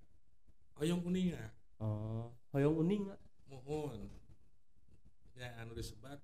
oyong 0.80 1.02
kuninga. 1.04 1.52
Oh 1.78 2.34
hoyong 2.58 2.78
uning 2.82 3.06
mohon. 3.46 4.10
Ya 5.38 5.54
anu 5.62 5.78
disebat 5.78 6.18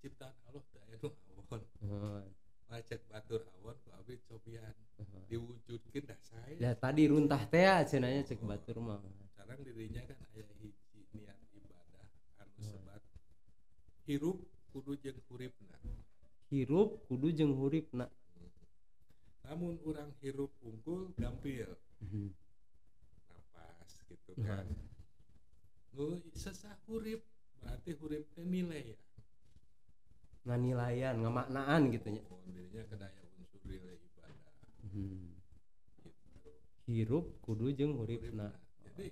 ciptaan 0.00 0.32
Allah 0.48 0.64
anu 0.88 1.12
awon. 1.36 1.60
Nuhun, 1.84 2.24
macet 2.72 3.04
batur 3.12 3.44
awon 3.60 3.76
ku 3.84 3.92
abi 3.92 4.16
cobian 4.24 4.72
nuhun. 4.96 5.20
diwujudkan 5.28 6.08
dah 6.08 6.20
saya 6.24 6.56
ya 6.56 6.72
tadi 6.72 7.04
runtah 7.12 7.44
teh 7.52 7.60
ya 7.68 7.84
cenanya 7.84 8.24
cek 8.24 8.40
batur 8.40 8.80
mah. 8.80 8.96
Sekarang 9.36 9.60
dirinya 9.60 10.00
kan 10.08 10.16
ayah 10.32 10.48
hiji 10.64 11.04
niat 11.12 11.36
ibadah 11.52 12.08
anu 12.40 12.56
sebat. 12.64 13.04
Hirup 14.08 14.40
kudu 14.72 14.96
jeung 14.96 15.20
huripna. 15.28 15.76
Hirup 16.48 17.04
kudu 17.04 17.28
jeung 17.36 17.52
huripna. 17.52 18.08
Namun 19.44 19.76
orang 19.84 20.08
hirup 20.24 20.48
unggul 20.64 21.12
gampil 21.20 21.76
Mhm. 22.00 22.32
napas 23.32 23.96
gitu 24.08 24.32
kan 24.44 24.66
nu 25.94 26.20
sesah 26.44 26.76
hurip 26.84 27.24
berarti 27.64 27.96
hurip 27.96 28.28
teh 28.36 28.44
nilai 28.44 28.92
ya 28.92 28.96
nganilayan 30.44 31.16
ngamaknaan 31.24 31.88
gitu 31.88 32.12
nya 32.12 32.20
oh, 32.28 32.36
dirinya 32.44 32.84
kedaya 32.84 33.20
unsur 33.40 33.64
nilai 33.64 33.96
ibadah 33.96 34.52
Mhm. 34.92 35.32
gitu 36.04 36.52
hirup 36.84 37.24
kudu 37.40 37.72
jeung 37.72 37.96
huripna 37.96 38.52
Huripna. 38.52 38.60
jadi 38.84 39.08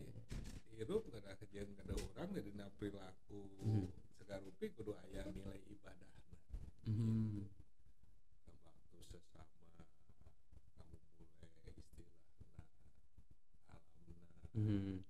hirup 0.77 1.09
kada 1.09 1.33
kejadian 1.41 1.73
kada 1.81 1.97
orang 1.97 2.29
dari 2.37 2.53
perilaku 2.77 3.41
Mhm. 3.65 3.89
segarupi 4.21 4.67
kudu 4.77 4.93
aya 4.93 5.25
nilai 5.33 5.61
ibadah 5.73 6.13
Mhm. 6.85 7.49
waktu 8.61 8.99
sesama 9.09 9.73
kamu 10.77 10.97
mulai 11.17 11.73
istilahna 11.81 12.29
alamna 13.73 14.21
Mhm. 14.53 15.01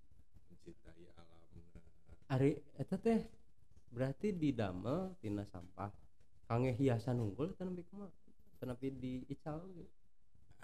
Ari 2.32 2.56
eta 2.80 2.96
teh 2.96 3.20
berarti 3.92 4.32
didamel 4.32 5.12
tina 5.20 5.44
sampah 5.44 5.92
kangge 6.48 6.72
hiasan 6.80 7.20
unggul 7.20 7.52
tan 7.52 7.76
nepi 7.76 7.84
kumaha 7.92 8.08
tan 8.56 8.72
nepi 8.72 8.88
diical 8.96 9.60
gitu. 9.76 9.92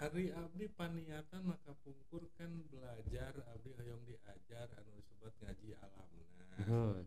Hari 0.01 0.31
abdi 0.33 0.65
paniatan 0.73 1.45
maka 1.45 1.75
pungkur 1.85 2.25
kan 2.39 2.49
belajar 2.73 3.37
abdi 3.53 3.69
hoyong 3.77 4.01
diajar 4.07 4.65
anu 4.81 4.97
disebut 4.97 5.33
ngaji 5.45 5.69
alamna 5.77 7.05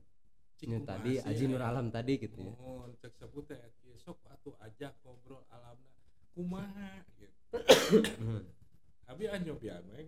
Ini 0.62 0.78
kumaha 0.78 0.86
tadi 0.94 1.12
Aji 1.18 1.44
Nur 1.50 1.58
aya? 1.58 1.74
Alam 1.74 1.86
tadi 1.90 2.12
gitu 2.22 2.38
ya. 2.38 2.54
mohon 2.54 2.94
cek 3.02 3.12
sebut 3.18 3.44
teh 3.50 3.58
sok 3.98 4.22
atuh 4.30 4.54
ajak 4.62 4.94
ngobrol 5.02 5.42
alamna 5.50 5.90
kumaha 6.38 7.02
gitu 7.18 7.34
Nuhun. 8.22 8.46
abdi 9.10 9.24
anyobian 9.26 9.82
we 9.90 10.06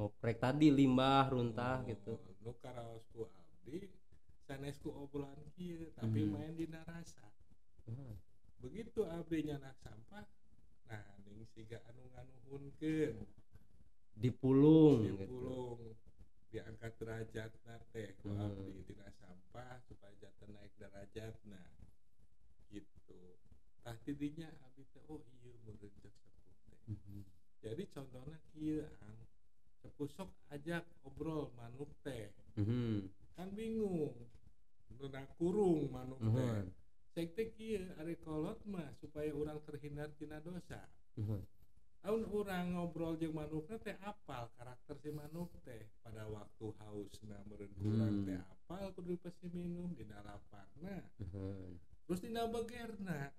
Ngoprek 0.00 0.40
tadi 0.40 0.72
limbah 0.72 1.28
runtah 1.28 1.84
Oh, 1.84 1.84
gitu. 1.84 2.16
nu 2.40 2.56
karaosku 2.56 3.28
abdi 3.28 3.84
sanesku 4.48 4.88
obrolan 4.88 5.36
kieu 5.52 5.92
tapi 5.92 6.24
Mhm. 6.24 6.32
main 6.32 6.56
di 6.56 6.64
narasa 6.72 7.28
Nuhun. 7.84 8.16
begitu 8.64 9.04
abdi 9.04 9.44
nyanak 9.44 9.76
sampah 9.84 10.24
nah 10.88 11.04
ning 11.28 11.44
siga 11.52 11.84
anu 11.92 12.08
nganuhunkeun 12.16 13.28
Dipulung 14.16 15.04
gitu. 15.04 15.20
dipulung 15.20 15.80
diangkat 16.48 16.92
derajat 16.96 17.52
teh 17.92 18.08
ku 18.24 18.32
Hmm. 18.32 18.40
abdi 18.40 18.80
tina 18.88 19.04
sampah 19.20 19.84
supaya 19.84 20.16
jatuh 20.16 20.48
naik 20.48 20.72
derajat 20.80 21.36
nah 21.44 21.68
gitu 22.72 23.36
tah 23.84 24.00
tidinya 24.00 24.48
abdi 24.64 24.80
teh 24.96 25.04
oh 25.12 25.20
iya 25.20 25.52
meureun 25.68 25.92
teh 26.00 26.12
Mhm. 26.88 27.20
jadi 27.60 27.84
contohnya 27.92 28.40
kieu 28.48 28.80
ang 29.80 29.88
sepuh 29.88 30.12
sok 30.12 30.28
ajak 30.52 30.84
obrol 31.08 31.48
manuk 31.56 31.88
teh. 32.04 32.28
Mhm. 32.60 33.08
kan 33.32 33.48
bingung. 33.56 34.12
Nuna 35.00 35.24
kurung 35.40 35.88
manuk 35.88 36.20
teh. 36.20 36.68
Cek 37.16 37.32
teh 37.32 37.48
kieu 37.56 37.88
ari 37.96 38.20
kolot 38.20 38.60
mah 38.68 38.92
supaya 39.00 39.32
orang 39.32 39.56
terhindar 39.64 40.12
tina 40.20 40.36
dosa. 40.44 40.84
Nuhun. 41.16 41.40
Tahun 42.04 42.22
orang 42.28 42.76
ngobrol 42.76 43.16
jeung 43.16 43.32
manukna 43.32 43.80
teh 43.80 43.96
apal 44.04 44.52
karakter 44.60 45.00
si 45.00 45.08
manuk 45.08 45.48
teh. 45.64 45.88
Pada 46.04 46.28
waktu 46.28 46.66
haus 46.84 47.16
na 47.24 47.40
meureun 47.48 47.72
kurang 47.80 48.20
Hmm. 48.20 48.26
teh 48.28 48.36
apal 48.36 48.92
kudu 48.92 49.16
pasti 49.16 49.48
minum 49.48 49.96
dina 49.96 50.20
laparna. 50.20 51.08
Nuhun. 51.16 51.80
terus 52.04 52.20
dina 52.20 52.44
begerna. 52.44 53.32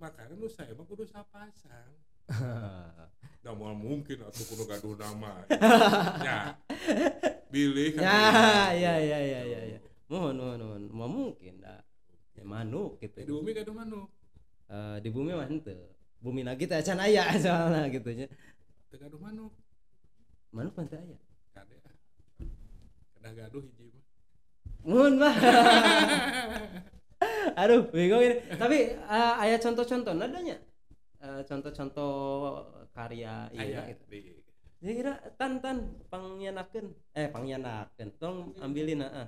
Makanya 0.00 0.40
nu 0.40 0.48
saya 0.48 0.72
mah 0.72 0.88
kudu 0.88 1.04
sapasang 1.04 1.92
da 3.44 3.50
moal 3.54 3.72
mungkin 3.72 4.20
atuh 4.20 4.44
kudu 4.44 4.64
gaduh 4.68 4.94
nama 4.94 5.40
ya 6.26 6.38
bilih 7.48 7.96
kan 7.96 8.02
ya 8.04 8.20
ya 8.76 8.94
ya 9.00 9.18
ya 9.24 9.40
ya 9.46 9.60
ya. 9.76 9.78
Mohon 10.08 10.34
mohon 10.40 10.60
mohon. 10.64 10.82
Mau 10.88 11.08
mungkin 11.08 11.60
dah. 11.60 11.80
Ya, 12.32 12.40
manuk 12.44 12.96
di 12.96 13.08
gitu. 13.08 13.40
bumi 13.40 13.52
gaduh 13.52 13.74
manuk 13.74 14.08
Eh, 14.68 14.96
di 15.00 15.08
bumi 15.08 15.32
mah 15.32 15.48
henteu. 15.48 15.80
Bumi 16.20 16.44
lagi 16.44 16.68
teh 16.68 16.76
acan 16.76 17.00
aya 17.00 17.24
soalnya 17.44 17.88
gitu 17.88 18.08
nya. 18.12 18.28
teu 18.88 18.96
gaduh 18.96 19.16
manuk 19.16 19.52
Manuk 20.52 20.72
mah 20.76 20.84
teu 20.84 21.00
aya. 21.00 21.16
kade 21.52 21.76
ah 21.84 21.94
kedah 23.16 23.32
gaduh 23.32 23.60
hiji 23.64 23.88
mah 23.92 24.04
Mohon 24.84 25.12
mah. 25.20 25.34
Aduh, 27.58 27.88
bingung 27.90 28.22
ini. 28.22 28.36
Tapi 28.54 28.78
eh, 28.94 29.32
aya 29.40 29.56
contoh-contoh 29.58 30.12
nadanya. 30.12 30.56
Eh, 31.28 31.42
contoh-contoh 31.44 32.14
karya 32.96 33.52
aya 33.52 33.84
iya 33.84 33.92
gitu. 33.92 34.04
di 34.08 34.18
Ya 34.80 34.92
kira 34.96 35.12
tan 35.36 35.60
tan 35.60 35.76
pangyanakeun. 36.08 36.94
Eh 37.12 37.28
pangyanakeun. 37.28 38.08
Tolong 38.16 38.56
ambilin 38.56 39.04
heeh. 39.04 39.26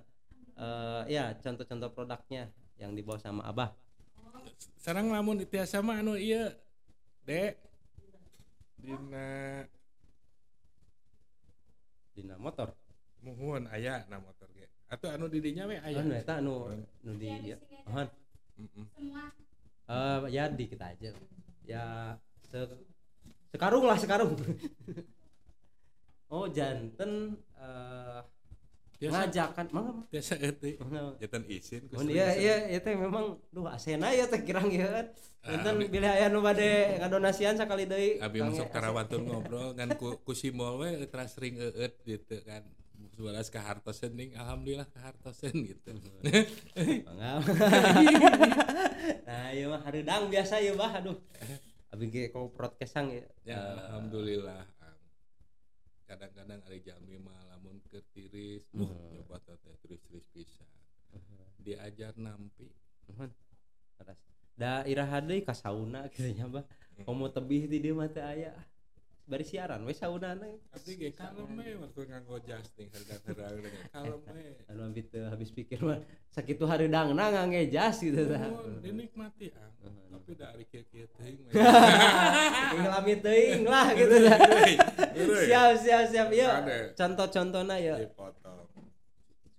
Eh, 0.57 1.03
ya 1.12 1.36
contoh-contoh 1.36 1.92
produknya 1.92 2.48
yang 2.80 2.96
dibawa 2.96 3.20
sama 3.20 3.44
Abah. 3.44 3.76
sarang 4.80 5.12
lamun 5.12 5.44
tiasa 5.44 5.84
mah 5.84 6.01
anu 6.01 6.16
iya 6.16 6.57
dek 7.28 7.61
dina 8.80 9.61
Dina 12.16 12.34
motor. 12.40 12.72
muhun 13.20 13.68
aya 13.68 14.09
na 14.09 14.16
motor 14.16 14.48
ge 14.57 14.64
atau 14.88 15.12
anu 15.12 15.28
didinya 15.28 15.68
we 15.68 15.76
aya 15.76 16.01
Anu 16.01 16.16
eta 16.16 16.40
anu 16.40 16.72
nu 17.05 17.12
di 17.20 17.28
Iya, 17.28 17.36
di 17.36 17.48
ya. 17.53 17.57
sini 17.61 17.76
ada. 17.76 17.84
Mohon. 17.84 18.09
Semua 18.96 19.24
Eh 19.84 20.20
ya 20.32 20.44
dikit 20.48 20.80
aja. 20.80 21.12
Ya 21.65 22.17
se 22.43 22.59
sekarung 23.51 23.85
lah 23.85 23.97
sekarung. 23.97 24.35
oh 26.31 26.47
janten 26.49 27.35
eh 27.57 28.21
biasa 29.01 29.17
ngajakan. 29.27 29.67
Mangga 29.73 29.93
biasa 30.07 30.33
jatan 31.17 31.43
isin 31.49 31.83
ku 31.89 31.97
Oh 31.97 32.05
iya 32.05 32.31
sering- 32.31 32.41
iya 32.41 32.55
itu 32.77 32.89
memang 32.95 33.25
duh 33.49 33.67
asena 33.67 34.13
ya 34.13 34.25
teh 34.25 34.41
kirang 34.41 34.69
ya 34.69 34.87
kan. 34.87 35.07
Ah, 35.41 35.57
Enten 35.57 35.75
abi- 35.75 35.89
bilih 35.89 36.05
aya 36.07 36.29
nu 36.29 36.39
bade 36.39 37.01
ngadonasian 37.01 37.57
sakali 37.57 37.89
deui. 37.89 38.21
abi 38.21 38.45
masuk 38.45 38.69
tarawatun 38.69 39.25
ngobrol 39.25 39.73
ngan 39.73 39.97
ku, 39.97 40.21
ku 40.21 40.33
simbol 40.33 40.77
we 40.79 41.09
terus 41.09 41.33
sering 41.33 41.57
eueut 41.57 41.97
gitu 42.05 42.37
kan 42.45 42.61
sebelas 43.11 43.49
ke 43.51 43.59
hartosen 43.59 44.13
ning 44.17 44.31
alhamdulillah 44.35 44.87
ke 44.89 44.99
hartosen 45.03 45.53
gitu 45.67 45.91
nah, 49.27 49.51
ieu 49.53 49.67
mah 49.71 49.81
hareudang 49.85 50.31
biasa 50.31 50.61
ya 50.63 50.73
bah 50.75 50.93
aduh. 50.95 51.19
Abi 51.91 52.07
ge 52.07 52.31
ko 52.31 52.55
broadcastan 52.55 53.11
ya. 53.11 53.27
ya 53.43 53.59
Eh, 53.59 53.75
alhamdulillah 53.91 54.63
Ang. 54.79 54.99
kadang-kadang 56.07 56.63
ari 56.71 56.79
jami 56.87 57.19
mah 57.19 57.35
lamun 57.51 57.83
keur 57.91 58.07
tiris 58.15 58.63
uh 58.75 58.87
Hmm. 58.87 59.11
nyoba 59.15 59.43
teh 59.43 59.59
tiris-tiris 59.83 60.27
pisan 60.31 60.71
diajar 61.61 62.15
nampi. 62.17 62.71
Teras. 63.99 64.17
Da 64.57 64.87
iraha 64.89 65.19
deui 65.21 65.45
ka 65.45 65.53
sauna 65.53 66.09
kitu 66.09 66.31
nya 66.33 66.47
bah. 66.49 66.65
Hmm. 66.97 67.05
Komo 67.05 67.27
tebih 67.29 67.67
di 67.67 67.83
dieu 67.83 67.99
mah 67.99 68.09
teu 68.09 68.23
aya. 68.25 68.55
Bari 69.31 69.47
siaran 69.47 69.87
we 69.87 69.95
saunana. 69.95 70.43
Abdi 70.74 70.99
ge 70.99 71.14
kalem 71.14 71.55
we 71.55 71.78
waktu 71.78 72.01
nganggo 72.11 72.37
jas 72.43 72.66
ning 72.74 72.91
harga-harga 72.91 73.70
kalem 73.95 74.18
we. 74.35 74.43
Anu 74.66 74.83
abi 74.91 75.03
teu 75.07 75.22
habis 75.31 75.55
pikir 75.55 75.78
mah 75.87 76.03
sakitu 76.35 76.66
hareudangna 76.66 77.31
ngangge 77.31 77.70
jas 77.70 78.03
gitu 78.03 78.26
tah. 78.26 78.43
Nuhun, 78.43 78.83
dinikmati 78.83 79.55
ah. 79.55 79.70
Tapi 80.11 80.35
dari 80.35 80.64
kieu-kieu 80.66 81.07
teuing. 81.14 81.47
Ngalami 82.83 83.14
teuing 83.22 83.62
lah 83.70 83.87
gitu 83.95 84.16
tah. 84.26 84.39
Siap 85.47 85.70
siap 85.78 86.05
siap. 86.11 86.28
Ieu 86.35 86.51
Ade. 86.51 86.99
contoh-contohna 86.99 87.78
ya. 87.78 88.03
Dipotong. 88.03 88.66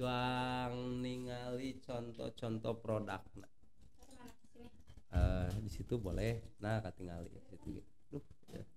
cuang 0.01 0.97
ningali 0.99 1.78
contoh-contoh 1.86 2.74
produk 2.82 3.22
Mana 3.38 4.26
sini? 4.34 4.65
eh, 5.13 5.47
di 5.61 5.69
situ 5.69 5.93
boleh 6.01 6.57
nah 6.57 6.82
katingali 6.82 7.30
di 7.30 7.38
situ 7.38 7.69
gitu. 7.69 7.90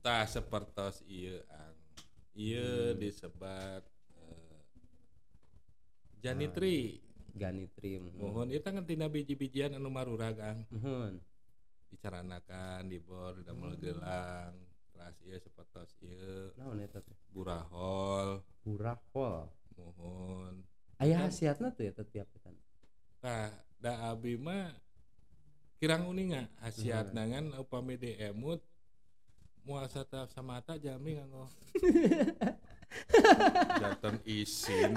Tah 0.04 0.24
sepertos 0.28 1.00
iya 1.08 1.40
ang 1.50 1.74
iya 2.36 2.92
disebat 2.94 3.82
eh, 4.18 4.60
janitri. 6.20 7.00
Gani 7.34 7.66
trim 7.74 8.14
mohon 8.14 8.54
itu 8.54 8.62
kan 8.62 8.86
tina 8.86 9.10
biji-bijian 9.10 9.74
anu 9.74 9.90
marurah 9.90 10.30
kang 10.30 10.62
mohon. 10.70 11.18
Dicaranakan 11.90 12.86
dibor 12.86 13.42
damel 13.42 13.74
gelang 13.74 14.54
teras 14.94 15.18
iya 15.26 15.42
sepertos 15.42 15.98
iya 15.98 16.54
naon 16.54 16.78
eta 16.78 17.02
teh? 17.02 17.18
Burahol. 17.34 18.38
Burahol. 18.62 19.50
Mohon. 19.74 20.62
Aya 21.02 21.26
khasiatna 21.26 21.74
tuh 21.74 21.90
ya 21.90 21.92
tiap 22.06 22.30
kan 22.46 22.54
Nah, 23.24 23.50
da 23.80 24.12
abi 24.12 24.38
mah 24.38 24.70
kirang 25.82 26.06
uninga. 26.06 26.46
Hasiat 26.62 27.10
nangan 27.16 27.56
upami 27.58 27.98
diemut 27.98 28.62
mual 29.64 29.88
satap 29.88 30.28
samata 30.28 30.76
jami 30.76 31.16
nganggo 31.16 31.48
jantan 33.80 34.16
isin 34.22 34.94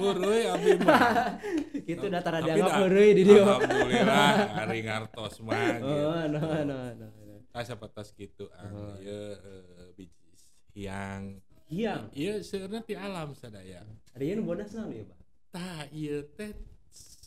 Hurui 0.00 0.48
abi 0.48 0.80
mah. 0.80 1.36
Itu 1.92 2.08
Tapi 2.08 2.40
dianggap 2.48 2.72
dah, 2.72 2.78
heureuy 2.80 3.10
di 3.12 3.22
dia. 3.28 3.44
Alhamdulillah 3.44 4.32
hari 4.56 4.78
ngartos 4.80 5.34
mah 5.44 5.76
gitu. 5.76 5.92
oh 5.92 6.22
no 6.32 6.40
no 6.64 6.78
no 6.96 7.06
no. 7.12 7.34
Ah 7.52 7.64
sapatos 7.64 8.12
gitu 8.16 8.48
ang 8.56 8.72
Oh. 8.72 8.96
ieu 9.00 9.36
eh, 9.36 9.92
biji 9.92 10.24
hiang. 10.72 11.36
Hiang? 11.68 12.08
Ieu 12.16 12.40
seueurna 12.40 12.80
ti 12.80 12.96
alam 12.96 13.36
sadaya. 13.36 13.84
Ada 14.16 14.24
yang 14.24 14.44
bodas 14.44 14.72
naon 14.72 14.92
ya 14.96 15.04
bang 15.04 15.20
tah 15.52 15.84
ieu 15.92 16.20
teh 16.36 16.52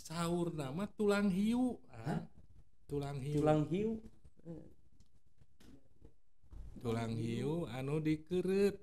sahur 0.06 0.50
nama 0.54 0.90
tulang 0.98 1.30
hiu. 1.30 1.78
Ah. 1.94 2.26
tulang 2.90 3.22
hiu. 3.22 3.38
Tulang 3.38 3.62
hiu 3.70 3.92
tulang 6.80 7.14
hiu 7.14 7.68
anu 7.70 8.00
dikeret 8.00 8.76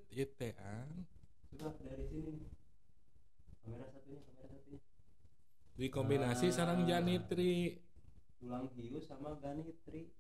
ang. 0.61 1.05
Coba 1.57 1.81
dari 1.83 2.05
sini 2.09 2.33
kamera 3.65 3.87
satunya 3.91 4.21
kamera 4.23 4.47
satunya. 4.53 4.81
Dikombinasi 5.77 6.47
Ah. 6.49 6.55
sarang 6.55 6.83
janitri. 6.85 7.81
Tulang 8.37 8.69
hiu 8.77 9.01
sama 9.01 9.35
ganitri. 9.41 10.13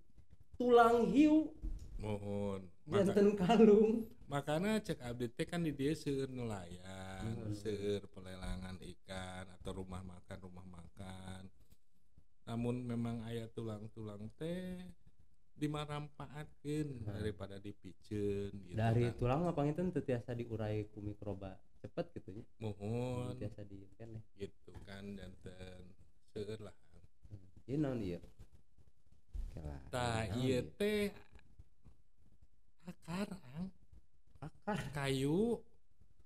Tulang 0.56 1.12
hiu. 1.12 1.52
Mohon. 2.00 2.68
Maka, 2.88 3.12
jantan 3.12 3.28
kalung. 3.36 3.90
Makanya 4.26 4.82
cek 4.82 5.00
teh 5.32 5.46
kan 5.46 5.62
di 5.62 5.70
dia 5.70 5.94
seueur 5.94 6.26
nelayan 6.28 7.46
Hmm. 7.46 7.54
seueur 7.54 8.04
pelelangan 8.10 8.74
ikan 8.82 9.46
atau 9.60 9.70
rumah 9.80 10.02
makan 10.02 10.38
rumah 10.42 10.66
makan. 10.66 11.46
Namun 12.46 12.82
memang 12.82 13.22
ayat 13.22 13.54
tulang-tulang 13.54 14.28
teh 14.34 14.82
dimarampaatkeun 15.56 16.88
Hmm. 17.00 17.16
daripada 17.16 17.56
dipiceun 17.56 18.52
gitu 18.52 18.76
dari 18.76 19.08
kan. 19.08 19.16
tulang 19.16 19.42
apa 19.48 19.60
itu 19.64 20.00
tiasa 20.04 20.36
diurai 20.36 20.84
ku 20.92 21.00
mikroba 21.00 21.56
cepet 21.80 22.06
gitu 22.20 22.40
ya? 22.40 22.44
Mohon. 22.60 23.36
Tiasa 23.40 23.64
di 23.64 23.80
kan 23.96 24.08
ya? 24.12 24.20
Gitu 24.36 24.70
kan 24.84 25.04
janten 25.16 25.82
seueur 26.32 26.60
lah. 26.60 26.76
Ini 27.66 27.76
naon 27.82 27.98
iya 28.04 28.20
ieu 28.20 28.30
ieu? 30.36 30.62
teh 30.76 31.08
akar 32.86 33.28
ang. 33.56 33.66
Akar? 34.44 34.78
Kayu. 34.92 35.58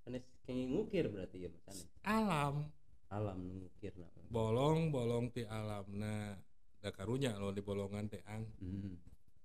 Sanes 0.04 0.26
kayak 0.44 0.66
ngukir 0.68 1.06
berarti 1.08 1.46
ya 1.46 1.48
mas 1.48 1.86
alam. 2.02 2.66
Alam 3.10 3.38
ngukir 3.62 3.94
nah. 3.98 4.10
bolong 4.30 4.90
bolong 4.90 5.30
ti 5.30 5.46
alamna. 5.46 6.34
Da 6.80 6.88
karunya 6.90 7.36
lo 7.36 7.52
di 7.52 7.60
bolongan 7.60 8.08
teh 8.08 8.24
ang. 8.24 8.44
Hmm. 8.58 8.96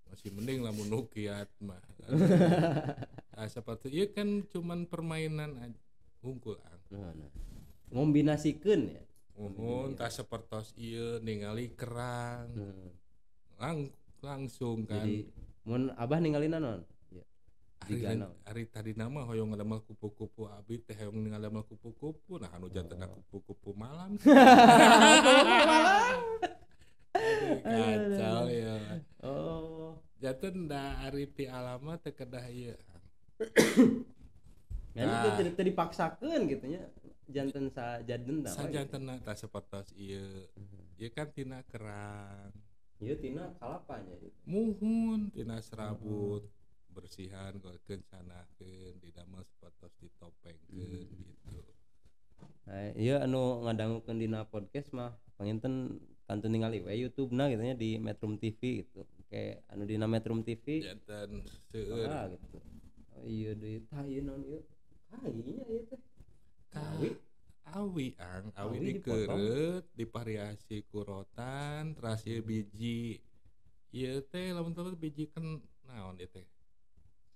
Masih 0.08 0.30
mending 0.30 0.62
lamun 0.62 0.86
nu 0.86 1.06
kiat 1.06 1.50
mah. 1.60 1.82
Nah, 3.36 3.52
seperti 3.52 3.92
iya 3.92 4.08
kan 4.08 4.48
cuman 4.48 4.88
permainan 4.88 5.60
aja. 5.60 5.76
Hungkul 6.22 6.56
ang 6.58 6.80
Nah, 6.88 7.12
nah. 7.12 7.28
ngombinasikeun 7.90 8.82
ya? 8.88 9.04
Mohon 9.36 9.92
tak 9.94 10.08
sepertos 10.10 10.72
iya 10.74 11.20
ningali 11.20 11.68
kerang. 11.70 12.48
Hmm. 12.48 12.92
lang 13.56 13.78
langsung 14.22 14.84
kan. 14.84 15.02
Jadi 15.02 15.28
mun 15.64 15.92
abah 15.92 16.18
ninggalin 16.18 16.52
naon 16.54 16.82
ya 17.10 17.24
Ari, 17.82 17.90
Tiga 17.90 18.16
naon. 18.16 18.36
ari 18.44 18.64
tadi 18.66 18.92
nama 18.94 19.24
hoyong 19.24 19.52
ngadamel 19.52 19.84
kupu-kupu 19.84 20.48
abi 20.48 20.80
teh 20.80 20.96
hoyong 20.96 21.28
ngadamel 21.28 21.64
kupu-kupu. 21.66 22.40
Nah 22.40 22.48
anu 22.50 22.70
jantena 22.70 23.06
Oh. 23.06 23.20
kupu-kupu 23.26 23.76
malam. 23.76 24.16
Kacau 27.66 28.46
ya. 28.48 28.76
Oh 29.20 29.65
janten 30.22 30.68
da 30.72 31.00
ari 31.04 31.28
ti 31.28 31.46
alama 31.50 32.00
Jadi 34.96 35.12
Nah. 35.12 35.36
tadi 35.36 35.52
tadi 35.52 35.70
dipaksakeun 35.76 36.42
gitu 36.48 36.66
nya 36.72 36.88
janten 37.28 37.68
sa 37.68 38.00
jaden 38.00 38.48
tah. 38.48 38.56
sajantena 38.56 39.20
tak 39.20 39.36
sepertos 39.36 39.92
ieu. 40.00 40.48
Ieu 40.96 41.12
kan 41.12 41.28
tina 41.36 41.60
kerang. 41.68 42.56
Ieu 43.04 43.20
tina 43.20 43.52
kalapanya 43.60 44.16
gitu. 44.24 44.32
muhun 44.48 45.36
tina 45.36 45.60
serabut 45.60 46.48
bersihan 46.96 47.60
golkeun 47.60 48.00
sanakeun 48.08 48.96
didamel 49.04 49.44
sepertos 49.44 49.92
ditopengkeun 50.00 51.12
gitu. 51.12 51.60
Nah, 52.66 52.96
iya 52.96 53.20
anu 53.28 53.68
ngadangukeun 53.68 54.16
dina 54.16 54.48
podcast 54.48 54.96
mah 54.96 55.12
panginten 55.36 56.00
kantu 56.26 56.46
ningali 56.50 56.82
we 56.82 56.94
YouTube-na 56.98 57.50
gitu 57.54 57.62
nya 57.62 57.78
di 57.78 58.02
Metrum 58.02 58.38
TV 58.42 58.86
gitu. 58.86 59.06
Kayak 59.30 59.66
anu 59.70 59.84
dina 59.86 60.06
Metrum 60.10 60.42
TV 60.42 60.82
janten 60.82 61.46
seueur 61.70 62.10
ah 62.10 62.26
gitu. 62.30 62.58
Oh, 63.16 63.24
iya 63.24 63.56
deui 63.56 63.80
tah 63.88 64.04
ieu 64.04 64.22
naon 64.26 64.42
ieu? 64.46 64.62
Kayaknya 65.10 65.64
ieu 65.70 65.82
teh. 65.88 66.02
Kawi. 66.74 67.10
awi 67.66 68.14
ang 68.22 68.54
awi 68.54 68.78
Awi 68.78 68.86
dikeureut 68.94 69.86
dipariasi 69.98 70.86
ku 70.86 71.02
rotan 71.02 71.98
teras 71.98 72.22
ieu 72.30 72.46
biji 72.46 73.18
ieu 73.90 74.22
teh 74.30 74.54
lamun 74.54 74.78
teu 74.78 74.94
biji 74.94 75.34
kan 75.34 75.46
naon 75.90 76.20
ieu 76.22 76.30
teh 76.30 76.46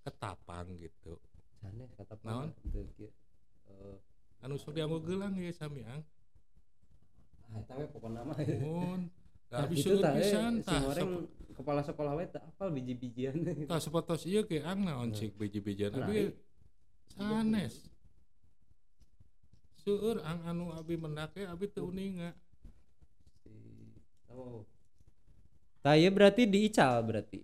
ketapang 0.06 0.78
gitu 0.78 1.18
Naon? 2.24 2.56
Teu 2.72 2.88
kieu. 2.96 3.12
Eh, 3.68 3.98
anu 4.44 4.56
sok 4.56 4.76
dianggo 4.76 5.04
gelang 5.04 5.36
ya 5.36 5.52
sami 5.52 5.84
ang 5.84 6.02
eta 7.52 7.74
we 7.76 7.86
pokona 7.88 8.22
mah. 8.22 8.38
mun 8.60 9.10
da 9.50 9.66
bisa 9.72 9.90
eh, 9.90 10.14
pisan 10.16 10.62
tah 10.62 10.82
kepala 11.52 11.82
sekolah 11.82 12.14
we 12.14 12.26
teh 12.26 12.40
apal 12.40 12.70
biji-bijian. 12.70 13.36
tah 13.70 13.78
sepotos 13.78 14.24
ieu 14.24 14.44
ge 14.44 14.62
ang 14.62 14.82
naon 14.82 15.10
cik 15.10 15.34
biji-bijian 15.34 15.92
Nah, 15.92 16.06
abi 16.06 16.18
i- 16.24 16.36
sanes 17.12 17.90
seueur 19.76 20.22
ang 20.22 20.40
anu 20.46 20.70
abi 20.72 20.96
mendake 20.96 21.44
abi 21.44 21.66
teu 21.68 21.88
uninga 21.88 22.32
Oh. 24.30 24.62
Tah 25.82 25.98
ieu 25.98 26.08
berarti 26.10 26.46
diical 26.46 27.02
berarti. 27.02 27.42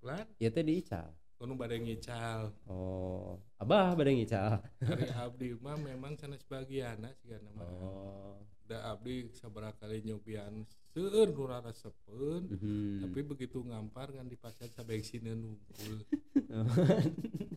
lan 0.00 0.26
Ieu 0.36 0.50
teh 0.50 0.62
diical. 0.62 1.14
kudu 1.38 1.54
bade 1.54 1.78
ngical 1.78 2.50
Oh, 2.66 3.38
abah 3.56 3.94
bade 3.94 4.10
ngical. 4.10 4.58
dari 4.76 5.06
abdi 5.16 5.54
mah 5.56 5.78
memang 5.78 6.18
sanes 6.18 6.42
bagiana 6.42 7.14
sih 7.16 7.30
kan 7.30 7.46
Oh. 7.56 8.42
Da 8.68 8.92
abdi 8.92 9.32
sabaraha 9.32 9.72
kali 9.74 10.04
nyobian 10.04 10.62
seueur 10.88 11.28
nu 11.28 11.44
raresepeun 11.44 12.42
Mhm. 12.48 13.00
tapi 13.02 13.20
begitu 13.24 13.58
ngampar 13.60 14.12
kan 14.12 14.24
dipasang 14.24 14.68
sabengsina 14.68 15.32
nungkul 15.32 16.04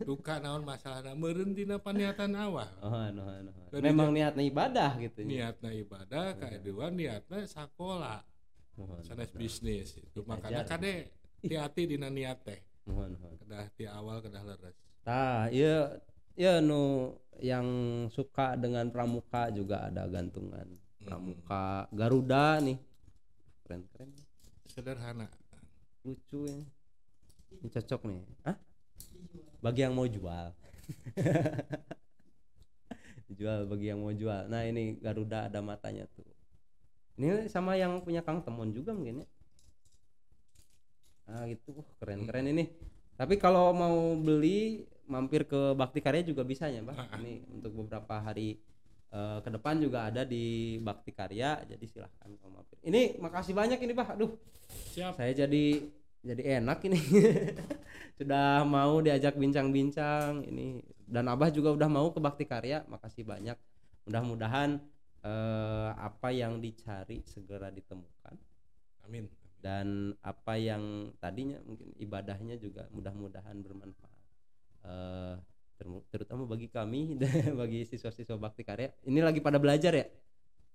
duka 0.02 0.36
naon 0.38 0.62
masalahna 0.62 1.12
meureun 1.12 1.52
dina 1.52 1.76
paniatan 1.76 2.32
awal 2.34 2.68
Oh, 2.80 2.90
anu. 2.90 3.22
Dari 3.68 3.82
Memang 3.82 4.10
niatnya 4.10 4.42
ibadah 4.42 4.90
gitu 4.98 5.22
nya. 5.22 5.52
niatna 5.52 5.70
ibadah 5.72 6.26
kedua 6.34 6.88
niatna 6.88 7.44
sakola. 7.46 8.20
Mohon. 8.72 9.04
sanes 9.04 9.30
bisnis 9.30 9.94
itu. 9.94 10.24
Makanya 10.24 10.64
kade 10.64 11.12
hati-hati 11.38 11.82
dina 11.86 12.08
niat 12.08 12.40
teh 12.40 12.60
kedah 13.38 13.68
ti 13.70 13.84
awal 13.84 14.18
kedah 14.18 14.42
leres. 14.42 14.74
Tah, 15.02 15.46
iya 15.48 15.98
ya 16.34 16.58
nu 16.58 17.12
yang 17.38 17.66
suka 18.08 18.56
dengan 18.56 18.88
pramuka 18.88 19.48
juga 19.50 19.86
ada 19.86 20.04
gantungan 20.06 20.66
pramuka 21.02 21.86
Garuda 21.90 22.58
nih. 22.62 22.78
Keren 23.66 23.82
keren. 23.90 24.10
Sederhana. 24.70 25.26
Lucu 26.06 26.48
ya. 26.48 26.58
Ini 27.62 27.68
cocok 27.68 28.00
nih. 28.08 28.20
Ah 28.46 28.56
bagi 29.62 29.86
yang 29.86 29.94
mau 29.94 30.10
jual. 30.10 30.50
Jual 33.38 33.64
bagi 33.64 33.88
yang 33.88 34.02
mau 34.02 34.12
jual. 34.12 34.50
Nah 34.50 34.66
ini 34.68 34.98
Garuda 35.00 35.48
ada 35.48 35.64
matanya 35.64 36.04
tuh. 36.12 36.26
Ini 37.16 37.48
sama 37.48 37.78
yang 37.78 38.02
punya 38.04 38.20
Kang 38.20 38.44
Temon 38.44 38.74
juga 38.74 38.92
mungkin 38.92 39.24
ya. 39.24 39.28
Ah 41.30 41.46
gitu. 41.48 41.80
Uh, 41.80 41.86
keren 42.02 42.28
keren 42.28 42.50
ini. 42.50 42.68
Tapi 43.16 43.40
kalau 43.40 43.72
mau 43.72 44.18
beli 44.18 44.84
mampir 45.08 45.48
ke 45.48 45.72
Bakti 45.72 46.02
Karya 46.04 46.26
juga 46.26 46.44
bisa 46.44 46.68
ya 46.68 46.84
Bang. 46.84 46.98
Ah, 46.98 47.08
ah. 47.08 47.18
ini 47.22 47.40
untuk 47.48 47.72
beberapa 47.72 48.20
hari 48.20 48.60
eh, 49.12 49.38
ke 49.44 49.48
depan 49.52 49.78
juga 49.78 50.08
ada 50.08 50.24
di 50.24 50.76
Bakti 50.80 51.12
Karya 51.12 51.62
jadi 51.68 51.84
silahkan 51.84 52.30
kalau 52.40 52.52
mampir. 52.58 52.80
Ini 52.82 53.20
makasih 53.20 53.54
banyak 53.54 53.78
ini 53.78 53.92
Pak. 53.92 54.08
Aduh. 54.16 54.32
Siap. 54.96 55.14
Saya 55.20 55.32
jadi 55.46 55.84
jadi 56.22 56.62
enak 56.62 56.78
ini. 56.88 57.00
Sudah 58.18 58.64
mau 58.64 58.98
diajak 59.04 59.36
bincang-bincang 59.36 60.46
ini. 60.48 60.80
Dan 61.02 61.28
Abah 61.28 61.52
juga 61.52 61.74
udah 61.76 61.88
mau 61.92 62.08
ke 62.10 62.18
Bakti 62.18 62.44
Karya. 62.48 62.82
Makasih 62.88 63.28
banyak. 63.28 63.58
Mudah-mudahan 64.08 64.80
eh, 65.22 65.90
apa 65.94 66.28
yang 66.32 66.58
dicari 66.58 67.22
segera 67.28 67.68
ditemukan. 67.68 68.34
Amin. 69.06 69.28
Dan 69.62 70.10
apa 70.26 70.58
yang 70.58 71.14
tadinya 71.22 71.62
mungkin 71.62 71.94
ibadahnya 71.94 72.58
juga 72.58 72.90
mudah-mudahan 72.90 73.62
bermanfaat. 73.62 74.20
Eh, 74.82 75.36
terutama 76.08 76.46
bagi 76.46 76.70
kami 76.70 77.18
bagi 77.60 77.82
siswa-siswa 77.82 78.38
Bakti 78.38 78.62
Karya 78.62 78.92
ini 79.08 79.18
lagi 79.18 79.42
pada 79.42 79.58
belajar 79.58 79.92
ya? 79.94 80.06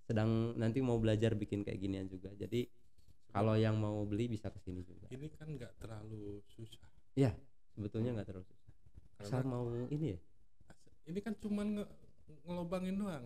Sedang 0.08 0.56
nanti 0.56 0.80
mau 0.80 0.96
belajar 1.00 1.36
bikin 1.36 1.68
kayak 1.68 1.80
ginian 1.80 2.08
juga. 2.08 2.32
Jadi 2.36 2.68
kalau 3.32 3.60
yang 3.60 3.76
mau 3.76 4.02
beli 4.08 4.32
bisa 4.32 4.48
ke 4.50 4.60
sini 4.64 4.82
juga. 4.82 5.08
Ini 5.12 5.28
kan 5.36 5.48
nggak 5.52 5.84
terlalu 5.84 6.42
susah. 6.48 6.88
Iya, 7.14 7.36
sebetulnya 7.76 8.16
nggak 8.16 8.28
terlalu 8.32 8.48
susah. 8.48 8.74
Asal 9.18 9.44
mau 9.44 9.68
ini 9.90 10.16
ya. 10.16 10.20
ini 11.08 11.20
kan 11.24 11.34
cuman 11.40 11.82
nge- 11.82 11.92
ngelobangin 12.48 12.96
doang. 13.00 13.26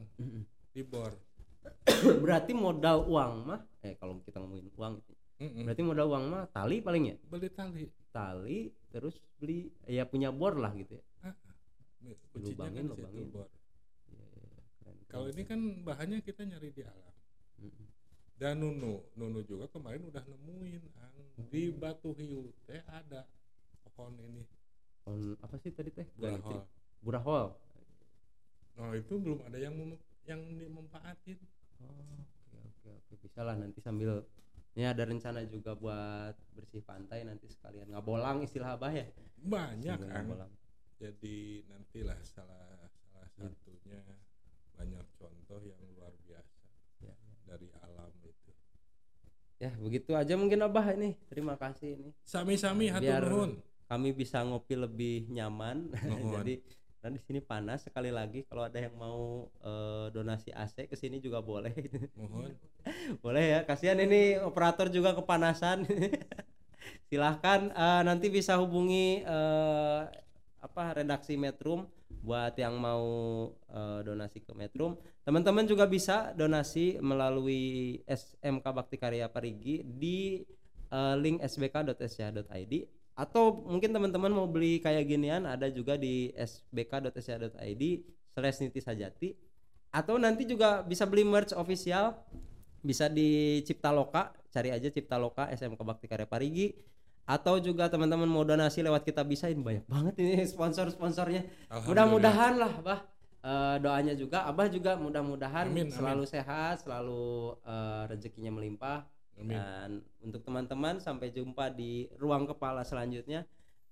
Di 0.74 0.82
bor. 0.82 1.14
Berarti 2.24 2.58
modal 2.58 3.06
uang 3.06 3.34
mah, 3.46 3.62
eh 3.86 3.94
kalau 4.02 4.18
kita 4.26 4.42
ngomongin 4.42 4.70
uang, 4.74 4.98
itu, 4.98 5.14
berarti 5.62 5.82
modal 5.86 6.10
uang 6.10 6.24
mah 6.30 6.44
tali 6.50 6.82
paling 6.82 7.14
ya. 7.14 7.16
beli 7.30 7.50
tali. 7.54 7.86
Tali, 8.10 8.60
terus 8.90 9.18
beli, 9.38 9.70
ya 9.86 10.06
punya 10.10 10.34
bor 10.34 10.58
lah 10.58 10.74
gitu 10.74 10.98
ya. 10.98 11.04
Kuncinya 12.02 12.68
Lubangin, 12.68 12.76
kan 12.76 12.86
situ, 12.86 12.97
lubangin. 12.97 13.28
bor 13.30 13.47
Iya, 14.12 14.26
iya, 14.26 14.43
iya. 14.43 14.62
Keren, 14.82 14.95
kalau 15.08 15.26
keren, 15.26 15.36
ini 15.38 15.43
kan 15.45 15.60
bahannya 15.86 16.18
kita 16.22 16.41
nyari 16.43 16.70
di 16.74 16.84
alam 16.84 17.14
dan 18.41 18.58
Nunu 18.58 19.06
Nunu 19.14 19.45
juga 19.45 19.70
kemarin 19.70 20.02
udah 20.02 20.26
nemuin 20.26 20.82
Ang. 20.97 21.18
di 21.54 21.70
Batu 21.70 22.10
Hiu 22.18 22.49
teh 22.66 22.82
ada 22.89 23.30
pohon 23.93 24.18
ini 24.18 24.41
On, 25.06 25.34
apa 25.41 25.58
sih 25.58 25.70
tadi 25.70 25.89
teh? 25.89 26.06
Burahol. 26.14 26.62
Burahol. 27.02 27.45
Nah 28.78 28.93
itu 28.93 29.18
belum 29.18 29.41
ada 29.45 29.58
yang 29.58 29.74
mem- 29.74 29.97
yang 30.26 30.41
dimanfaatin. 30.58 31.38
Oh, 31.82 32.22
oke 32.54 32.58
oke 32.62 32.88
oke 33.02 33.14
bisa 33.18 33.41
lah 33.41 33.58
nanti 33.58 33.82
sambil 33.82 34.22
ini 34.74 34.86
ada 34.86 35.04
rencana 35.06 35.41
juga 35.49 35.74
buat 35.74 36.38
bersih 36.54 36.86
pantai 36.86 37.26
nanti 37.26 37.49
sekalian 37.49 37.89
ngabolang 37.89 38.45
istilah 38.45 38.78
abah 38.78 38.93
ya 38.93 39.06
Banyak 39.41 39.97
kan. 40.02 40.24
ngabolang. 40.26 40.52
Jadi 41.02 41.38
nantilah 41.66 42.20
salah 42.22 42.78
salah 43.10 43.26
Ya. 43.34 43.49
satunya 43.49 43.97
banyak 44.72 45.06
contoh 45.18 45.58
yang 45.62 45.82
luar 45.91 46.14
biasa 46.22 46.62
Ya, 47.02 47.10
ya. 47.10 47.14
dari 47.43 47.74
alam 47.76 48.14
itu. 48.22 48.49
ya 49.58 49.70
begitu 49.78 50.14
aja 50.14 50.34
mungkin 50.34 50.58
abah 50.60 50.89
ini 50.93 51.14
terima 51.26 51.54
kasih 51.54 51.93
ini 51.93 52.10
Sami-sami 52.24 52.89
hatur 52.89 53.22
nuhun. 53.24 53.52
kami 53.86 54.10
bisa 54.12 54.41
ngopi 54.41 54.74
lebih 54.74 55.30
nyaman 55.30 55.86
jadi 56.34 56.62
dan 56.97 57.14
di 57.14 57.22
sini 57.22 57.41
panas 57.41 57.86
sekali 57.86 58.10
lagi 58.10 58.41
kalau 58.43 58.62
ada 58.62 58.78
yang 58.78 58.93
mau 58.93 59.49
eh, 59.60 60.10
donasi 60.10 60.49
AC 60.49 60.86
ke 60.86 60.93
sini 60.93 61.18
juga 61.18 61.41
boleh 61.41 61.74
Mohon. 62.18 62.58
boleh 63.22 63.45
ya 63.47 63.60
kasihan 63.62 63.97
ini 63.97 64.38
operator 64.38 64.89
juga 64.89 65.14
kepanasan 65.14 65.86
silahkan 67.10 67.70
eh, 67.70 68.02
nanti 68.02 68.30
bisa 68.30 68.58
hubungi 68.58 69.22
eh, 69.22 70.02
apa 70.62 71.01
redaksi 71.01 71.36
Metrum. 71.36 71.89
Buat 72.22 72.53
yang 72.62 72.78
mau 72.78 73.03
eh, 73.68 73.99
donasi 74.05 74.45
ke 74.45 74.53
Metrum. 74.53 74.95
Teman-teman 75.26 75.66
juga 75.66 75.89
bisa 75.89 76.32
donasi 76.38 77.01
melalui 77.01 77.97
SMK 78.05 78.62
Bakti 78.62 78.97
Karya 79.01 79.26
Parigi 79.26 79.82
di 79.82 80.45
eh, 80.93 81.16
link 81.18 81.41
sbk.sca.id 81.41 82.74
atau 83.12 83.68
mungkin 83.68 83.91
teman-teman 83.91 84.32
mau 84.32 84.47
beli 84.47 84.80
kayak 84.80 85.03
ginian 85.03 85.43
ada 85.43 85.68
juga 85.68 85.99
di 85.99 86.32
sbk.sca.id 86.32 87.84
slash 88.38 88.57
niti 88.64 88.80
sajati. 88.80 89.30
Atau 89.91 90.16
nanti 90.16 90.47
juga 90.47 90.86
bisa 90.88 91.03
beli 91.03 91.28
merch 91.28 91.51
official 91.51 92.16
bisa 92.82 93.12
di 93.12 93.62
Cipta 93.62 93.93
Loka 93.93 94.34
cari 94.49 94.74
aja 94.74 94.89
Cipta 94.89 95.16
Loka 95.22 95.47
SMK 95.53 95.80
Bakti 95.80 96.05
Karya 96.09 96.26
Parigi 96.26 96.74
atau 97.26 97.56
juga 97.62 97.88
teman-teman 97.88 98.28
mau 98.28 98.44
donasi 98.44 98.82
lewat 98.84 99.06
kita 99.08 99.22
bisa 99.24 99.48
ini 99.48 99.62
banyak 99.64 99.86
banget 99.88 100.14
ini 100.20 100.44
sponsor-sponsornya. 100.48 101.42
Mudah-mudahan 101.88 102.56
lah 102.60 102.74
bah 102.84 103.02
Eh, 103.42 103.78
doanya 103.82 104.14
juga 104.14 104.46
abah 104.46 104.70
juga 104.70 104.94
mudah-mudahan 105.02 105.66
Amin, 105.66 105.90
selalu 105.90 106.30
sehat 106.30 106.86
selalu 106.86 107.58
eh, 107.66 108.04
rezekinya 108.14 108.54
melimpah. 108.54 109.02
Amin. 109.42 109.58
dan 109.58 109.90
untuk 110.22 110.46
teman-teman 110.46 111.02
sampai 111.02 111.34
jumpa 111.34 111.74
di 111.74 112.06
ruang 112.22 112.46
kepala 112.46 112.86
selanjutnya. 112.86 113.42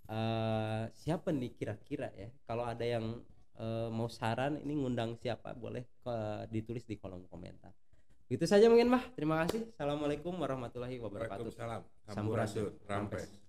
Eh 0.06 0.84
siapa 0.94 1.34
nih 1.34 1.58
kira-kira 1.58 2.14
ya? 2.14 2.30
Kalau 2.46 2.62
ada 2.62 2.86
yang 2.86 3.26
eh, 3.58 3.90
mau 3.90 4.06
saran 4.06 4.62
ini 4.62 4.78
ngundang 4.78 5.18
siapa? 5.18 5.58
Boleh 5.58 5.90
ke- 6.06 6.46
ditulis 6.54 6.86
di 6.86 7.02
kolom 7.02 7.26
komentar 7.26 7.74
itu 8.30 8.46
saja 8.46 8.70
mungkin 8.70 8.94
bah 8.94 9.02
terima 9.18 9.42
kasih 9.42 9.74
assalamualaikum 9.74 10.38
warahmatullahi 10.38 11.02
wabarakatuh 11.02 11.50
Waalaikumsalam. 11.50 11.82
Sampurasun. 12.14 12.78
Sampurasun. 12.86 12.86
Rampes. 12.86 13.49